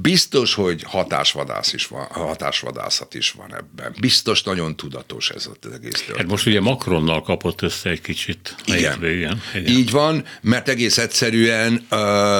Biztos, 0.00 0.54
hogy 0.54 0.82
hatásvadász 0.86 1.72
is 1.72 1.86
van, 1.86 2.06
hatásvadászat 2.10 3.14
is 3.14 3.30
van 3.30 3.54
ebben. 3.54 3.94
Biztos 4.00 4.42
nagyon 4.42 4.76
tudatos 4.76 5.30
ez 5.30 5.46
az 5.46 5.72
egész 5.72 5.92
történet. 5.92 6.16
Hát 6.16 6.26
most 6.26 6.46
ugye 6.46 6.60
Macronnal 6.60 7.22
kapott 7.22 7.62
össze 7.62 7.90
egy 7.90 8.00
kicsit. 8.00 8.54
Igen. 8.64 9.04
Igen. 9.04 9.42
Igen. 9.54 9.72
Így 9.72 9.90
van, 9.90 10.24
mert 10.40 10.68
egész 10.68 10.98
egyszerűen 10.98 11.86
uh, 11.90 11.98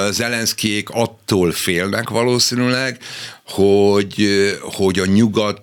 Zelenszkijék 0.09 0.89
attól 0.89 1.51
félnek 1.51 2.09
valószínűleg, 2.09 2.99
hogy, 3.51 4.27
hogy 4.61 4.99
a 4.99 5.05
nyugat, 5.05 5.61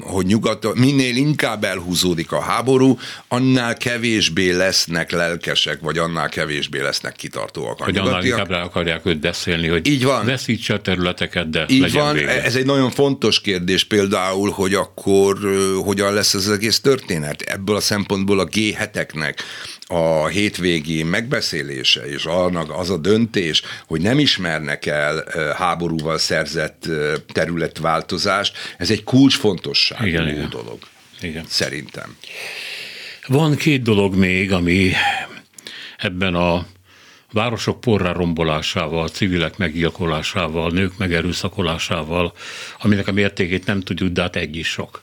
hogy 0.00 0.26
nyugat, 0.26 0.74
minél 0.74 1.16
inkább 1.16 1.64
elhúzódik 1.64 2.32
a 2.32 2.40
háború, 2.40 2.98
annál 3.28 3.76
kevésbé 3.76 4.50
lesznek 4.50 5.10
lelkesek, 5.10 5.80
vagy 5.80 5.98
annál 5.98 6.28
kevésbé 6.28 6.80
lesznek 6.80 7.16
kitartóak. 7.16 7.80
A 7.80 7.84
hogy 7.84 7.96
annál 7.96 8.24
inkább 8.24 8.50
rá 8.50 8.62
akarják 8.62 9.06
őt 9.06 9.20
beszélni, 9.20 9.68
hogy 9.68 9.86
Így 9.86 10.04
van. 10.04 10.26
veszítse 10.26 10.74
a 10.74 10.80
területeket, 10.80 11.50
de 11.50 11.64
Így 11.68 11.80
legyen 11.80 12.04
van, 12.04 12.14
vége. 12.14 12.42
ez 12.42 12.54
egy 12.54 12.66
nagyon 12.66 12.90
fontos 12.90 13.40
kérdés 13.40 13.84
például, 13.84 14.50
hogy 14.50 14.74
akkor 14.74 15.38
hogyan 15.84 16.14
lesz 16.14 16.34
ez 16.34 16.46
az 16.46 16.52
egész 16.52 16.80
történet. 16.80 17.42
Ebből 17.42 17.76
a 17.76 17.80
szempontból 17.80 18.38
a 18.38 18.46
G7-eknek 18.46 19.34
a 19.90 20.26
hétvégi 20.26 21.02
megbeszélése 21.02 22.06
és 22.06 22.24
annak 22.24 22.70
az 22.70 22.90
a 22.90 22.96
döntés, 22.96 23.62
hogy 23.86 24.00
nem 24.00 24.18
ismernek 24.18 24.86
el 24.86 25.24
háborúval 25.56 26.18
szerzett 26.18 26.88
területváltozást, 27.32 28.56
ez 28.78 28.90
egy 28.90 29.04
kulcsfontosságú 29.04 30.06
igen, 30.06 30.28
igen. 30.28 30.48
dolog. 30.50 30.78
Igen. 31.20 31.44
Szerintem. 31.48 32.16
Van 33.26 33.56
két 33.56 33.82
dolog 33.82 34.14
még, 34.14 34.52
ami 34.52 34.92
ebben 35.96 36.34
a 36.34 36.66
városok 37.32 37.80
porrá 37.80 38.12
rombolásával, 38.12 39.08
civilek 39.08 39.56
meggyilkolásával, 39.56 40.70
nők 40.70 40.96
megerőszakolásával, 40.96 42.32
aminek 42.78 43.08
a 43.08 43.12
mértékét 43.12 43.66
nem 43.66 43.80
tudjuk, 43.80 44.12
de 44.12 44.22
hát 44.22 44.36
egy 44.36 44.56
is 44.56 44.68
sok. 44.68 45.02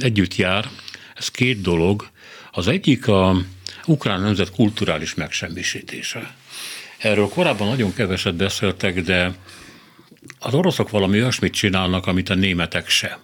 Együtt 0.00 0.36
jár. 0.36 0.68
Ez 1.14 1.28
két 1.28 1.60
dolog. 1.60 2.10
Az 2.50 2.66
egyik 2.66 3.08
a 3.08 3.36
ukrán 3.86 4.20
nemzet 4.20 4.50
kulturális 4.50 5.14
megsemmisítése. 5.14 6.34
Erről 6.98 7.28
korábban 7.28 7.68
nagyon 7.68 7.94
keveset 7.94 8.34
beszéltek, 8.34 9.00
de 9.00 9.34
az 10.38 10.54
oroszok 10.54 10.90
valami 10.90 11.18
olyasmit 11.18 11.52
csinálnak, 11.52 12.06
amit 12.06 12.28
a 12.28 12.34
németek 12.34 12.88
se. 12.88 13.18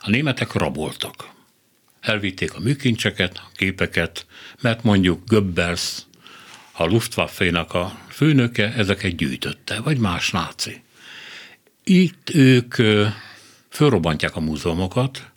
A 0.00 0.10
németek 0.10 0.52
raboltak. 0.52 1.28
Elvitték 2.00 2.54
a 2.54 2.60
műkincseket, 2.60 3.36
a 3.36 3.50
képeket, 3.56 4.26
mert 4.60 4.82
mondjuk 4.82 5.22
Goebbels 5.26 5.98
a 6.72 6.84
Luftwaffe-nak 6.84 7.74
a 7.74 7.98
főnöke 8.08 8.72
ezeket 8.72 9.16
gyűjtötte, 9.16 9.80
vagy 9.80 9.98
más 9.98 10.30
náci. 10.30 10.82
Itt 11.84 12.30
ők 12.34 12.74
fölrobbantják 13.68 14.36
a 14.36 14.40
múzeumokat, 14.40 15.30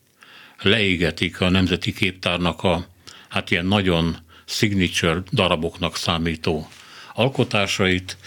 leégetik 0.61 1.41
a 1.41 1.49
Nemzeti 1.49 1.93
Képtárnak 1.93 2.63
a 2.63 2.87
hát 3.29 3.51
ilyen 3.51 3.65
nagyon 3.65 4.17
signature 4.45 5.23
daraboknak 5.31 5.95
számító 5.95 6.69
alkotásait, 7.13 8.17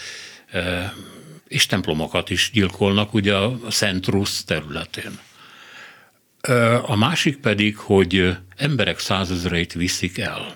és 1.47 1.65
templomokat 1.65 2.29
is 2.29 2.49
gyilkolnak 2.53 3.13
ugye 3.13 3.35
a 3.35 3.59
Szent 3.69 4.07
Rusz 4.07 4.43
területén. 4.43 5.19
A 6.81 6.95
másik 6.95 7.37
pedig, 7.37 7.77
hogy 7.77 8.37
emberek 8.55 8.99
százezreit 8.99 9.73
viszik 9.73 10.17
el. 10.17 10.55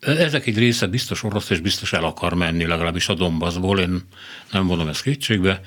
Ezek 0.00 0.46
egy 0.46 0.58
része 0.58 0.86
biztos 0.86 1.22
orosz, 1.22 1.50
és 1.50 1.60
biztos 1.60 1.92
el 1.92 2.04
akar 2.04 2.34
menni, 2.34 2.66
legalábbis 2.66 3.08
a 3.08 3.14
Dombaszból, 3.14 3.80
én 3.80 4.02
nem 4.50 4.66
vonom 4.66 4.88
ezt 4.88 5.02
kétségbe, 5.02 5.60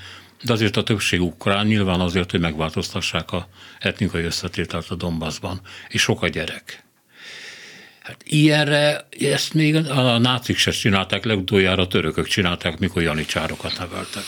de 0.44 0.54
azért 0.54 0.78
a 0.78 0.84
többség 0.84 1.22
ukrán 1.22 1.66
nyilván 1.66 2.00
azért, 2.00 2.32
hogy 2.32 2.40
megváltoztassák 2.40 3.32
a 3.32 3.48
etnikai 3.80 4.24
összetételt 4.24 4.90
a 4.90 4.96
Dombaszban, 4.96 5.62
és 5.88 6.02
sok 6.02 6.22
a 6.22 6.28
gyerek. 6.28 6.87
Hát 8.08 8.24
ilyenre 8.24 9.08
ezt 9.20 9.54
még 9.54 9.76
a 9.76 10.18
nácik 10.18 10.58
se 10.58 10.72
csinálták, 10.72 11.26
legutoljára 11.26 11.82
a 11.82 11.88
törökök 11.88 12.28
csinálták, 12.28 12.80
mikor 12.80 13.02
janicsárokat 13.02 13.78
neveltek. 13.78 14.24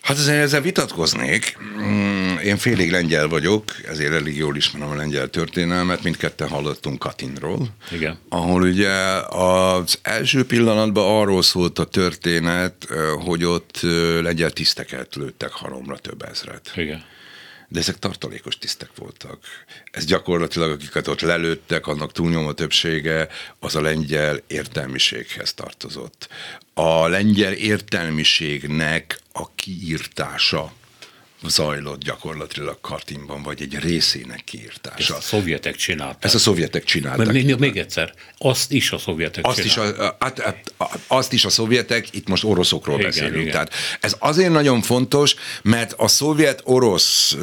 Hát 0.00 0.16
azért 0.16 0.42
ezzel 0.42 0.60
vitatkoznék. 0.60 1.58
Mm, 1.82 2.36
én 2.36 2.56
félig 2.56 2.90
lengyel 2.90 3.28
vagyok, 3.28 3.64
ezért 3.88 4.12
elég 4.12 4.36
jól 4.36 4.56
ismerem 4.56 4.88
a 4.88 4.94
lengyel 4.94 5.28
történelmet, 5.28 6.02
mindketten 6.02 6.48
hallottunk 6.48 6.98
Katinról. 6.98 7.68
Igen. 7.90 8.18
Ahol 8.28 8.62
ugye 8.62 8.92
az 9.28 9.98
első 10.02 10.44
pillanatban 10.44 11.20
arról 11.20 11.42
szólt 11.42 11.78
a 11.78 11.84
történet, 11.84 12.86
hogy 13.24 13.44
ott 13.44 13.80
lengyel 14.22 14.50
tiszteket 14.50 15.14
lőttek 15.14 15.50
halomra 15.50 15.98
több 15.98 16.22
ezret. 16.22 16.72
Igen 16.76 17.04
de 17.70 17.78
ezek 17.78 17.98
tartalékos 17.98 18.58
tisztek 18.58 18.90
voltak. 18.96 19.44
Ez 19.90 20.04
gyakorlatilag, 20.04 20.70
akiket 20.70 21.08
ott 21.08 21.20
lelőttek, 21.20 21.86
annak 21.86 22.12
túlnyomó 22.12 22.52
többsége 22.52 23.28
az 23.58 23.76
a 23.76 23.80
lengyel 23.80 24.42
értelmiséghez 24.46 25.54
tartozott. 25.54 26.28
A 26.74 27.06
lengyel 27.06 27.52
értelmiségnek 27.52 29.20
a 29.32 29.54
kiírtása 29.54 30.72
zajlott 31.48 32.02
gyakorlatilag 32.02 32.80
Kartinban, 32.80 33.42
vagy 33.42 33.62
egy 33.62 33.78
részének 33.78 34.44
kiírtása. 34.44 34.96
Ezt 34.98 35.10
a 35.10 35.20
szovjetek 35.20 35.76
csinálták. 35.76 36.24
Ezt 36.24 36.34
a 36.34 36.38
szovjetek 36.38 36.84
csinálták. 36.84 37.32
Még, 37.32 37.56
még 37.56 37.76
egyszer, 37.76 38.12
azt 38.38 38.72
is 38.72 38.92
a 38.92 38.98
szovjetek 38.98 39.46
azt 39.46 39.60
csinálták. 39.60 39.94
Is 39.94 40.00
a, 40.00 40.16
hát, 40.20 40.40
hát, 40.40 40.72
azt 41.06 41.32
is 41.32 41.44
a 41.44 41.48
szovjetek, 41.48 42.14
itt 42.14 42.28
most 42.28 42.44
oroszokról 42.44 42.98
igen, 42.98 43.10
beszélünk. 43.10 43.36
Igen. 43.36 43.50
Tehát 43.50 43.72
ez 44.00 44.16
azért 44.18 44.52
nagyon 44.52 44.82
fontos, 44.82 45.34
mert 45.62 45.92
a 45.96 46.08
szovjet-orosz, 46.08 47.36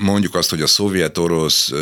mondjuk 0.00 0.34
azt, 0.34 0.50
hogy 0.50 0.62
a 0.62 0.66
szovjet-orosz 0.66 1.72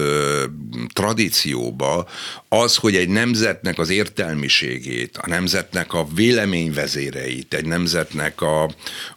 tradícióba 0.93 2.09
az, 2.49 2.77
hogy 2.77 2.97
egy 2.97 3.09
nemzetnek 3.09 3.79
az 3.79 3.91
értelmiségét, 3.91 5.17
a 5.17 5.29
nemzetnek 5.29 5.93
a 5.93 6.07
véleményvezéreit, 6.15 7.55
egy 7.55 7.65
nemzetnek 7.65 8.41
a, 8.41 8.71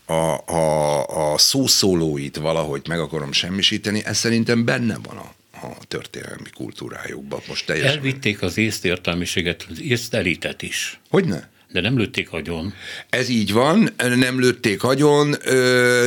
a, 0.09 0.41
a, 0.45 1.05
a 1.33 1.37
szószólóit 1.37 2.37
valahogy 2.37 2.81
meg 2.87 2.99
akarom 2.99 3.31
semmisíteni, 3.31 4.01
ez 4.05 4.17
szerintem 4.17 4.65
benne 4.65 4.97
van 5.03 5.17
a, 5.17 5.33
a 5.67 5.77
történelmi 5.87 6.49
kultúrájukban. 6.53 7.39
Most 7.47 7.65
teljesen... 7.65 7.95
Elvitték 7.95 8.41
az 8.41 8.57
észt 8.57 8.85
értelmiséget, 8.85 9.65
az 9.69 9.81
észt 9.81 10.13
elitet 10.13 10.61
is. 10.61 10.99
Hogyne? 11.09 11.49
De 11.71 11.81
nem 11.81 11.97
lőtték 11.97 12.31
agyon. 12.31 12.73
Ez 13.09 13.29
így 13.29 13.53
van, 13.53 13.89
nem 14.15 14.39
lőtték 14.39 14.83
agyon. 14.83 15.35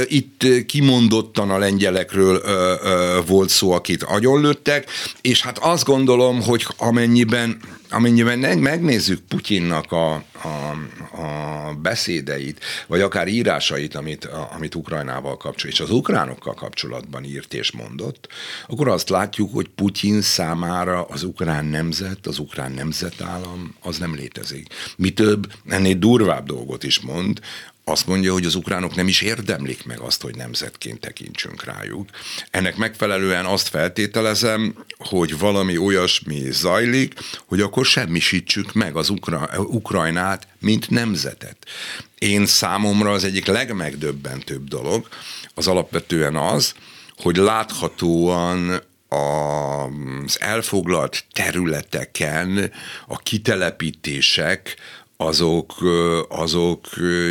Itt 0.07 0.47
kimondottan 0.67 1.51
a 1.51 1.59
lengyelekről 1.59 2.43
volt 3.27 3.49
szó, 3.49 3.73
akit 3.73 4.03
agyon 4.03 4.41
lőttek, 4.41 4.91
és 5.21 5.43
hát 5.43 5.59
azt 5.59 5.85
gondolom, 5.85 6.43
hogy 6.43 6.67
amennyiben 6.77 7.61
amennyiben 7.93 8.59
megnézzük 8.59 9.21
Putyinnak 9.21 9.93
a, 9.93 10.13
a, 10.15 10.71
a 11.23 11.75
beszédeit, 11.75 12.61
vagy 12.87 13.01
akár 13.01 13.29
írásait, 13.29 13.95
amit, 13.95 14.25
a, 14.25 14.51
amit 14.55 14.75
Ukrajnával 14.75 15.37
kapcsolatban, 15.37 15.71
és 15.71 15.81
az 15.81 15.91
ukránokkal 15.91 16.55
kapcsolatban 16.55 17.25
írt 17.25 17.55
és 17.55 17.73
mondott, 17.73 18.29
akkor 18.67 18.89
azt 18.89 19.09
látjuk, 19.09 19.53
hogy 19.53 19.69
Putyin 19.69 20.21
számára 20.21 21.05
az 21.05 21.23
ukrán 21.23 21.65
nemzet, 21.65 22.27
az 22.27 22.39
ukrán 22.39 22.73
nemzetállam, 22.73 23.75
az 23.81 23.99
nem 23.99 24.15
létezik. 24.15 24.67
Mi 24.97 25.11
több, 25.11 25.53
ennél 25.69 25.95
durvább 25.95 26.47
dolgot 26.47 26.85
is 26.85 27.01
mond, 27.01 27.41
azt 27.85 28.07
mondja, 28.07 28.33
hogy 28.33 28.45
az 28.45 28.55
ukránok 28.55 28.95
nem 28.95 29.09
is 29.09 29.21
érdemlik 29.21 29.85
meg 29.85 30.01
azt, 30.01 30.23
hogy 30.23 30.37
nemzetként 30.37 31.01
tekintsünk 31.01 31.65
rájuk. 31.65 32.09
Ennek 32.51 32.77
megfelelően 32.77 33.45
azt 33.45 33.69
feltételezem, 33.69 34.75
hogy 34.99 35.39
valami 35.39 35.77
olyasmi 35.77 36.51
zajlik, 36.51 37.15
hogy 37.47 37.61
akkor 37.61 37.87
semmisítsük 37.87 38.73
meg 38.73 38.97
az 38.97 39.09
Ukra- 39.09 39.59
Ukrajnát, 39.59 40.47
mint 40.59 40.91
nemzetet. 40.91 41.57
Én 42.19 42.47
számomra 42.47 43.11
az 43.11 43.25
egyik 43.25 43.47
legmegdöbbentőbb 43.47 44.69
dolog, 44.69 45.09
az 45.55 45.67
alapvetően 45.67 46.37
az, 46.37 46.75
hogy 47.17 47.37
láthatóan 47.37 48.83
az 49.09 50.41
elfoglalt 50.41 51.25
területeken 51.33 52.73
a 53.07 53.17
kitelepítések 53.17 54.77
azok, 55.27 55.75
azok 56.29 56.87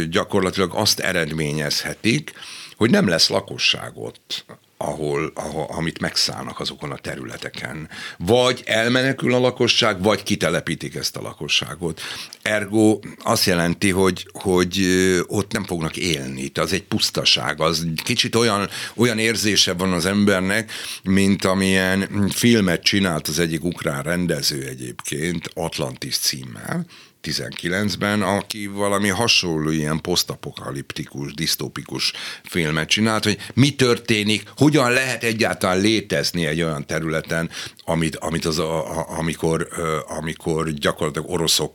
gyakorlatilag 0.10 0.72
azt 0.74 1.00
eredményezhetik, 1.00 2.34
hogy 2.78 2.90
nem 2.90 3.08
lesz 3.08 3.30
lakosságot 3.30 4.46
ahol, 4.82 5.32
ahol, 5.36 5.66
amit 5.70 6.00
megszállnak 6.00 6.60
azokon 6.60 6.92
a 6.92 6.98
területeken. 6.98 7.90
Vagy 8.18 8.64
elmenekül 8.66 9.34
a 9.34 9.40
lakosság, 9.40 10.02
vagy 10.02 10.24
kitelepítik 10.24 10.96
ezt 10.96 11.16
a 11.16 11.22
lakosságot. 11.22 12.02
Ergo 12.42 13.00
azt 13.24 13.46
jelenti, 13.46 13.90
hogy, 13.90 14.28
hogy 14.34 14.86
ott 15.28 15.52
nem 15.52 15.64
fognak 15.64 15.98
élni. 15.98 16.50
Tehát 16.50 16.70
az 16.70 16.76
egy 16.76 16.84
pusztaság. 16.84 17.62
Az 17.62 17.86
kicsit 18.04 18.36
olyan, 18.36 18.70
olyan 18.96 19.20
érzése 19.20 19.74
van 19.74 19.94
az 19.94 20.06
embernek, 20.06 20.72
mint 21.04 21.46
amilyen 21.46 22.30
filmet 22.30 22.84
csinált 22.84 23.28
az 23.28 23.40
egyik 23.40 23.64
ukrán 23.64 24.04
rendező 24.04 24.68
egyébként, 24.68 25.50
Atlantis 25.54 26.18
címmel, 26.18 26.86
19-ben, 27.24 28.22
aki 28.22 28.68
valami 28.68 29.08
hasonló 29.08 29.70
ilyen 29.70 30.02
posztapokaliptikus, 30.02 31.34
disztópikus 31.34 32.14
filmet 32.44 32.90
csinált, 32.90 33.24
hogy 33.24 33.38
mi 33.54 33.76
történik, 33.76 34.44
hogyan 34.58 34.92
lehet 34.92 35.24
egyáltalán 35.24 35.80
létezni 35.80 36.46
egy 36.46 36.62
olyan 36.62 36.86
területen, 36.86 37.50
amit, 37.86 38.16
amit 38.16 38.46
az, 38.46 38.60
a, 38.60 39.00
a, 39.00 39.06
amikor, 39.18 39.68
amikor 40.08 40.70
gyakorlatilag 40.70 41.30
oroszok 41.30 41.74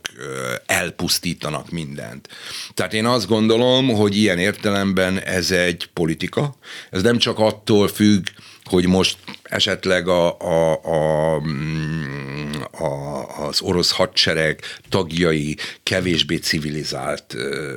elpusztítanak 0.65 1.69
mindent. 1.69 2.27
Tehát 2.73 2.93
én 2.93 3.05
azt 3.05 3.27
gondolom, 3.27 3.87
hogy 3.87 4.17
ilyen 4.17 4.37
értelemben 4.37 5.19
ez 5.19 5.51
egy 5.51 5.89
politika, 5.93 6.55
ez 6.89 7.01
nem 7.01 7.17
csak 7.17 7.39
attól 7.39 7.87
függ, 7.87 8.27
hogy 8.63 8.87
most 8.87 9.17
esetleg 9.49 10.07
a, 10.07 10.39
a, 10.39 10.81
a, 10.83 11.41
a, 12.71 13.45
az 13.47 13.61
orosz 13.61 13.91
hadsereg 13.91 14.61
tagjai 14.89 15.57
kevésbé 15.83 16.35
civilizált 16.35 17.33
ö, 17.33 17.75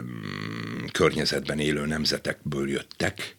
környezetben 0.92 1.58
élő 1.58 1.86
nemzetekből 1.86 2.70
jöttek, 2.70 3.36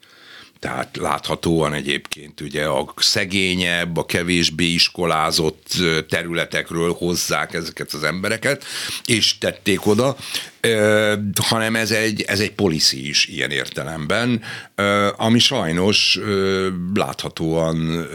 tehát 0.62 0.97
láthatóan 0.97 1.74
egyébként 1.74 2.41
ugye 2.41 2.66
a 2.66 2.93
szegényebb, 2.97 3.97
a 3.97 4.05
kevésbé 4.05 4.66
iskolázott 4.66 5.68
területekről 6.09 6.93
hozzák 6.93 7.53
ezeket 7.53 7.93
az 7.93 8.03
embereket, 8.03 8.64
és 9.05 9.38
tették 9.38 9.86
oda, 9.86 10.16
hanem 11.36 11.76
ez 11.76 11.91
egy, 11.91 12.22
ez 12.22 12.39
egy 12.39 12.51
policy 12.51 13.07
is 13.07 13.26
ilyen 13.26 13.51
értelemben, 13.51 14.41
ami 15.16 15.39
sajnos 15.39 16.20
láthatóan 16.93 18.07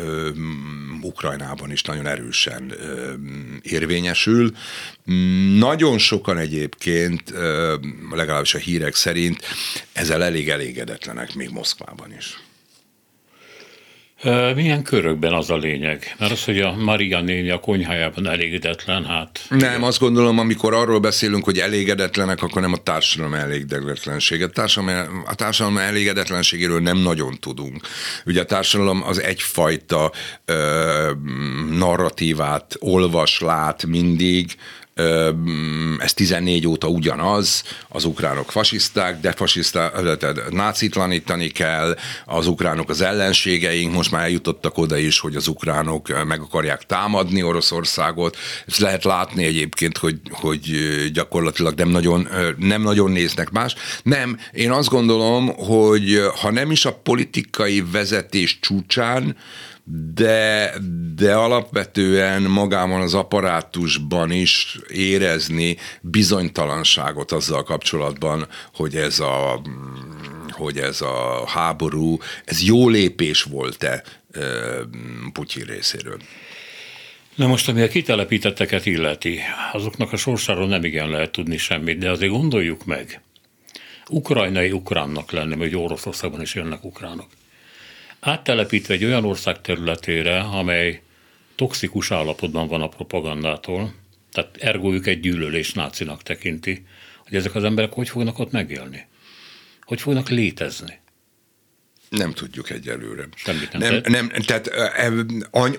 Ukrajnában 1.02 1.72
is 1.72 1.82
nagyon 1.82 2.06
erősen 2.06 2.74
érvényesül. 3.62 4.56
Nagyon 5.58 5.98
sokan 5.98 6.38
egyébként, 6.38 7.32
legalábbis 8.10 8.54
a 8.54 8.58
hírek 8.58 8.94
szerint, 8.94 9.44
ezzel 9.92 10.24
elég 10.24 10.48
elégedetlenek 10.48 11.34
még 11.34 11.50
Moszkvában 11.50 12.14
is. 12.18 12.35
Milyen 14.54 14.82
körökben 14.82 15.32
az 15.32 15.50
a 15.50 15.56
lényeg? 15.56 16.14
Mert 16.18 16.32
az, 16.32 16.44
hogy 16.44 16.60
a 16.60 16.74
Maria 16.74 17.20
néni 17.20 17.50
a 17.50 17.60
konyhájában 17.60 18.28
elégedetlen, 18.28 19.04
hát... 19.04 19.40
Nem, 19.48 19.82
azt 19.82 19.98
gondolom, 19.98 20.38
amikor 20.38 20.74
arról 20.74 20.98
beszélünk, 20.98 21.44
hogy 21.44 21.58
elégedetlenek, 21.58 22.42
akkor 22.42 22.62
nem 22.62 22.72
a 22.72 22.76
társadalom 22.76 23.34
elégedetlensége. 23.34 24.44
A 25.24 25.34
társadalom, 25.34 25.78
elégedetlenségéről 25.78 26.80
nem 26.80 26.96
nagyon 26.96 27.36
tudunk. 27.40 27.80
Ugye 28.26 28.40
a 28.40 28.44
társadalom 28.44 29.02
az 29.02 29.20
egyfajta 29.20 30.12
ö, 30.44 31.10
narratívát 31.70 32.76
olvas, 32.78 33.40
lát 33.40 33.86
mindig, 33.86 34.56
ez 35.98 36.12
14 36.14 36.66
óta 36.66 36.88
ugyanaz, 36.88 37.62
az 37.88 38.04
ukránok 38.04 38.50
fasiszták, 38.50 39.20
de 39.20 39.32
fasiszták, 39.32 39.92
nácitlanítani 40.50 41.48
kell, 41.48 41.96
az 42.24 42.46
ukránok 42.46 42.88
az 42.88 43.00
ellenségeink, 43.00 43.94
most 43.94 44.10
már 44.10 44.22
eljutottak 44.22 44.78
oda 44.78 44.96
is, 44.96 45.18
hogy 45.18 45.36
az 45.36 45.48
ukránok 45.48 46.24
meg 46.24 46.40
akarják 46.40 46.82
támadni 46.82 47.42
Oroszországot. 47.42 48.36
Ezt 48.66 48.78
lehet 48.78 49.04
látni 49.04 49.44
egyébként, 49.44 49.98
hogy, 49.98 50.20
hogy 50.30 50.70
gyakorlatilag 51.12 51.74
nem 51.74 51.88
nagyon, 51.88 52.28
nem 52.58 52.82
nagyon 52.82 53.10
néznek 53.10 53.50
más. 53.50 53.74
Nem, 54.02 54.38
én 54.52 54.70
azt 54.70 54.88
gondolom, 54.88 55.48
hogy 55.56 56.20
ha 56.40 56.50
nem 56.50 56.70
is 56.70 56.84
a 56.84 56.94
politikai 56.94 57.84
vezetés 57.92 58.58
csúcsán, 58.60 59.36
de, 60.14 60.72
de 61.14 61.34
alapvetően 61.34 62.42
magában 62.42 63.00
az 63.00 63.14
apparátusban 63.14 64.30
is 64.30 64.78
érezni 64.88 65.76
bizonytalanságot 66.00 67.32
azzal 67.32 67.62
kapcsolatban, 67.62 68.48
hogy 68.74 68.96
ez 68.96 69.20
a, 69.20 69.60
hogy 70.50 70.78
ez 70.78 71.00
a 71.00 71.44
háború, 71.46 72.18
ez 72.44 72.62
jó 72.62 72.88
lépés 72.88 73.42
volt-e 73.42 74.02
Putyin 75.32 75.64
részéről. 75.64 76.18
Na 77.34 77.46
most, 77.46 77.68
ami 77.68 77.82
a 77.82 77.88
kitelepítetteket 77.88 78.86
illeti, 78.86 79.40
azoknak 79.72 80.12
a 80.12 80.16
sorsáról 80.16 80.66
nem 80.66 80.84
igen 80.84 81.08
lehet 81.08 81.32
tudni 81.32 81.56
semmit, 81.56 81.98
de 81.98 82.10
azért 82.10 82.32
gondoljuk 82.32 82.84
meg, 82.84 83.20
ukrajnai 84.10 84.72
ukránnak 84.72 85.30
lenne, 85.30 85.56
hogy 85.56 85.76
Oroszországban 85.76 86.40
is 86.40 86.54
élnek 86.54 86.84
ukránok 86.84 87.28
áttelepítve 88.20 88.94
egy 88.94 89.04
olyan 89.04 89.24
ország 89.24 89.60
területére, 89.60 90.40
amely 90.40 91.02
toxikus 91.54 92.10
állapotban 92.10 92.68
van 92.68 92.82
a 92.82 92.88
propagandától, 92.88 93.94
tehát 94.32 94.56
ergo 94.56 94.92
ők 94.92 95.06
egy 95.06 95.20
gyűlölés 95.20 95.72
nácinak 95.72 96.22
tekinti, 96.22 96.86
hogy 97.24 97.34
ezek 97.34 97.54
az 97.54 97.64
emberek 97.64 97.92
hogy 97.92 98.08
fognak 98.08 98.38
ott 98.38 98.50
megélni? 98.50 99.06
Hogy 99.80 100.00
fognak 100.00 100.28
létezni? 100.28 100.98
Nem 102.08 102.32
tudjuk 102.32 102.70
egyelőre. 102.70 103.28
Semmit 103.34 103.72
nem, 103.72 104.00
nem, 104.04 104.26
nem 104.26 104.28
Tehát 104.28 104.70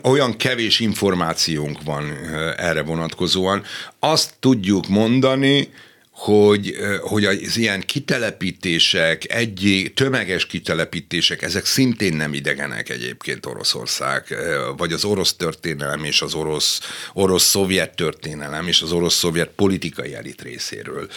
olyan 0.03 0.37
kevés 0.37 0.79
információnk 0.79 1.83
van 1.83 2.11
erre 2.57 2.81
vonatkozóan. 2.81 3.63
Azt 3.99 4.33
tudjuk 4.39 4.87
mondani, 4.87 5.69
hogy, 6.17 6.75
hogy 7.01 7.25
az 7.25 7.57
ilyen 7.57 7.81
kitelepítések, 7.81 9.33
egy 9.33 9.91
tömeges 9.95 10.45
kitelepítések, 10.45 11.41
ezek 11.41 11.65
szintén 11.65 12.13
nem 12.13 12.33
idegenek 12.33 12.89
egyébként 12.89 13.45
Oroszország, 13.45 14.35
vagy 14.77 14.93
az 14.93 15.05
orosz 15.05 15.33
történelem 15.35 16.03
és 16.03 16.21
az 16.21 16.33
orosz, 16.33 16.79
orosz-szovjet 17.13 17.95
történelem 17.95 18.67
és 18.67 18.81
az 18.81 18.91
orosz-szovjet 18.91 19.49
politikai 19.55 20.15
elit 20.15 20.41
részéről. 20.41 21.07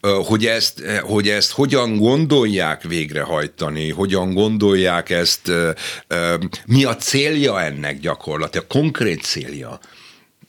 Hogy 0.00 0.46
ezt, 0.46 0.82
hogy 1.00 1.28
ezt 1.28 1.50
hogyan 1.50 1.96
gondolják 1.96 2.82
végrehajtani, 2.82 3.90
hogyan 3.90 4.34
gondolják 4.34 5.10
ezt, 5.10 5.52
mi 6.66 6.84
a 6.84 6.96
célja 6.96 7.60
ennek 7.60 8.00
gyakorlatilag, 8.00 8.66
konkrét 8.66 9.22
célja, 9.22 9.80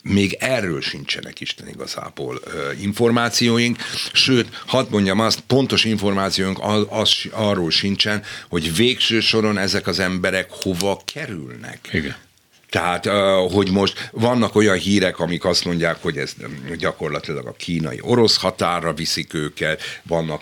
még 0.07 0.37
erről 0.39 0.81
sincsenek 0.81 1.39
Isten 1.39 1.67
igazából 1.67 2.41
információink, 2.81 3.77
sőt, 4.13 4.61
hadd 4.65 4.85
mondjam 4.89 5.19
azt, 5.19 5.39
pontos 5.39 5.83
információink 5.83 6.57
az, 6.61 6.85
az, 6.89 7.15
arról 7.31 7.71
sincsen, 7.71 8.23
hogy 8.49 8.75
végső 8.75 9.19
soron 9.19 9.57
ezek 9.57 9.87
az 9.87 9.99
emberek 9.99 10.47
hova 10.51 11.01
kerülnek. 11.05 11.89
Igen. 11.91 12.26
Tehát, 12.69 13.05
hogy 13.51 13.71
most 13.71 14.09
vannak 14.11 14.55
olyan 14.55 14.77
hírek, 14.77 15.19
amik 15.19 15.45
azt 15.45 15.65
mondják, 15.65 15.97
hogy 16.01 16.17
ez 16.17 16.33
gyakorlatilag 16.77 17.45
a 17.45 17.51
kínai-orosz 17.51 18.37
határra 18.37 18.93
viszik 18.93 19.33
őket, 19.33 19.81
vannak 20.03 20.41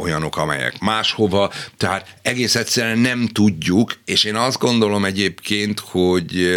olyanok, 0.00 0.36
amelyek 0.36 0.78
máshova, 0.78 1.52
tehát 1.76 2.06
egész 2.22 2.54
egyszerűen 2.54 2.98
nem 2.98 3.26
tudjuk, 3.26 3.92
és 4.04 4.24
én 4.24 4.36
azt 4.36 4.58
gondolom 4.58 5.04
egyébként, 5.04 5.80
hogy, 5.80 6.48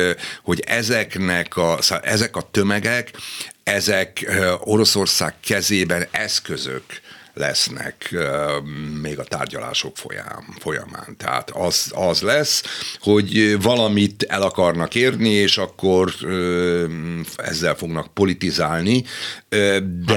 hogy 0.44 0.64
ezeknek 0.66 1.58
a, 1.58 1.78
ezek 2.02 2.36
a 2.36 2.48
tömegek, 2.52 3.12
ezek 3.64 4.32
Oroszország 4.60 5.34
kezében 5.46 6.08
eszközök, 6.12 6.84
lesznek 7.34 8.16
még 9.02 9.20
a 9.20 9.24
tárgyalások 9.24 9.98
folyam, 9.98 10.56
folyamán. 10.60 11.16
Tehát 11.18 11.50
az, 11.50 11.92
az 11.96 12.22
lesz, 12.22 12.64
hogy 13.00 13.62
valamit 13.62 14.24
el 14.24 14.42
akarnak 14.42 14.96
érni, 14.96 15.30
és 15.30 15.58
akkor 15.58 16.14
ezzel 17.36 17.76
fognak 17.76 18.14
politizálni. 18.14 19.04
De. 20.06 20.14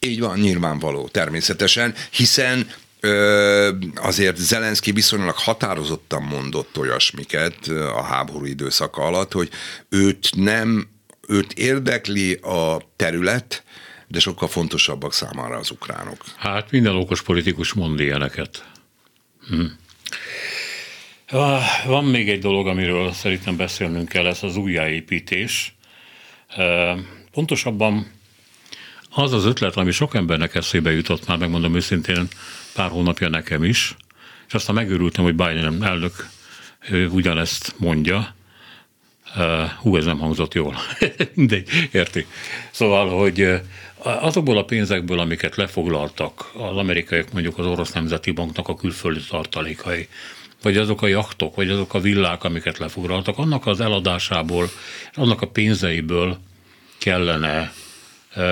Így 0.00 0.20
van, 0.20 0.38
nyilvánvaló, 0.38 1.08
természetesen, 1.08 1.94
hiszen 2.10 2.66
azért 3.94 4.36
Zelenszky 4.36 4.92
viszonylag 4.92 5.34
határozottan 5.36 6.22
mondott 6.22 6.78
olyasmiket 6.78 7.66
a 7.94 8.02
háború 8.02 8.44
időszaka 8.44 9.02
alatt, 9.02 9.32
hogy 9.32 9.50
őt 9.88 10.30
nem, 10.36 10.88
őt 11.28 11.52
érdekli 11.52 12.32
a 12.34 12.76
terület, 12.96 13.62
de 14.08 14.20
sokkal 14.20 14.48
fontosabbak 14.48 15.12
számára 15.12 15.56
az 15.56 15.70
ukránok. 15.70 16.24
Hát 16.36 16.70
minden 16.70 16.96
okos 16.96 17.22
politikus 17.22 17.72
mond 17.72 18.00
ilyeneket. 18.00 18.66
Hm. 19.48 19.64
Van 21.86 22.04
még 22.04 22.28
egy 22.28 22.40
dolog, 22.40 22.66
amiről 22.66 23.12
szerintem 23.12 23.56
beszélnünk 23.56 24.08
kell, 24.08 24.26
ez 24.26 24.42
az 24.42 24.56
újjáépítés. 24.56 25.74
Pontosabban 27.32 28.12
az 29.10 29.32
az 29.32 29.44
ötlet, 29.44 29.76
ami 29.76 29.90
sok 29.90 30.14
embernek 30.14 30.54
eszébe 30.54 30.92
jutott, 30.92 31.26
már 31.26 31.38
megmondom 31.38 31.74
őszintén, 31.74 32.28
pár 32.74 32.90
hónapja 32.90 33.28
nekem 33.28 33.64
is, 33.64 33.96
és 34.46 34.54
aztán 34.54 34.74
megőrültem, 34.74 35.24
hogy 35.24 35.34
Biden 35.34 35.84
elnök 35.84 36.28
ugyanezt 37.10 37.74
mondja, 37.76 38.34
hú, 39.80 39.96
ez 39.96 40.04
nem 40.04 40.18
hangzott 40.18 40.54
jól. 40.54 40.76
Mindegy, 41.34 41.68
érti. 41.92 42.26
Szóval, 42.70 43.18
hogy 43.18 43.60
azokból 44.02 44.58
a 44.58 44.64
pénzekből, 44.64 45.18
amiket 45.18 45.56
lefoglaltak 45.56 46.50
az 46.54 46.76
amerikaiak, 46.76 47.32
mondjuk 47.32 47.58
az 47.58 47.66
Orosz 47.66 47.92
Nemzeti 47.92 48.30
Banknak 48.30 48.68
a 48.68 48.74
külföldi 48.74 49.20
tartalékai, 49.28 50.08
vagy 50.62 50.76
azok 50.76 51.02
a 51.02 51.06
jachtok, 51.06 51.54
vagy 51.54 51.70
azok 51.70 51.94
a 51.94 52.00
villák, 52.00 52.44
amiket 52.44 52.78
lefoglaltak, 52.78 53.38
annak 53.38 53.66
az 53.66 53.80
eladásából, 53.80 54.70
annak 55.14 55.42
a 55.42 55.48
pénzeiből 55.48 56.38
kellene 56.98 57.72
e, 58.34 58.42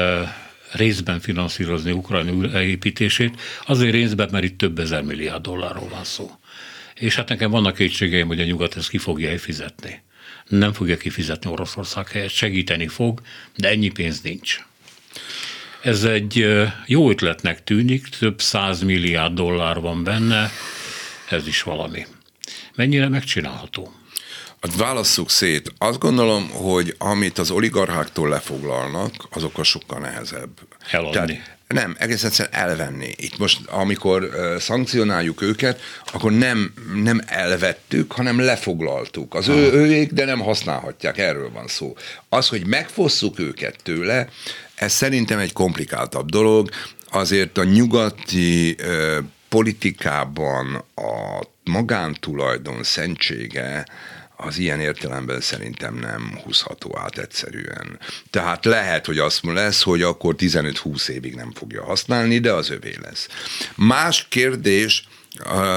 részben 0.72 1.20
finanszírozni 1.20 1.92
Ukrajna 1.92 2.62
építését, 2.62 3.40
azért 3.66 3.92
részben, 3.92 4.28
mert 4.32 4.44
itt 4.44 4.58
több 4.58 4.78
ezer 4.78 5.02
milliárd 5.02 5.42
dollárról 5.42 5.88
van 5.88 6.04
szó. 6.04 6.30
És 6.94 7.14
hát 7.14 7.28
nekem 7.28 7.50
vannak 7.50 7.74
kétségeim, 7.74 8.26
hogy 8.26 8.40
a 8.40 8.44
nyugat 8.44 8.76
ezt 8.76 8.88
ki 8.88 8.98
fogja 8.98 9.38
fizetni. 9.38 10.02
Nem 10.48 10.72
fogja 10.72 10.96
kifizetni 10.96 11.50
Oroszország 11.50 12.08
helyett, 12.08 12.30
segíteni 12.30 12.86
fog, 12.86 13.20
de 13.56 13.68
ennyi 13.68 13.88
pénz 13.88 14.20
nincs. 14.20 14.60
Ez 15.86 16.04
egy 16.04 16.46
jó 16.86 17.10
ötletnek 17.10 17.64
tűnik, 17.64 18.08
több 18.08 18.40
száz 18.40 18.82
milliárd 18.82 19.34
dollár 19.34 19.80
van 19.80 20.04
benne, 20.04 20.50
ez 21.30 21.46
is 21.46 21.62
valami. 21.62 22.06
Mennyire 22.74 23.08
megcsinálható? 23.08 23.92
Hát 24.60 24.76
válasszuk 24.76 25.30
szét. 25.30 25.72
Azt 25.78 25.98
gondolom, 25.98 26.50
hogy 26.50 26.94
amit 26.98 27.38
az 27.38 27.50
oligarcháktól 27.50 28.28
lefoglalnak, 28.28 29.12
azok 29.30 29.58
a 29.58 29.62
sokkal 29.62 29.98
nehezebb. 29.98 30.50
Eladni. 30.90 31.16
Tehát 31.16 31.56
nem, 31.84 31.96
egész 31.98 32.24
egyszerűen 32.24 32.68
elvenni. 32.68 33.14
Itt 33.16 33.38
most, 33.38 33.60
amikor 33.66 34.22
uh, 34.22 34.58
szankcionáljuk 34.58 35.42
őket, 35.42 35.80
akkor 36.12 36.32
nem, 36.32 36.72
nem 36.94 37.20
elvettük, 37.26 38.12
hanem 38.12 38.40
lefoglaltuk. 38.40 39.34
Az 39.34 39.48
ő, 39.48 39.72
őék, 39.72 40.12
de 40.12 40.24
nem 40.24 40.40
használhatják, 40.40 41.18
erről 41.18 41.50
van 41.50 41.66
szó. 41.66 41.96
Az, 42.28 42.48
hogy 42.48 42.66
megfosszuk 42.66 43.38
őket 43.38 43.76
tőle, 43.82 44.28
ez 44.76 44.92
szerintem 44.92 45.38
egy 45.38 45.52
komplikáltabb 45.52 46.30
dolog. 46.30 46.68
Azért 47.10 47.58
a 47.58 47.64
nyugati 47.64 48.76
uh, 48.80 49.16
politikában 49.48 50.84
a 50.94 51.42
magántulajdon 51.64 52.82
szentsége 52.82 53.86
az 54.36 54.58
ilyen 54.58 54.80
értelemben 54.80 55.40
szerintem 55.40 55.94
nem 55.94 56.38
húzható 56.44 56.98
át 56.98 57.18
egyszerűen. 57.18 57.98
Tehát 58.30 58.64
lehet, 58.64 59.06
hogy 59.06 59.18
azt 59.18 59.44
lesz, 59.44 59.82
hogy 59.82 60.02
akkor 60.02 60.34
15-20 60.38 61.08
évig 61.08 61.34
nem 61.34 61.52
fogja 61.54 61.84
használni, 61.84 62.38
de 62.38 62.52
az 62.52 62.70
övé 62.70 62.94
lesz. 63.02 63.28
Más 63.74 64.26
kérdés, 64.28 65.08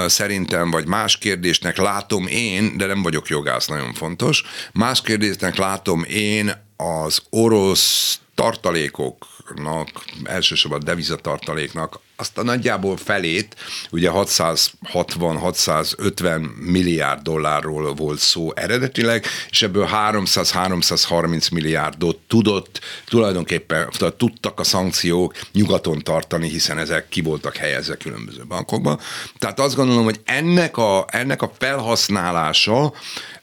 szerintem, 0.05 0.71
vagy 0.71 0.87
más 0.87 1.17
kérdésnek 1.17 1.77
látom 1.77 2.27
én, 2.27 2.77
de 2.77 2.85
nem 2.85 3.01
vagyok 3.01 3.27
jogász, 3.27 3.67
nagyon 3.67 3.93
fontos, 3.93 4.43
más 4.73 5.01
kérdésnek 5.01 5.57
látom 5.57 6.03
én 6.03 6.67
az 6.83 7.21
orosz 7.29 8.19
tartalékoknak, 8.35 9.89
elsősorban 10.23 10.83
devizatartaléknak 10.83 11.99
azt 12.15 12.37
a 12.37 12.43
nagyjából 12.43 12.97
felét, 12.97 13.55
ugye 13.91 14.09
660-650 14.13 16.55
milliárd 16.55 17.21
dollárról 17.21 17.93
volt 17.93 18.19
szó 18.19 18.55
eredetileg, 18.55 19.25
és 19.49 19.61
ebből 19.61 19.89
300-330 19.91 21.51
milliárdot 21.51 22.17
tudott, 22.27 22.79
tulajdonképpen 23.05 23.89
tudtak 24.17 24.59
a 24.59 24.63
szankciók 24.63 25.33
nyugaton 25.51 25.99
tartani, 25.99 26.49
hiszen 26.49 26.77
ezek 26.77 27.09
ki 27.09 27.21
voltak 27.21 27.55
helyezve 27.55 27.95
különböző 27.95 28.43
bankokban. 28.47 28.99
Tehát 29.37 29.59
azt 29.59 29.75
gondolom, 29.75 30.03
hogy 30.03 30.19
ennek 30.25 30.77
a, 30.77 31.05
ennek 31.09 31.41
a 31.41 31.51
felhasználása 31.57 32.93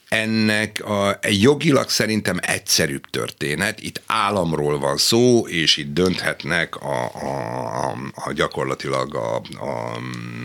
ennek 0.09 0.85
a, 0.85 1.19
jogilag 1.31 1.89
szerintem 1.89 2.39
egyszerűbb 2.43 3.05
történet. 3.11 3.81
Itt 3.81 4.01
államról 4.07 4.79
van 4.79 4.97
szó, 4.97 5.47
és 5.47 5.77
itt 5.77 5.93
dönthetnek 5.93 6.77
a, 6.77 7.05
a, 7.05 7.97
a 8.15 8.33
gyakorlatilag 8.33 9.15
a, 9.15 9.37
a, 9.37 9.99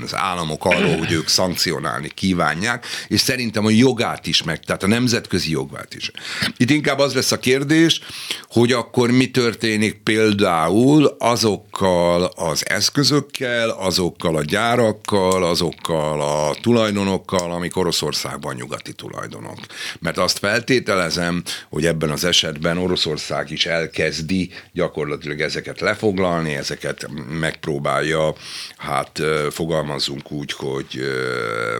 az 0.03 0.15
államok 0.15 0.65
arról, 0.65 0.97
hogy 0.97 1.11
ők 1.11 1.27
szankcionálni 1.27 2.09
kívánják, 2.09 2.85
és 3.07 3.19
szerintem 3.19 3.65
a 3.65 3.69
jogát 3.69 4.27
is 4.27 4.43
meg, 4.43 4.59
tehát 4.59 4.83
a 4.83 4.87
nemzetközi 4.87 5.51
jogát 5.51 5.93
is. 5.93 6.11
Itt 6.57 6.69
inkább 6.69 6.99
az 6.99 7.13
lesz 7.13 7.31
a 7.31 7.39
kérdés, 7.39 8.01
hogy 8.47 8.71
akkor 8.71 9.11
mi 9.11 9.31
történik 9.31 9.93
például 10.03 11.15
azokkal 11.19 12.23
az 12.23 12.69
eszközökkel, 12.69 13.69
azokkal 13.69 14.35
a 14.35 14.43
gyárakkal, 14.43 15.43
azokkal 15.43 16.21
a 16.21 16.55
tulajdonokkal, 16.61 17.51
amik 17.51 17.77
Oroszországban 17.77 18.55
nyugati 18.55 18.93
tulajdonok 18.93 19.50
vannak. 19.55 19.71
Mert 19.99 20.17
azt 20.17 20.37
feltételezem, 20.37 21.43
hogy 21.69 21.85
ebben 21.85 22.09
az 22.09 22.23
esetben 22.23 22.77
Oroszország 22.77 23.51
is 23.51 23.65
elkezdi 23.65 24.49
gyakorlatilag 24.73 25.41
ezeket 25.41 25.79
lefoglalni, 25.79 26.53
ezeket 26.53 27.07
megpróbálja, 27.39 28.35
hát 28.77 29.21
fogalmazunk 29.49 30.31
úgy, 30.31 30.51
hogy 30.51 31.01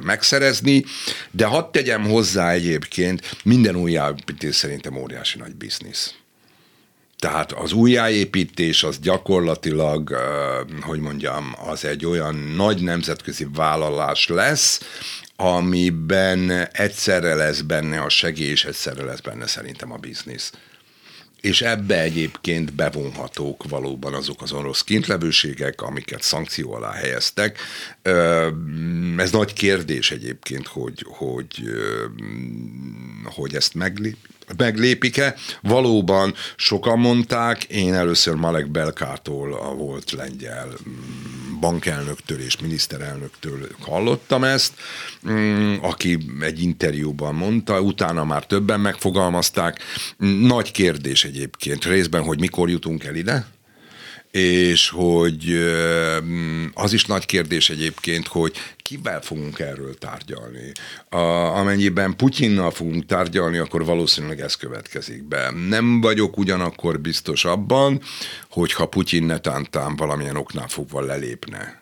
megszerezni, 0.03 0.83
de 1.31 1.45
hadd 1.45 1.71
tegyem 1.71 2.03
hozzá 2.03 2.51
egyébként, 2.51 3.35
minden 3.43 3.75
újjáépítés 3.75 4.55
szerintem 4.55 4.97
óriási 4.97 5.37
nagy 5.37 5.55
biznisz. 5.55 6.13
Tehát 7.21 7.51
az 7.51 7.71
újjáépítés 7.71 8.83
az 8.83 8.99
gyakorlatilag, 8.99 10.15
hogy 10.81 10.99
mondjam, 10.99 11.55
az 11.65 11.85
egy 11.85 12.05
olyan 12.05 12.35
nagy 12.35 12.81
nemzetközi 12.81 13.47
vállalás 13.53 14.27
lesz, 14.27 14.81
amiben 15.35 16.51
egyszerre 16.71 17.35
lesz 17.35 17.61
benne 17.61 17.99
a 17.99 18.09
segély, 18.09 18.49
és 18.49 18.65
egyszerre 18.65 19.03
lesz 19.03 19.19
benne 19.19 19.47
szerintem 19.47 19.91
a 19.91 19.97
biznisz. 19.97 20.51
És 21.41 21.61
ebbe 21.61 22.01
egyébként 22.01 22.73
bevonhatók 22.73 23.69
valóban 23.69 24.13
azok 24.13 24.41
az 24.41 24.51
orosz 24.51 24.83
kintlevőségek, 24.83 25.81
amiket 25.81 26.21
szankció 26.21 26.73
alá 26.73 26.91
helyeztek. 26.91 27.59
Ez 29.17 29.31
nagy 29.31 29.53
kérdés 29.53 30.11
egyébként, 30.11 30.67
hogy, 30.67 31.05
hogy, 31.07 31.63
hogy 33.23 33.55
ezt 33.55 33.73
meglép, 33.73 34.17
meglépik-e. 34.57 35.35
Valóban 35.61 36.33
sokan 36.55 36.99
mondták, 36.99 37.63
én 37.63 37.93
először 37.93 38.35
Malek 38.35 38.71
Belkától, 38.71 39.53
a 39.53 39.73
volt 39.73 40.11
lengyel 40.11 40.67
mm, 40.67 41.59
bankelnöktől 41.59 42.39
és 42.39 42.59
miniszterelnöktől 42.61 43.67
hallottam 43.79 44.43
ezt, 44.43 44.73
mm, 45.29 45.75
aki 45.81 46.17
egy 46.41 46.61
interjúban 46.61 47.35
mondta, 47.35 47.81
utána 47.81 48.23
már 48.23 48.45
többen 48.45 48.79
megfogalmazták. 48.79 49.79
Nagy 50.41 50.71
kérdés 50.71 51.23
egyébként 51.23 51.85
részben, 51.85 52.23
hogy 52.23 52.39
mikor 52.39 52.69
jutunk 52.69 53.03
el 53.03 53.15
ide, 53.15 53.45
és 54.31 54.89
hogy 54.89 55.71
az 56.73 56.93
is 56.93 57.05
nagy 57.05 57.25
kérdés 57.25 57.69
egyébként, 57.69 58.27
hogy 58.27 58.57
kivel 58.77 59.21
fogunk 59.21 59.59
erről 59.59 59.95
tárgyalni. 59.95 60.71
A, 61.09 61.17
amennyiben 61.57 62.15
Putyinnal 62.15 62.71
fogunk 62.71 63.05
tárgyalni, 63.05 63.57
akkor 63.57 63.85
valószínűleg 63.85 64.39
ez 64.39 64.55
következik 64.55 65.23
be. 65.23 65.51
Nem 65.67 66.01
vagyok 66.01 66.37
ugyanakkor 66.37 66.99
biztos 66.99 67.45
abban, 67.45 68.01
hogy 68.49 68.73
ha 68.73 68.85
Putyin 68.85 69.23
netántán 69.23 69.95
valamilyen 69.95 70.35
oknál 70.35 70.67
fogva 70.67 71.01
lelépne 71.01 71.81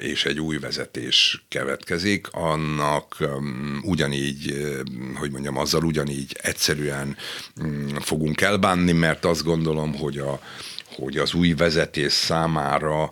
és 0.00 0.24
egy 0.24 0.40
új 0.40 0.58
vezetés 0.58 1.44
kevetkezik, 1.48 2.28
annak 2.30 3.16
ugyanígy, 3.82 4.54
hogy 5.14 5.30
mondjam, 5.30 5.56
azzal 5.56 5.84
ugyanígy 5.84 6.36
egyszerűen 6.42 7.16
mm, 7.62 7.96
fogunk 8.00 8.40
elbánni, 8.40 8.92
mert 8.92 9.24
azt 9.24 9.44
gondolom, 9.44 9.94
hogy 9.94 10.18
a, 10.18 10.40
hogy 10.96 11.16
az 11.16 11.34
új 11.34 11.52
vezetés 11.52 12.12
számára 12.12 13.10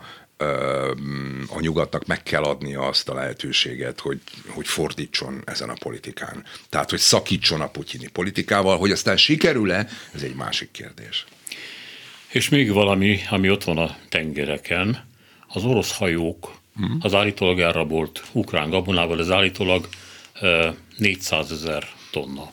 a 1.48 1.60
nyugatnak 1.60 2.06
meg 2.06 2.22
kell 2.22 2.42
adnia 2.42 2.80
azt 2.86 3.08
a 3.08 3.14
lehetőséget, 3.14 4.00
hogy, 4.00 4.20
hogy 4.48 4.66
fordítson 4.66 5.42
ezen 5.44 5.68
a 5.68 5.76
politikán. 5.78 6.44
Tehát, 6.68 6.90
hogy 6.90 6.98
szakítson 6.98 7.60
a 7.60 7.68
putyini 7.68 8.06
politikával, 8.06 8.78
hogy 8.78 8.90
aztán 8.90 9.16
sikerül-e, 9.16 9.88
ez 10.14 10.22
egy 10.22 10.34
másik 10.34 10.70
kérdés. 10.70 11.24
És 12.28 12.48
még 12.48 12.72
valami, 12.72 13.20
ami 13.30 13.50
ott 13.50 13.64
van 13.64 13.78
a 13.78 13.96
tengereken, 14.08 15.04
az 15.48 15.64
orosz 15.64 15.96
hajók, 15.96 16.52
uh-huh. 16.76 16.96
az 17.00 17.14
állítólag 17.14 17.60
elrabolt 17.60 18.24
ukrán 18.32 18.70
gabonával, 18.70 19.18
az 19.18 19.30
állítólag 19.30 19.88
400 20.96 21.52
ezer 21.52 21.88
tonna. 22.10 22.52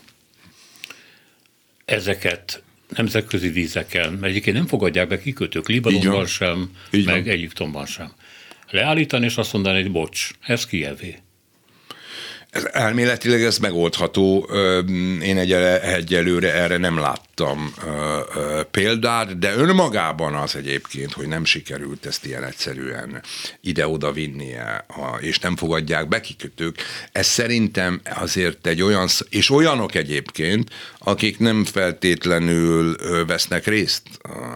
Ezeket 1.85 2.63
nemzetközi 2.95 3.49
vízeken, 3.49 4.11
mert 4.13 4.31
egyébként 4.31 4.55
nem 4.55 4.67
fogadják 4.67 5.07
be 5.07 5.21
kikötők, 5.21 5.67
Libanonban 5.67 6.25
sem, 6.25 6.69
Így 6.91 7.05
meg 7.05 7.23
van. 7.23 7.33
Egyiptomban 7.33 7.85
sem. 7.85 8.11
Leállítani 8.69 9.25
és 9.25 9.35
azt 9.35 9.53
mondani, 9.53 9.81
hogy 9.81 9.91
bocs, 9.91 10.29
ez 10.41 10.65
Kievé. 10.65 11.17
Ez 12.49 12.67
elméletileg 12.71 13.43
ez 13.43 13.57
megoldható. 13.57 14.49
Én 15.23 15.37
egyelőre 15.81 16.53
erre 16.53 16.77
nem 16.77 16.97
láttam 16.99 17.30
példát, 18.71 19.39
de 19.39 19.55
önmagában 19.55 20.33
az 20.33 20.55
egyébként, 20.55 21.13
hogy 21.13 21.27
nem 21.27 21.45
sikerült 21.45 22.05
ezt 22.05 22.25
ilyen 22.25 22.43
egyszerűen 22.43 23.23
ide-oda 23.61 24.11
vinnie, 24.11 24.85
és 25.19 25.39
nem 25.39 25.55
fogadják 25.55 26.07
be 26.07 26.21
kikötők, 26.21 26.77
ez 27.11 27.27
szerintem 27.27 28.01
azért 28.03 28.67
egy 28.67 28.81
olyan, 28.81 29.07
és 29.29 29.49
olyanok 29.49 29.95
egyébként, 29.95 30.69
akik 30.97 31.39
nem 31.39 31.65
feltétlenül 31.65 32.95
vesznek 33.25 33.65
részt 33.65 34.01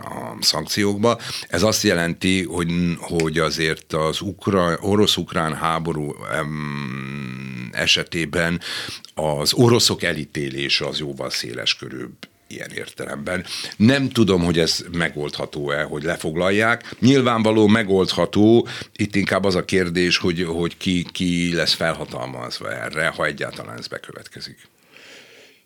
a 0.04 0.38
szankciókba. 0.40 1.20
Ez 1.48 1.64
azt 1.64 1.84
jelenti, 1.84 2.44
hogy, 2.44 2.72
hogy 2.98 3.40
azért 3.40 3.94
az 3.94 4.22
ukra, 4.22 4.78
orosz-ukrán 4.82 5.56
háború 5.56 6.16
esetében 7.72 8.62
az 9.14 9.54
oroszok 9.54 10.04
elítélése 10.04 10.86
az 10.86 11.00
jóval 11.00 11.30
széles 11.30 11.76
körűbb 11.76 12.14
ilyen 12.48 12.70
értelemben. 12.76 13.46
Nem 13.78 14.10
tudom, 14.10 14.44
hogy 14.44 14.60
ez 14.60 14.86
megoldható-e, 14.92 15.84
hogy 15.84 16.04
lefoglalják. 16.04 16.96
Nyilvánvaló 17.00 17.68
megoldható, 17.68 18.68
itt 18.96 19.16
inkább 19.16 19.44
az 19.44 19.56
a 19.56 19.66
kérdés, 19.66 20.18
hogy, 20.18 20.44
hogy 20.44 20.78
ki, 20.78 21.06
ki 21.12 21.54
lesz 21.54 21.74
felhatalmazva 21.74 22.74
erre, 22.74 23.08
ha 23.08 23.26
egyáltalán 23.26 23.78
ez 23.78 23.88
bekövetkezik. 23.88 24.58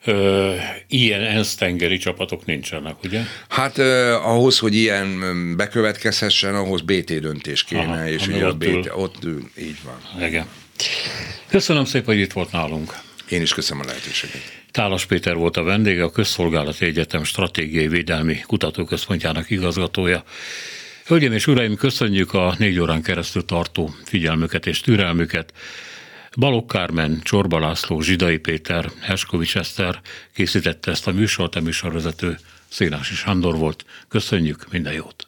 Ö, 0.05 0.55
ilyen 0.87 1.21
ENSZ 1.21 1.55
tengeri 1.55 1.97
csapatok 1.97 2.45
nincsenek, 2.45 3.03
ugye? 3.03 3.21
Hát 3.49 3.77
eh, 3.77 4.27
ahhoz, 4.27 4.59
hogy 4.59 4.75
ilyen 4.75 5.19
bekövetkezhessen, 5.57 6.55
ahhoz 6.55 6.81
BT 6.81 7.19
döntés 7.19 7.63
kéne, 7.63 7.81
Aha, 7.81 8.07
és 8.07 8.27
ugye 8.27 8.47
ott, 8.47 8.57
BT, 8.57 8.91
ott 8.95 9.17
így 9.57 9.77
van. 9.83 10.27
Igen. 10.27 10.45
Köszönöm 11.47 11.85
szépen, 11.85 12.05
hogy 12.05 12.23
itt 12.23 12.33
volt 12.33 12.51
nálunk. 12.51 12.93
Én 13.29 13.41
is 13.41 13.53
köszönöm 13.53 13.83
a 13.83 13.85
lehetőséget. 13.85 14.61
Tálas 14.71 15.05
Péter 15.05 15.35
volt 15.35 15.57
a 15.57 15.63
vendége, 15.63 16.03
a 16.03 16.09
Közszolgálati 16.09 16.85
Egyetem 16.85 17.23
Stratégiai 17.23 17.87
Védelmi 17.87 18.39
Kutatóközpontjának 18.39 19.49
igazgatója. 19.49 20.23
Hölgyeim 21.05 21.33
és 21.33 21.47
uraim, 21.47 21.75
köszönjük 21.75 22.33
a 22.33 22.55
négy 22.57 22.79
órán 22.79 23.01
keresztül 23.01 23.45
tartó 23.45 23.93
figyelmüket 24.03 24.65
és 24.65 24.81
türelmüket. 24.81 25.53
Balogh 26.37 26.73
Kármen, 26.73 27.19
Csorba 27.23 27.59
László, 27.59 28.01
Zsidai 28.01 28.37
Péter, 28.37 28.91
Herskovics 28.99 29.57
Eszter 29.57 30.01
készítette 30.33 30.91
ezt 30.91 31.07
a 31.07 31.11
műsort, 31.11 31.55
a 31.55 31.61
műsorvezető 31.61 32.37
Szénási 32.67 33.13
Sándor 33.13 33.57
volt. 33.57 33.85
Köszönjük, 34.07 34.71
minden 34.71 34.93
jót! 34.93 35.27